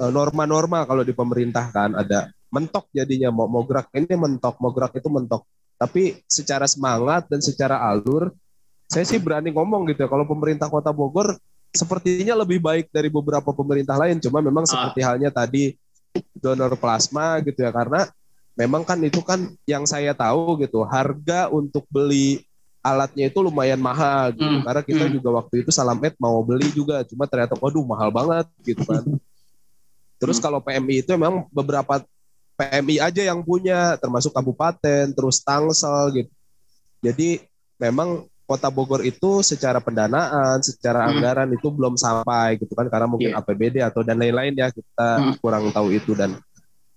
eh, 0.00 0.10
norma-norma 0.10 0.88
kalau 0.88 1.04
di 1.04 1.12
pemerintah 1.12 1.68
kan 1.70 1.92
ada 1.94 2.32
mentok 2.48 2.88
jadinya 2.94 3.34
mau 3.34 3.50
mau 3.50 3.66
gerak 3.66 3.90
ini 3.94 4.14
mentok, 4.14 4.56
mau 4.62 4.72
gerak 4.72 4.96
itu 4.96 5.10
mentok. 5.12 5.42
Tapi 5.74 6.22
secara 6.24 6.64
semangat 6.70 7.26
dan 7.26 7.42
secara 7.42 7.82
alur, 7.82 8.30
saya 8.86 9.02
sih 9.02 9.18
berani 9.18 9.50
ngomong 9.50 9.90
gitu 9.90 10.06
ya. 10.06 10.08
Kalau 10.08 10.24
pemerintah 10.24 10.70
Kota 10.70 10.94
Bogor 10.94 11.34
sepertinya 11.74 12.38
lebih 12.46 12.62
baik 12.62 12.94
dari 12.94 13.10
beberapa 13.10 13.50
pemerintah 13.50 13.98
lain. 13.98 14.22
Cuma 14.22 14.38
memang 14.38 14.62
seperti 14.64 15.02
ah. 15.02 15.12
halnya 15.12 15.34
tadi 15.34 15.74
donor 16.38 16.78
plasma 16.78 17.42
gitu 17.42 17.66
ya 17.66 17.74
karena 17.74 18.06
memang 18.54 18.86
kan 18.86 18.98
itu 19.02 19.18
kan 19.20 19.50
yang 19.66 19.82
saya 19.84 20.14
tahu 20.14 20.62
gitu 20.62 20.86
harga 20.86 21.50
untuk 21.50 21.82
beli 21.90 22.46
alatnya 22.84 23.32
itu 23.32 23.38
lumayan 23.40 23.80
mahal 23.80 24.30
gitu 24.36 24.44
hmm. 24.44 24.62
karena 24.62 24.82
kita 24.84 25.04
hmm. 25.08 25.12
juga 25.18 25.28
waktu 25.42 25.54
itu 25.64 25.70
Salamet 25.74 26.14
mau 26.20 26.38
beli 26.44 26.68
juga 26.70 27.02
cuma 27.02 27.26
ternyata 27.26 27.58
waduh 27.58 27.82
mahal 27.82 28.12
banget 28.14 28.46
gitu 28.62 28.84
kan 28.86 29.02
terus 30.20 30.38
hmm. 30.38 30.44
kalau 30.44 30.58
PMI 30.62 31.02
itu 31.02 31.10
memang 31.16 31.48
beberapa 31.50 32.04
PMI 32.54 33.02
aja 33.02 33.22
yang 33.26 33.42
punya 33.42 33.98
termasuk 33.98 34.30
kabupaten 34.30 35.10
terus 35.10 35.42
Tangsel 35.42 36.22
gitu 36.22 36.32
jadi 37.02 37.42
memang 37.80 38.30
Kota 38.44 38.68
Bogor 38.68 39.00
itu 39.00 39.40
secara 39.40 39.80
pendanaan, 39.80 40.60
secara 40.60 41.08
hmm. 41.08 41.10
anggaran 41.16 41.48
itu 41.56 41.72
belum 41.72 41.96
sampai 41.96 42.60
gitu 42.60 42.76
kan 42.76 42.92
karena 42.92 43.08
mungkin 43.08 43.32
yeah. 43.32 43.40
APBD 43.40 43.76
atau 43.80 44.04
dan 44.04 44.20
lain-lain 44.20 44.52
ya 44.52 44.68
kita 44.68 45.08
hmm. 45.16 45.34
kurang 45.40 45.72
tahu 45.72 45.88
itu 45.96 46.12
dan 46.12 46.36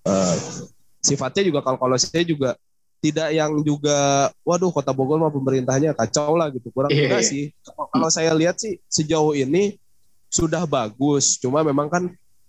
uh, 0.04 0.36
sifatnya 1.02 1.42
juga 1.46 1.60
kalau 1.62 1.78
kalau 1.78 1.96
saya 1.96 2.24
juga 2.26 2.58
tidak 2.98 3.30
yang 3.30 3.62
juga 3.62 4.28
waduh 4.42 4.74
kota 4.74 4.90
Bogor 4.90 5.22
mah 5.22 5.30
pemerintahnya 5.30 5.94
kacau 5.94 6.34
lah 6.34 6.50
gitu 6.50 6.74
kurang 6.74 6.90
yeah. 6.90 7.06
enggak 7.06 7.22
iya. 7.22 7.30
sih 7.30 7.44
kalau 7.62 8.10
saya 8.10 8.34
lihat 8.34 8.58
sih 8.58 8.82
sejauh 8.90 9.38
ini 9.38 9.78
sudah 10.28 10.66
bagus 10.66 11.38
cuma 11.38 11.62
memang 11.62 11.86
kan 11.86 12.04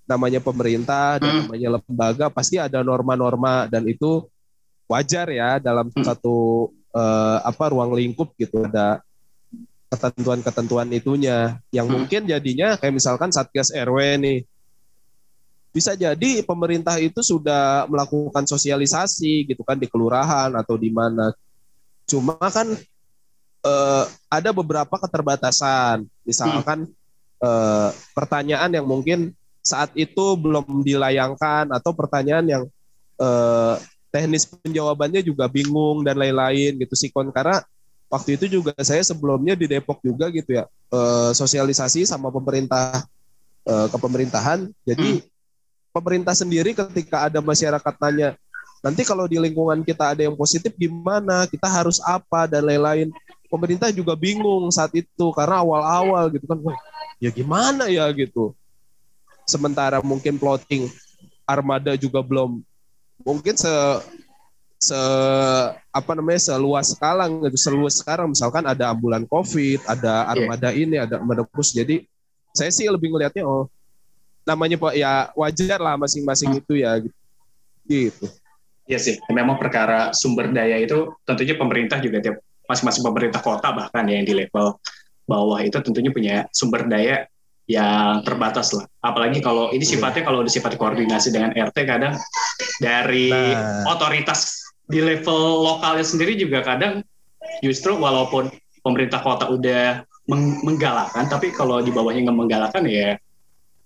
namanya 0.09 0.41
pemerintah 0.41 1.21
dan 1.21 1.29
hmm. 1.29 1.39
namanya 1.45 1.69
lembaga 1.77 2.25
pasti 2.33 2.57
ada 2.57 2.81
norma-norma 2.81 3.69
dan 3.69 3.85
itu 3.85 4.25
wajar 4.89 5.29
ya 5.29 5.61
dalam 5.61 5.93
hmm. 5.93 6.01
satu 6.01 6.69
uh, 6.97 7.37
apa 7.45 7.69
ruang 7.69 7.93
lingkup 7.93 8.33
gitu 8.41 8.65
ada 8.65 9.05
ketentuan-ketentuan 9.93 10.89
itunya 10.89 11.61
yang 11.69 11.85
hmm. 11.85 11.93
mungkin 11.93 12.21
jadinya 12.25 12.73
kayak 12.81 12.97
misalkan 12.97 13.29
satgas 13.29 13.69
RW 13.69 14.17
nih 14.17 14.37
bisa 15.69 15.93
jadi 15.93 16.41
pemerintah 16.41 16.97
itu 16.97 17.21
sudah 17.21 17.85
melakukan 17.85 18.45
sosialisasi 18.49 19.45
gitu 19.45 19.61
kan 19.61 19.77
di 19.77 19.85
kelurahan 19.85 20.49
atau 20.57 20.75
di 20.75 20.89
mana. 20.89 21.29
Cuma 22.09 22.33
kan 22.41 22.73
eh, 23.63 24.05
ada 24.29 24.49
beberapa 24.49 24.97
keterbatasan. 24.97 26.09
Misalkan 26.25 26.89
eh, 27.41 27.89
pertanyaan 28.17 28.73
yang 28.73 28.85
mungkin 28.89 29.37
saat 29.61 29.93
itu 29.93 30.33
belum 30.39 30.81
dilayangkan 30.81 31.69
atau 31.69 31.93
pertanyaan 31.93 32.45
yang 32.49 32.63
eh, 33.21 33.75
teknis 34.09 34.49
penjawabannya 34.49 35.21
juga 35.21 35.45
bingung 35.45 36.01
dan 36.01 36.17
lain-lain 36.17 36.81
gitu 36.81 36.97
sih 36.97 37.13
karena 37.13 37.61
waktu 38.09 38.41
itu 38.41 38.57
juga 38.57 38.73
saya 38.81 39.05
sebelumnya 39.05 39.53
di 39.53 39.69
Depok 39.69 40.01
juga 40.01 40.33
gitu 40.33 40.57
ya 40.57 40.65
sosialisasi 41.29 42.09
sama 42.09 42.33
pemerintah 42.33 43.05
eh, 43.69 43.85
ke 43.85 43.97
pemerintahan 44.01 44.65
jadi 44.81 45.21
hmm 45.21 45.28
pemerintah 45.99 46.31
sendiri 46.31 46.71
ketika 46.71 47.27
ada 47.27 47.43
masyarakat 47.43 47.93
tanya 47.99 48.39
nanti 48.79 49.03
kalau 49.03 49.27
di 49.27 49.35
lingkungan 49.35 49.83
kita 49.83 50.15
ada 50.15 50.23
yang 50.23 50.35
positif 50.39 50.71
gimana? 50.79 51.43
Kita 51.51 51.67
harus 51.67 51.99
apa? 52.03 52.47
Dan 52.47 52.63
lain-lain. 52.67 53.11
Pemerintah 53.51 53.91
juga 53.91 54.15
bingung 54.15 54.69
saat 54.71 54.93
itu 54.95 55.25
karena 55.35 55.59
awal-awal 55.59 56.31
gitu 56.31 56.45
kan 56.47 56.59
ya 57.19 57.29
gimana 57.33 57.91
ya? 57.91 58.07
Gitu. 58.15 58.55
Sementara 59.43 59.99
mungkin 59.99 60.39
plotting 60.39 60.87
armada 61.43 61.97
juga 61.97 62.21
belum 62.23 62.61
mungkin 63.25 63.57
se 63.57 63.73
se 64.79 64.95
apa 65.91 66.11
namanya 66.15 66.39
seluas 66.39 66.95
sekarang 66.95 67.43
gitu. 67.51 67.57
Seluas 67.59 67.99
sekarang 67.99 68.31
misalkan 68.31 68.63
ada 68.63 68.93
ambulan 68.93 69.27
covid 69.27 69.83
ada 69.83 70.23
iya. 70.23 70.31
armada 70.31 70.69
yeah. 70.71 70.79
ini 70.79 70.95
ada 70.95 71.19
armada 71.19 71.43
khusus. 71.51 71.75
Jadi 71.75 72.07
saya 72.55 72.71
sih 72.71 72.87
lebih 72.87 73.11
ngelihatnya 73.11 73.43
oh 73.43 73.67
namanya 74.49 74.81
pak 74.81 74.93
ya 74.97 75.29
wajar 75.37 75.77
lah 75.77 75.93
masing-masing 76.01 76.57
hmm. 76.57 76.59
itu 76.65 76.73
ya 76.81 76.91
gitu. 77.85 78.25
Iya 78.89 78.97
sih, 78.97 79.15
memang 79.29 79.61
perkara 79.61 80.09
sumber 80.17 80.49
daya 80.49 80.81
itu 80.81 81.13
tentunya 81.21 81.53
pemerintah 81.53 82.01
juga 82.01 82.25
tiap 82.25 82.41
masing-masing 82.65 83.05
pemerintah 83.05 83.41
kota 83.41 83.69
bahkan 83.69 84.09
ya 84.09 84.17
yang 84.17 84.25
di 84.25 84.33
level 84.33 84.81
bawah 85.29 85.61
itu 85.61 85.77
tentunya 85.85 86.09
punya 86.09 86.35
sumber 86.49 86.89
daya 86.89 87.29
yang 87.69 88.25
terbatas 88.25 88.73
lah. 88.73 88.89
Apalagi 89.05 89.45
kalau 89.45 89.69
ini 89.69 89.85
iya. 89.85 89.93
sifatnya 89.93 90.25
kalau 90.25 90.41
disifat 90.41 90.73
koordinasi 90.73 91.29
dengan 91.29 91.53
RT 91.53 91.77
kadang 91.85 92.17
dari 92.81 93.29
nah. 93.29 93.93
otoritas 93.93 94.57
di 94.89 95.05
level 95.05 95.69
lokalnya 95.69 96.01
sendiri 96.01 96.33
juga 96.33 96.65
kadang 96.65 97.05
justru 97.61 97.93
walaupun 97.93 98.49
pemerintah 98.81 99.21
kota 99.21 99.53
udah 99.53 100.01
meng 100.25 100.65
menggalakkan, 100.65 101.29
tapi 101.29 101.53
kalau 101.53 101.77
di 101.81 101.93
bawahnya 101.93 102.25
nggak 102.25 102.37
menggalakkan 102.37 102.83
ya 102.89 103.17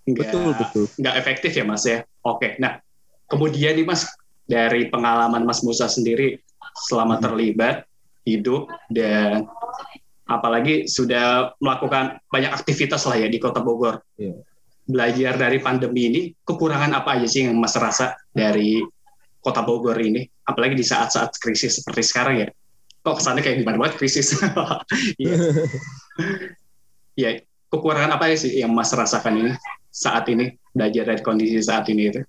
nggak 0.04 0.28
betul, 0.28 0.50
betul. 0.52 0.84
nggak 1.00 1.14
efektif 1.16 1.52
ya 1.56 1.64
mas 1.64 1.84
ya. 1.88 2.04
Oke, 2.24 2.56
nah 2.60 2.80
kemudian 3.28 3.76
nih 3.76 3.86
mas 3.88 4.04
dari 4.44 4.92
pengalaman 4.92 5.42
Mas 5.44 5.64
Musa 5.64 5.88
sendiri 5.88 6.36
selama 6.88 7.16
hmm. 7.16 7.22
terlibat 7.24 7.76
hidup 8.24 8.68
dan 8.92 9.48
apalagi 10.24 10.88
sudah 10.88 11.52
melakukan 11.60 12.20
banyak 12.32 12.52
aktivitas 12.52 13.04
lah 13.04 13.20
ya 13.20 13.28
di 13.28 13.36
Kota 13.40 13.60
Bogor. 13.60 14.00
Yeah. 14.16 14.40
Belajar 14.84 15.40
dari 15.40 15.64
pandemi 15.64 16.12
ini, 16.12 16.22
kekurangan 16.44 16.92
apa 16.92 17.16
aja 17.16 17.24
sih 17.28 17.48
yang 17.48 17.56
Mas 17.56 17.72
rasa 17.76 18.16
dari 18.32 18.84
Kota 19.40 19.64
Bogor 19.64 19.96
ini? 19.96 20.24
Apalagi 20.44 20.76
di 20.76 20.84
saat-saat 20.84 21.40
krisis 21.40 21.80
seperti 21.80 22.04
sekarang 22.04 22.34
ya. 22.44 22.48
Kok 23.04 23.20
kesannya 23.20 23.44
kayak 23.44 23.64
gimana 23.64 23.80
banget 23.80 23.96
krisis? 24.00 24.36
Iya. 25.20 25.36
ya, 27.24 27.30
kekurangan 27.72 28.16
apa 28.16 28.28
aja 28.28 28.44
sih 28.44 28.60
yang 28.60 28.72
Mas 28.72 28.92
rasakan 28.92 29.40
ini 29.40 29.52
saat 29.94 30.26
ini 30.26 30.58
belajar 30.74 31.06
dari 31.06 31.22
kondisi 31.22 31.62
saat 31.62 31.86
ini 31.86 32.10
itu? 32.10 32.20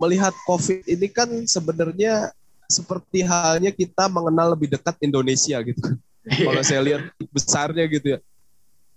Melihat 0.00 0.32
COVID 0.48 0.88
ini 0.88 1.06
kan 1.12 1.28
sebenarnya 1.44 2.32
seperti 2.64 3.20
halnya 3.20 3.68
kita 3.68 4.08
mengenal 4.08 4.56
lebih 4.56 4.72
dekat 4.72 4.96
Indonesia 5.04 5.60
gitu 5.60 6.00
kalau 6.22 6.62
saya 6.64 6.80
lihat 6.80 7.02
besarnya 7.28 7.84
gitu 7.90 8.16
ya. 8.16 8.18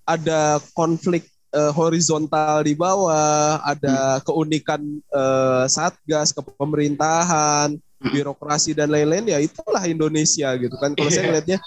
Ada 0.06 0.62
konflik 0.78 1.26
uh, 1.50 1.74
horizontal 1.74 2.62
di 2.62 2.78
bawah, 2.78 3.58
ada 3.66 4.22
hmm. 4.22 4.24
keunikan 4.24 4.82
uh, 5.10 5.66
satgas 5.66 6.30
kepemerintahan. 6.32 7.82
Birokrasi 8.12 8.78
dan 8.78 8.92
lain-lain 8.94 9.26
ya 9.32 9.40
itulah 9.42 9.82
Indonesia 9.86 10.54
gitu 10.58 10.76
kan. 10.78 10.94
Kalau 10.94 11.10
saya 11.10 11.40
lihatnya 11.40 11.60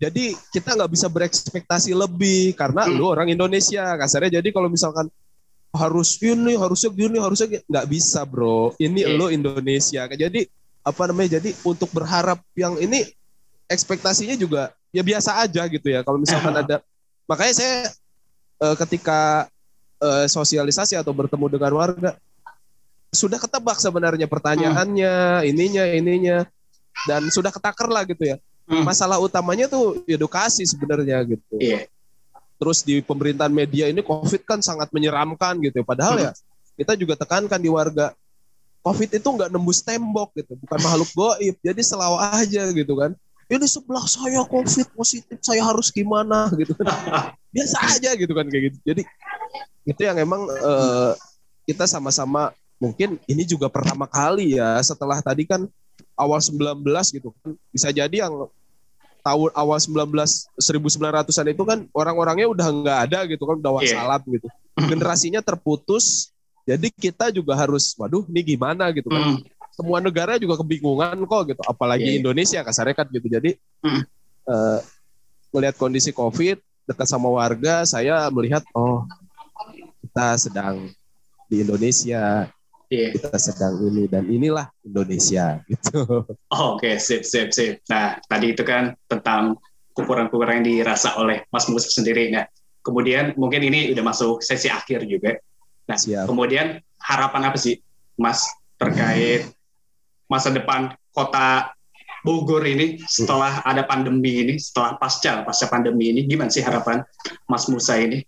jadi 0.00 0.32
kita 0.54 0.74
nggak 0.74 0.90
bisa 0.90 1.06
berekspektasi 1.12 1.92
lebih 1.92 2.56
karena 2.56 2.88
hmm. 2.88 2.96
lu 2.96 3.04
orang 3.10 3.28
Indonesia 3.28 3.94
kasarnya. 3.98 4.40
Jadi 4.40 4.50
kalau 4.50 4.72
misalkan 4.72 5.06
harus 5.70 6.18
ini 6.18 6.58
harusnya 6.58 6.90
gini 6.90 7.18
harusnya 7.22 7.62
nggak 7.62 7.86
bisa 7.86 8.26
bro 8.26 8.74
ini 8.82 9.06
yeah. 9.06 9.14
lo 9.14 9.30
Indonesia 9.30 10.02
jadi 10.10 10.50
apa 10.82 11.06
namanya 11.06 11.38
jadi 11.38 11.54
untuk 11.62 11.86
berharap 11.94 12.42
yang 12.58 12.74
ini 12.82 13.06
ekspektasinya 13.70 14.34
juga 14.34 14.74
ya 14.90 15.02
biasa 15.06 15.46
aja 15.46 15.62
gitu 15.70 15.86
ya. 15.86 16.02
Kalau 16.02 16.18
misalkan 16.18 16.50
ada 16.50 16.82
makanya 17.30 17.54
saya 17.54 17.76
uh, 18.58 18.76
ketika 18.86 19.46
uh, 20.02 20.26
sosialisasi 20.26 20.98
atau 20.98 21.14
bertemu 21.14 21.46
dengan 21.46 21.72
warga 21.78 22.18
sudah 23.10 23.38
ketebak 23.42 23.78
sebenarnya 23.82 24.26
pertanyaannya, 24.30 25.14
hmm. 25.42 25.50
ininya, 25.50 25.84
ininya 25.90 26.38
dan 27.06 27.26
sudah 27.30 27.50
ketakar 27.50 27.90
lah 27.90 28.06
gitu 28.06 28.22
ya. 28.22 28.36
Hmm. 28.70 28.86
Masalah 28.86 29.18
utamanya 29.18 29.66
tuh 29.66 30.02
edukasi 30.06 30.62
sebenarnya 30.62 31.22
gitu. 31.26 31.58
Yeah. 31.58 31.90
Terus 32.60 32.86
di 32.86 33.02
pemerintahan 33.02 33.50
media 33.50 33.90
ini 33.90 34.04
COVID 34.04 34.46
kan 34.46 34.62
sangat 34.62 34.94
menyeramkan 34.94 35.58
gitu. 35.58 35.82
Ya. 35.82 35.84
Padahal 35.86 36.16
hmm. 36.16 36.24
ya 36.28 36.32
kita 36.78 36.92
juga 36.94 37.14
tekankan 37.18 37.58
di 37.58 37.68
warga 37.68 38.14
COVID 38.80 39.10
itu 39.12 39.28
nggak 39.28 39.50
nembus 39.52 39.84
tembok 39.84 40.32
gitu, 40.38 40.56
bukan 40.56 40.78
makhluk 40.80 41.10
goib. 41.12 41.56
Jadi 41.60 41.82
selalu 41.84 42.16
aja 42.16 42.62
gitu 42.72 42.94
kan 42.96 43.12
ini 43.50 43.66
sebelah 43.66 44.06
saya 44.06 44.46
covid 44.46 44.86
positif 44.94 45.38
saya 45.42 45.66
harus 45.66 45.90
gimana 45.90 46.46
gitu 46.54 46.70
kan 46.78 46.86
biasa 47.54 47.76
aja 47.98 48.14
gitu 48.14 48.30
kan 48.30 48.46
kayak 48.46 48.70
gitu 48.70 48.78
jadi 48.86 49.02
itu 49.82 50.00
yang 50.06 50.16
emang 50.22 50.46
uh, 50.46 51.18
kita 51.66 51.90
sama-sama 51.90 52.54
mungkin 52.80 53.20
ini 53.28 53.44
juga 53.44 53.68
pertama 53.68 54.08
kali 54.08 54.56
ya 54.56 54.80
setelah 54.80 55.20
tadi 55.20 55.44
kan 55.44 55.68
awal 56.16 56.40
19 56.40 56.80
gitu 57.12 57.28
kan 57.44 57.52
bisa 57.68 57.92
jadi 57.92 58.26
yang 58.26 58.48
tahun 59.20 59.52
awal 59.52 59.76
19 59.76 60.08
1900-an 60.56 61.46
itu 61.52 61.62
kan 61.68 61.84
orang-orangnya 61.92 62.48
udah 62.48 62.66
nggak 62.72 62.98
ada 63.04 63.18
gitu 63.28 63.44
kan 63.44 63.60
udah 63.60 63.72
iya. 63.76 63.78
wassalam 63.92 64.20
yeah. 64.24 64.32
gitu 64.40 64.48
generasinya 64.88 65.40
terputus 65.44 66.32
jadi 66.64 66.88
kita 66.88 67.28
juga 67.28 67.52
harus 67.52 67.92
waduh 68.00 68.24
ini 68.32 68.56
gimana 68.56 68.88
gitu 68.96 69.12
kan 69.12 69.38
mm 69.38 69.60
semua 69.70 69.96
negara 69.96 70.36
juga 70.36 70.60
kebingungan 70.60 71.16
kok 71.24 71.42
gitu 71.54 71.62
apalagi 71.64 72.04
yeah. 72.04 72.12
Iya. 72.12 72.20
Indonesia 72.20 72.60
kasarnya 72.60 72.94
kan 73.00 73.06
gitu 73.08 73.26
jadi 73.32 73.56
mm. 73.80 74.02
uh, 74.44 74.78
melihat 75.56 75.74
kondisi 75.80 76.12
COVID 76.12 76.60
dekat 76.84 77.06
sama 77.08 77.32
warga 77.32 77.88
saya 77.88 78.28
melihat 78.28 78.60
oh 78.76 79.08
kita 80.04 80.36
sedang 80.36 80.90
di 81.48 81.64
Indonesia 81.64 82.50
yeah. 82.90 83.10
kita 83.14 83.38
sedang 83.38 83.80
ini 83.86 84.04
dan 84.10 84.26
inilah 84.26 84.68
Indonesia 84.84 85.62
gitu 85.70 86.26
oh, 86.26 86.76
oke 86.76 86.82
okay. 86.82 86.98
sip 86.98 87.22
sip 87.22 87.54
sip 87.54 87.80
nah 87.86 88.18
tadi 88.26 88.52
itu 88.52 88.66
kan 88.66 88.92
tentang 89.06 89.56
kekurangan-kekurangan 89.94 90.60
yang 90.60 90.82
dirasa 90.82 91.16
oleh 91.16 91.46
Mas 91.48 91.70
Musa 91.70 91.88
sendiri 91.88 92.34
nah 92.34 92.44
kemudian 92.82 93.32
mungkin 93.38 93.62
ini 93.62 93.94
udah 93.94 94.04
masuk 94.04 94.42
sesi 94.42 94.68
akhir 94.68 95.06
juga 95.06 95.38
nah 95.86 95.96
Siap. 95.96 96.26
kemudian 96.26 96.82
harapan 97.00 97.48
apa 97.48 97.56
sih 97.56 97.78
Mas 98.18 98.44
terkait 98.76 99.48
masa 100.28 100.52
depan 100.52 100.94
kota 101.14 101.72
Bogor 102.20 102.60
ini 102.68 103.00
setelah 103.08 103.64
ada 103.64 103.80
pandemi 103.88 104.44
ini, 104.44 104.54
setelah 104.60 105.00
pasca 105.00 105.40
pasca 105.40 105.72
pandemi 105.72 106.12
ini, 106.12 106.28
gimana 106.28 106.52
sih 106.52 106.60
harapan 106.60 107.00
Mas 107.48 107.64
Musa 107.64 107.96
ini 107.96 108.20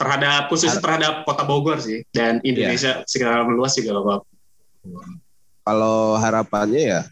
terhadap 0.00 0.48
khusus 0.48 0.72
terhadap 0.80 1.28
kota 1.28 1.44
Bogor 1.44 1.76
sih 1.76 2.00
dan 2.08 2.40
Indonesia 2.40 3.04
yeah. 3.04 3.04
secara 3.04 3.44
luas 3.44 3.76
juga 3.76 4.00
loh 4.00 4.24
Kalau 5.60 6.16
harapannya 6.16 6.82
ya, 6.88 7.02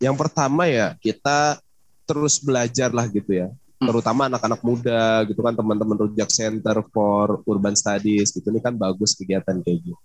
yang 0.00 0.16
pertama 0.16 0.64
ya 0.64 0.96
kita 0.96 1.60
terus 2.08 2.40
belajar 2.40 2.88
lah 2.96 3.04
gitu 3.12 3.44
ya, 3.44 3.52
hmm. 3.52 3.84
terutama 3.84 4.32
anak-anak 4.32 4.64
muda 4.64 5.20
gitu 5.28 5.44
kan 5.44 5.52
teman-teman 5.52 6.00
Rujak 6.00 6.32
Center 6.32 6.80
for 6.88 7.44
Urban 7.44 7.76
Studies 7.76 8.32
gitu 8.32 8.48
ini 8.48 8.64
kan 8.64 8.72
bagus 8.72 9.12
kegiatan 9.12 9.60
kayak 9.60 9.78
gitu 9.84 10.00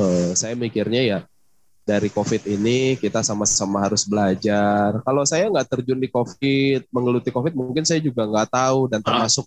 uh, 0.00 0.32
saya 0.32 0.56
mikirnya 0.56 1.02
ya 1.04 1.18
dari 1.86 2.10
COVID 2.10 2.50
ini 2.50 2.98
kita 2.98 3.22
sama-sama 3.22 3.78
harus 3.86 4.02
belajar. 4.02 4.98
Kalau 5.06 5.22
saya 5.22 5.46
nggak 5.46 5.70
terjun 5.70 6.02
di 6.02 6.10
COVID, 6.10 6.90
mengeluti 6.90 7.30
COVID, 7.30 7.54
mungkin 7.54 7.86
saya 7.86 8.02
juga 8.02 8.26
nggak 8.26 8.50
tahu 8.50 8.90
dan 8.90 8.98
termasuk 9.06 9.46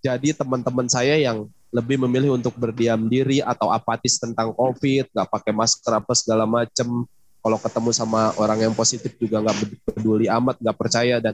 jadi 0.00 0.32
teman-teman 0.32 0.88
saya 0.88 1.16
yang 1.20 1.48
lebih 1.70 2.02
memilih 2.02 2.34
untuk 2.34 2.56
berdiam 2.58 3.06
diri 3.06 3.38
atau 3.38 3.70
apatis 3.70 4.18
tentang 4.18 4.50
COVID, 4.56 5.14
nggak 5.14 5.28
pakai 5.30 5.52
masker 5.54 5.92
apa 6.02 6.12
segala 6.18 6.44
macam. 6.44 7.06
Kalau 7.40 7.56
ketemu 7.56 7.90
sama 7.96 8.36
orang 8.36 8.68
yang 8.68 8.74
positif 8.76 9.16
juga 9.16 9.40
nggak 9.40 9.56
peduli 9.96 10.28
amat, 10.28 10.60
nggak 10.60 10.76
percaya 10.76 11.16
dan 11.22 11.32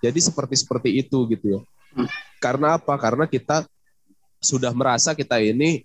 jadi 0.00 0.18
seperti 0.18 0.54
seperti 0.58 0.88
itu 1.02 1.28
gitu 1.30 1.46
ya. 1.56 1.60
Hmm. 1.94 2.08
Karena 2.42 2.80
apa? 2.80 2.94
Karena 2.98 3.24
kita 3.30 3.64
sudah 4.40 4.72
merasa 4.76 5.16
kita 5.16 5.40
ini 5.40 5.84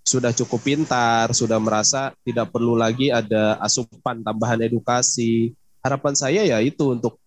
sudah 0.00 0.32
cukup 0.32 0.64
pintar, 0.64 1.30
sudah 1.36 1.60
merasa 1.60 2.16
tidak 2.24 2.48
perlu 2.48 2.72
lagi 2.74 3.12
ada 3.12 3.60
asupan 3.60 4.24
tambahan 4.24 4.60
edukasi. 4.64 5.52
Harapan 5.80 6.14
saya 6.16 6.42
ya 6.44 6.60
itu 6.60 6.92
untuk 6.92 7.19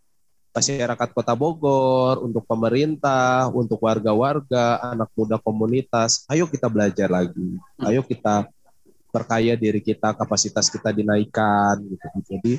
masyarakat 0.53 1.09
Kota 1.11 1.33
Bogor, 1.33 2.21
untuk 2.21 2.45
pemerintah, 2.45 3.49
untuk 3.49 3.81
warga-warga, 3.81 4.77
anak 4.79 5.09
muda 5.17 5.41
komunitas. 5.41 6.23
Ayo 6.29 6.45
kita 6.45 6.69
belajar 6.69 7.09
lagi. 7.09 7.57
Ayo 7.81 8.05
kita 8.05 8.47
perkaya 9.09 9.57
diri 9.57 9.81
kita, 9.81 10.13
kapasitas 10.13 10.69
kita 10.69 10.93
dinaikkan 10.93 11.81
gitu. 11.81 12.07
Jadi 12.29 12.53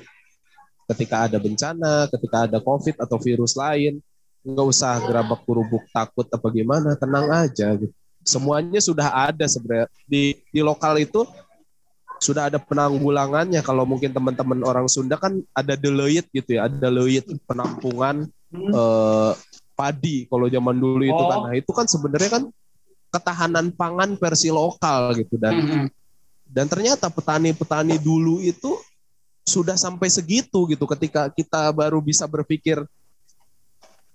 ketika 0.90 1.30
ada 1.30 1.38
bencana, 1.38 2.10
ketika 2.10 2.50
ada 2.50 2.58
COVID 2.58 2.98
atau 2.98 3.16
virus 3.22 3.54
lain, 3.54 4.02
nggak 4.44 4.66
usah 4.66 4.98
gerabak 5.06 5.40
kurubuk 5.46 5.86
takut 5.94 6.26
apa 6.28 6.46
gimana, 6.50 6.98
tenang 6.98 7.30
aja 7.30 7.72
gitu 7.78 7.94
semuanya 8.24 8.80
sudah 8.80 9.12
ada 9.12 9.44
sebenarnya 9.44 9.86
di 10.08 10.32
di 10.48 10.60
lokal 10.64 10.96
itu 10.96 11.28
sudah 12.24 12.48
ada 12.48 12.56
penanggulangannya 12.56 13.60
kalau 13.60 13.84
mungkin 13.84 14.16
teman-teman 14.16 14.64
orang 14.64 14.88
Sunda 14.88 15.20
kan 15.20 15.44
ada 15.52 15.76
deloit 15.76 16.24
gitu 16.32 16.56
ya 16.56 16.64
ada 16.72 16.88
deloit 16.88 17.28
penampungan 17.44 18.24
hmm. 18.48 18.72
eh, 18.72 19.32
padi 19.76 20.24
kalau 20.32 20.48
zaman 20.48 20.80
dulu 20.80 21.04
itu 21.04 21.24
kan 21.28 21.38
oh. 21.38 21.44
nah 21.44 21.52
itu 21.52 21.70
kan 21.76 21.84
sebenarnya 21.84 22.30
kan 22.40 22.44
ketahanan 23.12 23.68
pangan 23.76 24.16
versi 24.16 24.48
lokal 24.48 25.12
gitu 25.20 25.36
dan 25.36 25.54
hmm. 25.54 25.86
dan 26.48 26.66
ternyata 26.66 27.12
petani-petani 27.12 28.00
dulu 28.00 28.40
itu 28.40 28.72
sudah 29.44 29.76
sampai 29.76 30.08
segitu 30.08 30.64
gitu 30.72 30.88
ketika 30.88 31.28
kita 31.28 31.68
baru 31.76 32.00
bisa 32.00 32.24
berpikir 32.24 32.80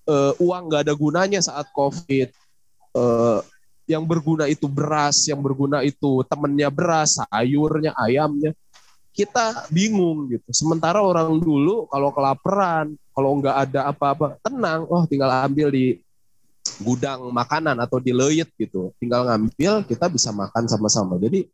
uh, 0.10 0.34
uang 0.42 0.64
nggak 0.66 0.90
ada 0.90 0.94
gunanya 0.98 1.40
saat 1.40 1.70
covid 1.70 2.34
uh, 2.98 3.46
yang 3.90 4.06
berguna 4.06 4.46
itu 4.46 4.70
beras, 4.70 5.26
yang 5.26 5.42
berguna 5.42 5.82
itu 5.82 6.22
temennya 6.30 6.70
beras, 6.70 7.18
sayurnya, 7.18 7.98
ayamnya. 7.98 8.54
Kita 9.10 9.66
bingung 9.74 10.30
gitu. 10.30 10.46
Sementara 10.54 11.02
orang 11.02 11.42
dulu 11.42 11.90
kalau 11.90 12.14
kelaparan, 12.14 12.94
kalau 13.12 13.42
nggak 13.42 13.56
ada 13.66 13.90
apa-apa, 13.90 14.38
tenang, 14.46 14.86
oh 14.86 15.04
tinggal 15.10 15.28
ambil 15.44 15.74
di 15.74 15.98
gudang 16.78 17.34
makanan 17.34 17.82
atau 17.82 17.98
di 17.98 18.14
leyit 18.14 18.48
gitu. 18.56 18.94
Tinggal 19.02 19.26
ngambil, 19.26 19.84
kita 19.90 20.06
bisa 20.06 20.30
makan 20.30 20.70
sama-sama. 20.70 21.18
Jadi 21.18 21.50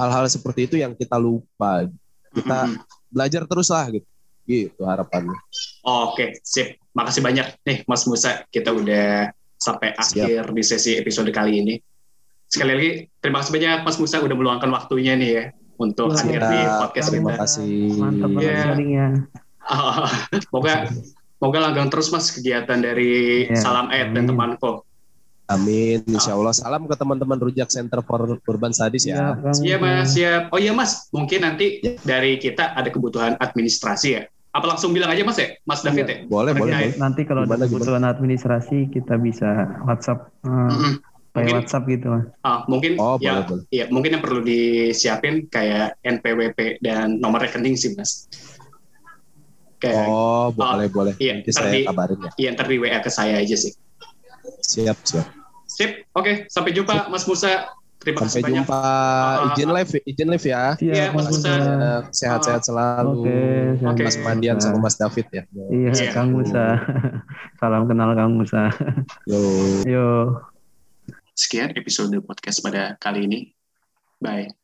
hal-hal 0.00 0.24
seperti 0.32 0.64
itu 0.64 0.80
yang 0.80 0.96
kita 0.96 1.20
lupa. 1.20 1.84
Kita 2.32 2.72
belajar 3.12 3.44
terus 3.44 3.68
lah 3.68 3.86
gitu. 3.92 4.08
Gitu 4.48 4.80
harapannya. 4.80 5.36
Oke, 5.84 6.40
sip. 6.40 6.80
Makasih 6.96 7.20
banyak 7.20 7.46
nih 7.60 7.78
Mas 7.84 8.08
Musa. 8.08 8.48
Kita 8.48 8.72
udah 8.72 9.28
sampai 9.56 9.92
akhir 9.92 10.48
di 10.48 10.62
sesi 10.62 10.94
episode 10.94 11.28
kali 11.28 11.60
ini. 11.60 11.74
Sekali 12.46 12.70
lagi 12.70 12.90
terima 13.18 13.40
kasih 13.40 13.52
banyak 13.52 13.78
Mas 13.82 13.96
Musa 13.96 14.16
udah 14.18 14.32
meluangkan 14.32 14.70
waktunya 14.70 15.12
nih 15.12 15.30
ya 15.30 15.44
untuk 15.76 16.08
Siap. 16.10 16.22
hadir 16.22 16.40
di 16.42 16.58
podcast 16.78 17.06
Terima 17.10 17.28
kita. 17.28 17.40
kasih. 17.42 17.74
Mantap 17.96 18.28
banget 18.30 18.46
Iya. 18.46 18.62
sharingnya. 18.62 19.06
Oh, 19.66 20.06
semoga 20.40 20.74
semoga 21.36 21.58
langgeng 21.60 21.88
terus 21.90 22.08
Mas 22.08 22.30
kegiatan 22.30 22.78
dari 22.78 23.12
Iya, 23.44 23.58
Salam 23.58 23.90
Ed 23.90 24.14
dan 24.14 24.24
temanku. 24.24 24.86
Amin. 25.46 26.02
Insya 26.06 26.34
Allah. 26.34 26.50
Salam 26.50 26.86
ke 26.86 26.94
teman-teman 26.94 27.38
Rujak 27.38 27.66
Center 27.68 28.02
for 28.02 28.38
Urban 28.40 28.70
Studies 28.70 29.06
ya. 29.06 29.30
Siap, 29.30 29.36
Kang. 29.40 29.58
Iya 29.60 29.76
Mas, 29.76 30.06
siap. 30.10 30.42
Oh 30.50 30.58
iya 30.58 30.70
Mas, 30.70 31.06
mungkin 31.10 31.42
nanti 31.42 31.78
Ya. 31.78 31.94
dari 31.98 32.34
kita 32.36 32.74
ada 32.74 32.86
kebutuhan 32.86 33.34
administrasi 33.36 34.08
ya. 34.08 34.22
Apa 34.56 34.66
langsung 34.66 34.90
bilang 34.90 35.12
aja 35.12 35.20
Mas 35.20 35.36
ya, 35.36 35.52
Mas 35.62 35.80
Iya. 35.80 35.92
David 35.92 36.06
ya? 36.06 36.16
Boleh, 36.26 36.52
boleh, 36.54 36.72
Terkait- 36.72 36.88
boleh. 36.88 36.98
Nanti 36.98 37.20
kalau 37.22 37.42
Gimana, 37.44 37.58
ada 37.58 37.66
kebutuhan 37.68 38.04
administrasi 38.06 38.78
kita 38.88 39.14
bisa 39.18 39.48
WhatsApp 39.82 40.32
eh, 40.40 40.48
Mm-mm. 40.48 40.92
kayak 40.96 40.96
Mungkin- 41.36 41.54
WhatsApp 41.54 41.84
gitu 41.86 42.06
mas. 42.08 42.24
Ah, 42.40 42.58
mungkin 42.64 42.92
Oh, 42.96 43.16
ya, 43.18 43.36
boleh, 43.36 43.44
boleh. 43.46 43.64
ya 43.68 43.84
mungkin 43.86 44.10
yang 44.10 44.22
perlu 44.24 44.40
disiapin 44.40 45.44
kayak 45.46 46.00
NPWP 46.00 46.58
dan 46.80 47.20
nomor 47.20 47.38
rekening 47.38 47.76
sih 47.76 47.92
Mas. 47.92 48.24
Kayak 49.76 50.08
Oh, 50.08 50.48
boleh, 50.50 50.88
boleh. 50.88 51.14
iya, 51.18 51.36
Nanti 51.36 51.52
saya 51.52 51.68
di- 51.70 51.84
kabarin 51.84 52.16
ya. 52.18 52.30
Iya, 52.38 52.48
ntar 52.50 52.64
di 52.64 52.80
WA 52.80 52.98
ke 52.98 53.12
saya 53.12 53.36
aja 53.36 53.52
sih. 53.54 53.76
Siap, 54.64 54.96
siap. 55.04 55.26
Sip, 55.68 56.08
oke. 56.10 56.48
Sampai 56.48 56.72
jumpa 56.72 57.12
Mas 57.12 57.28
Musa. 57.28 57.68
Terima 58.06 58.22
Sampai 58.22 58.30
kasih 58.30 58.42
banyak. 58.46 58.54
jumpa. 58.62 58.80
Izin 59.50 59.70
live, 59.74 59.90
izin 60.06 60.28
live 60.30 60.46
ya. 60.46 60.64
Siap, 60.78 60.94
Iya, 60.94 61.04
Mas. 61.10 61.26
Eh, 61.42 61.98
Sehat-sehat 62.14 62.62
selalu. 62.62 63.10
Oke. 63.18 63.38
Oke. 63.82 64.02
Mas 64.06 64.16
Mandian 64.22 64.62
sama 64.62 64.78
Mas 64.78 64.94
David 64.94 65.26
ya. 65.34 65.42
Iya, 65.50 65.90
Iya. 65.90 66.10
Kang 66.14 66.30
Musa. 66.30 66.78
Salam 67.58 67.90
kenal 67.90 68.14
Kang 68.14 68.38
Musa. 68.38 68.70
Yo. 69.26 69.38
Yo. 69.82 70.06
Sekian 71.34 71.74
episode 71.74 72.14
podcast 72.22 72.62
pada 72.62 72.94
kali 72.96 73.26
ini. 73.26 73.40
Bye. 74.22 74.54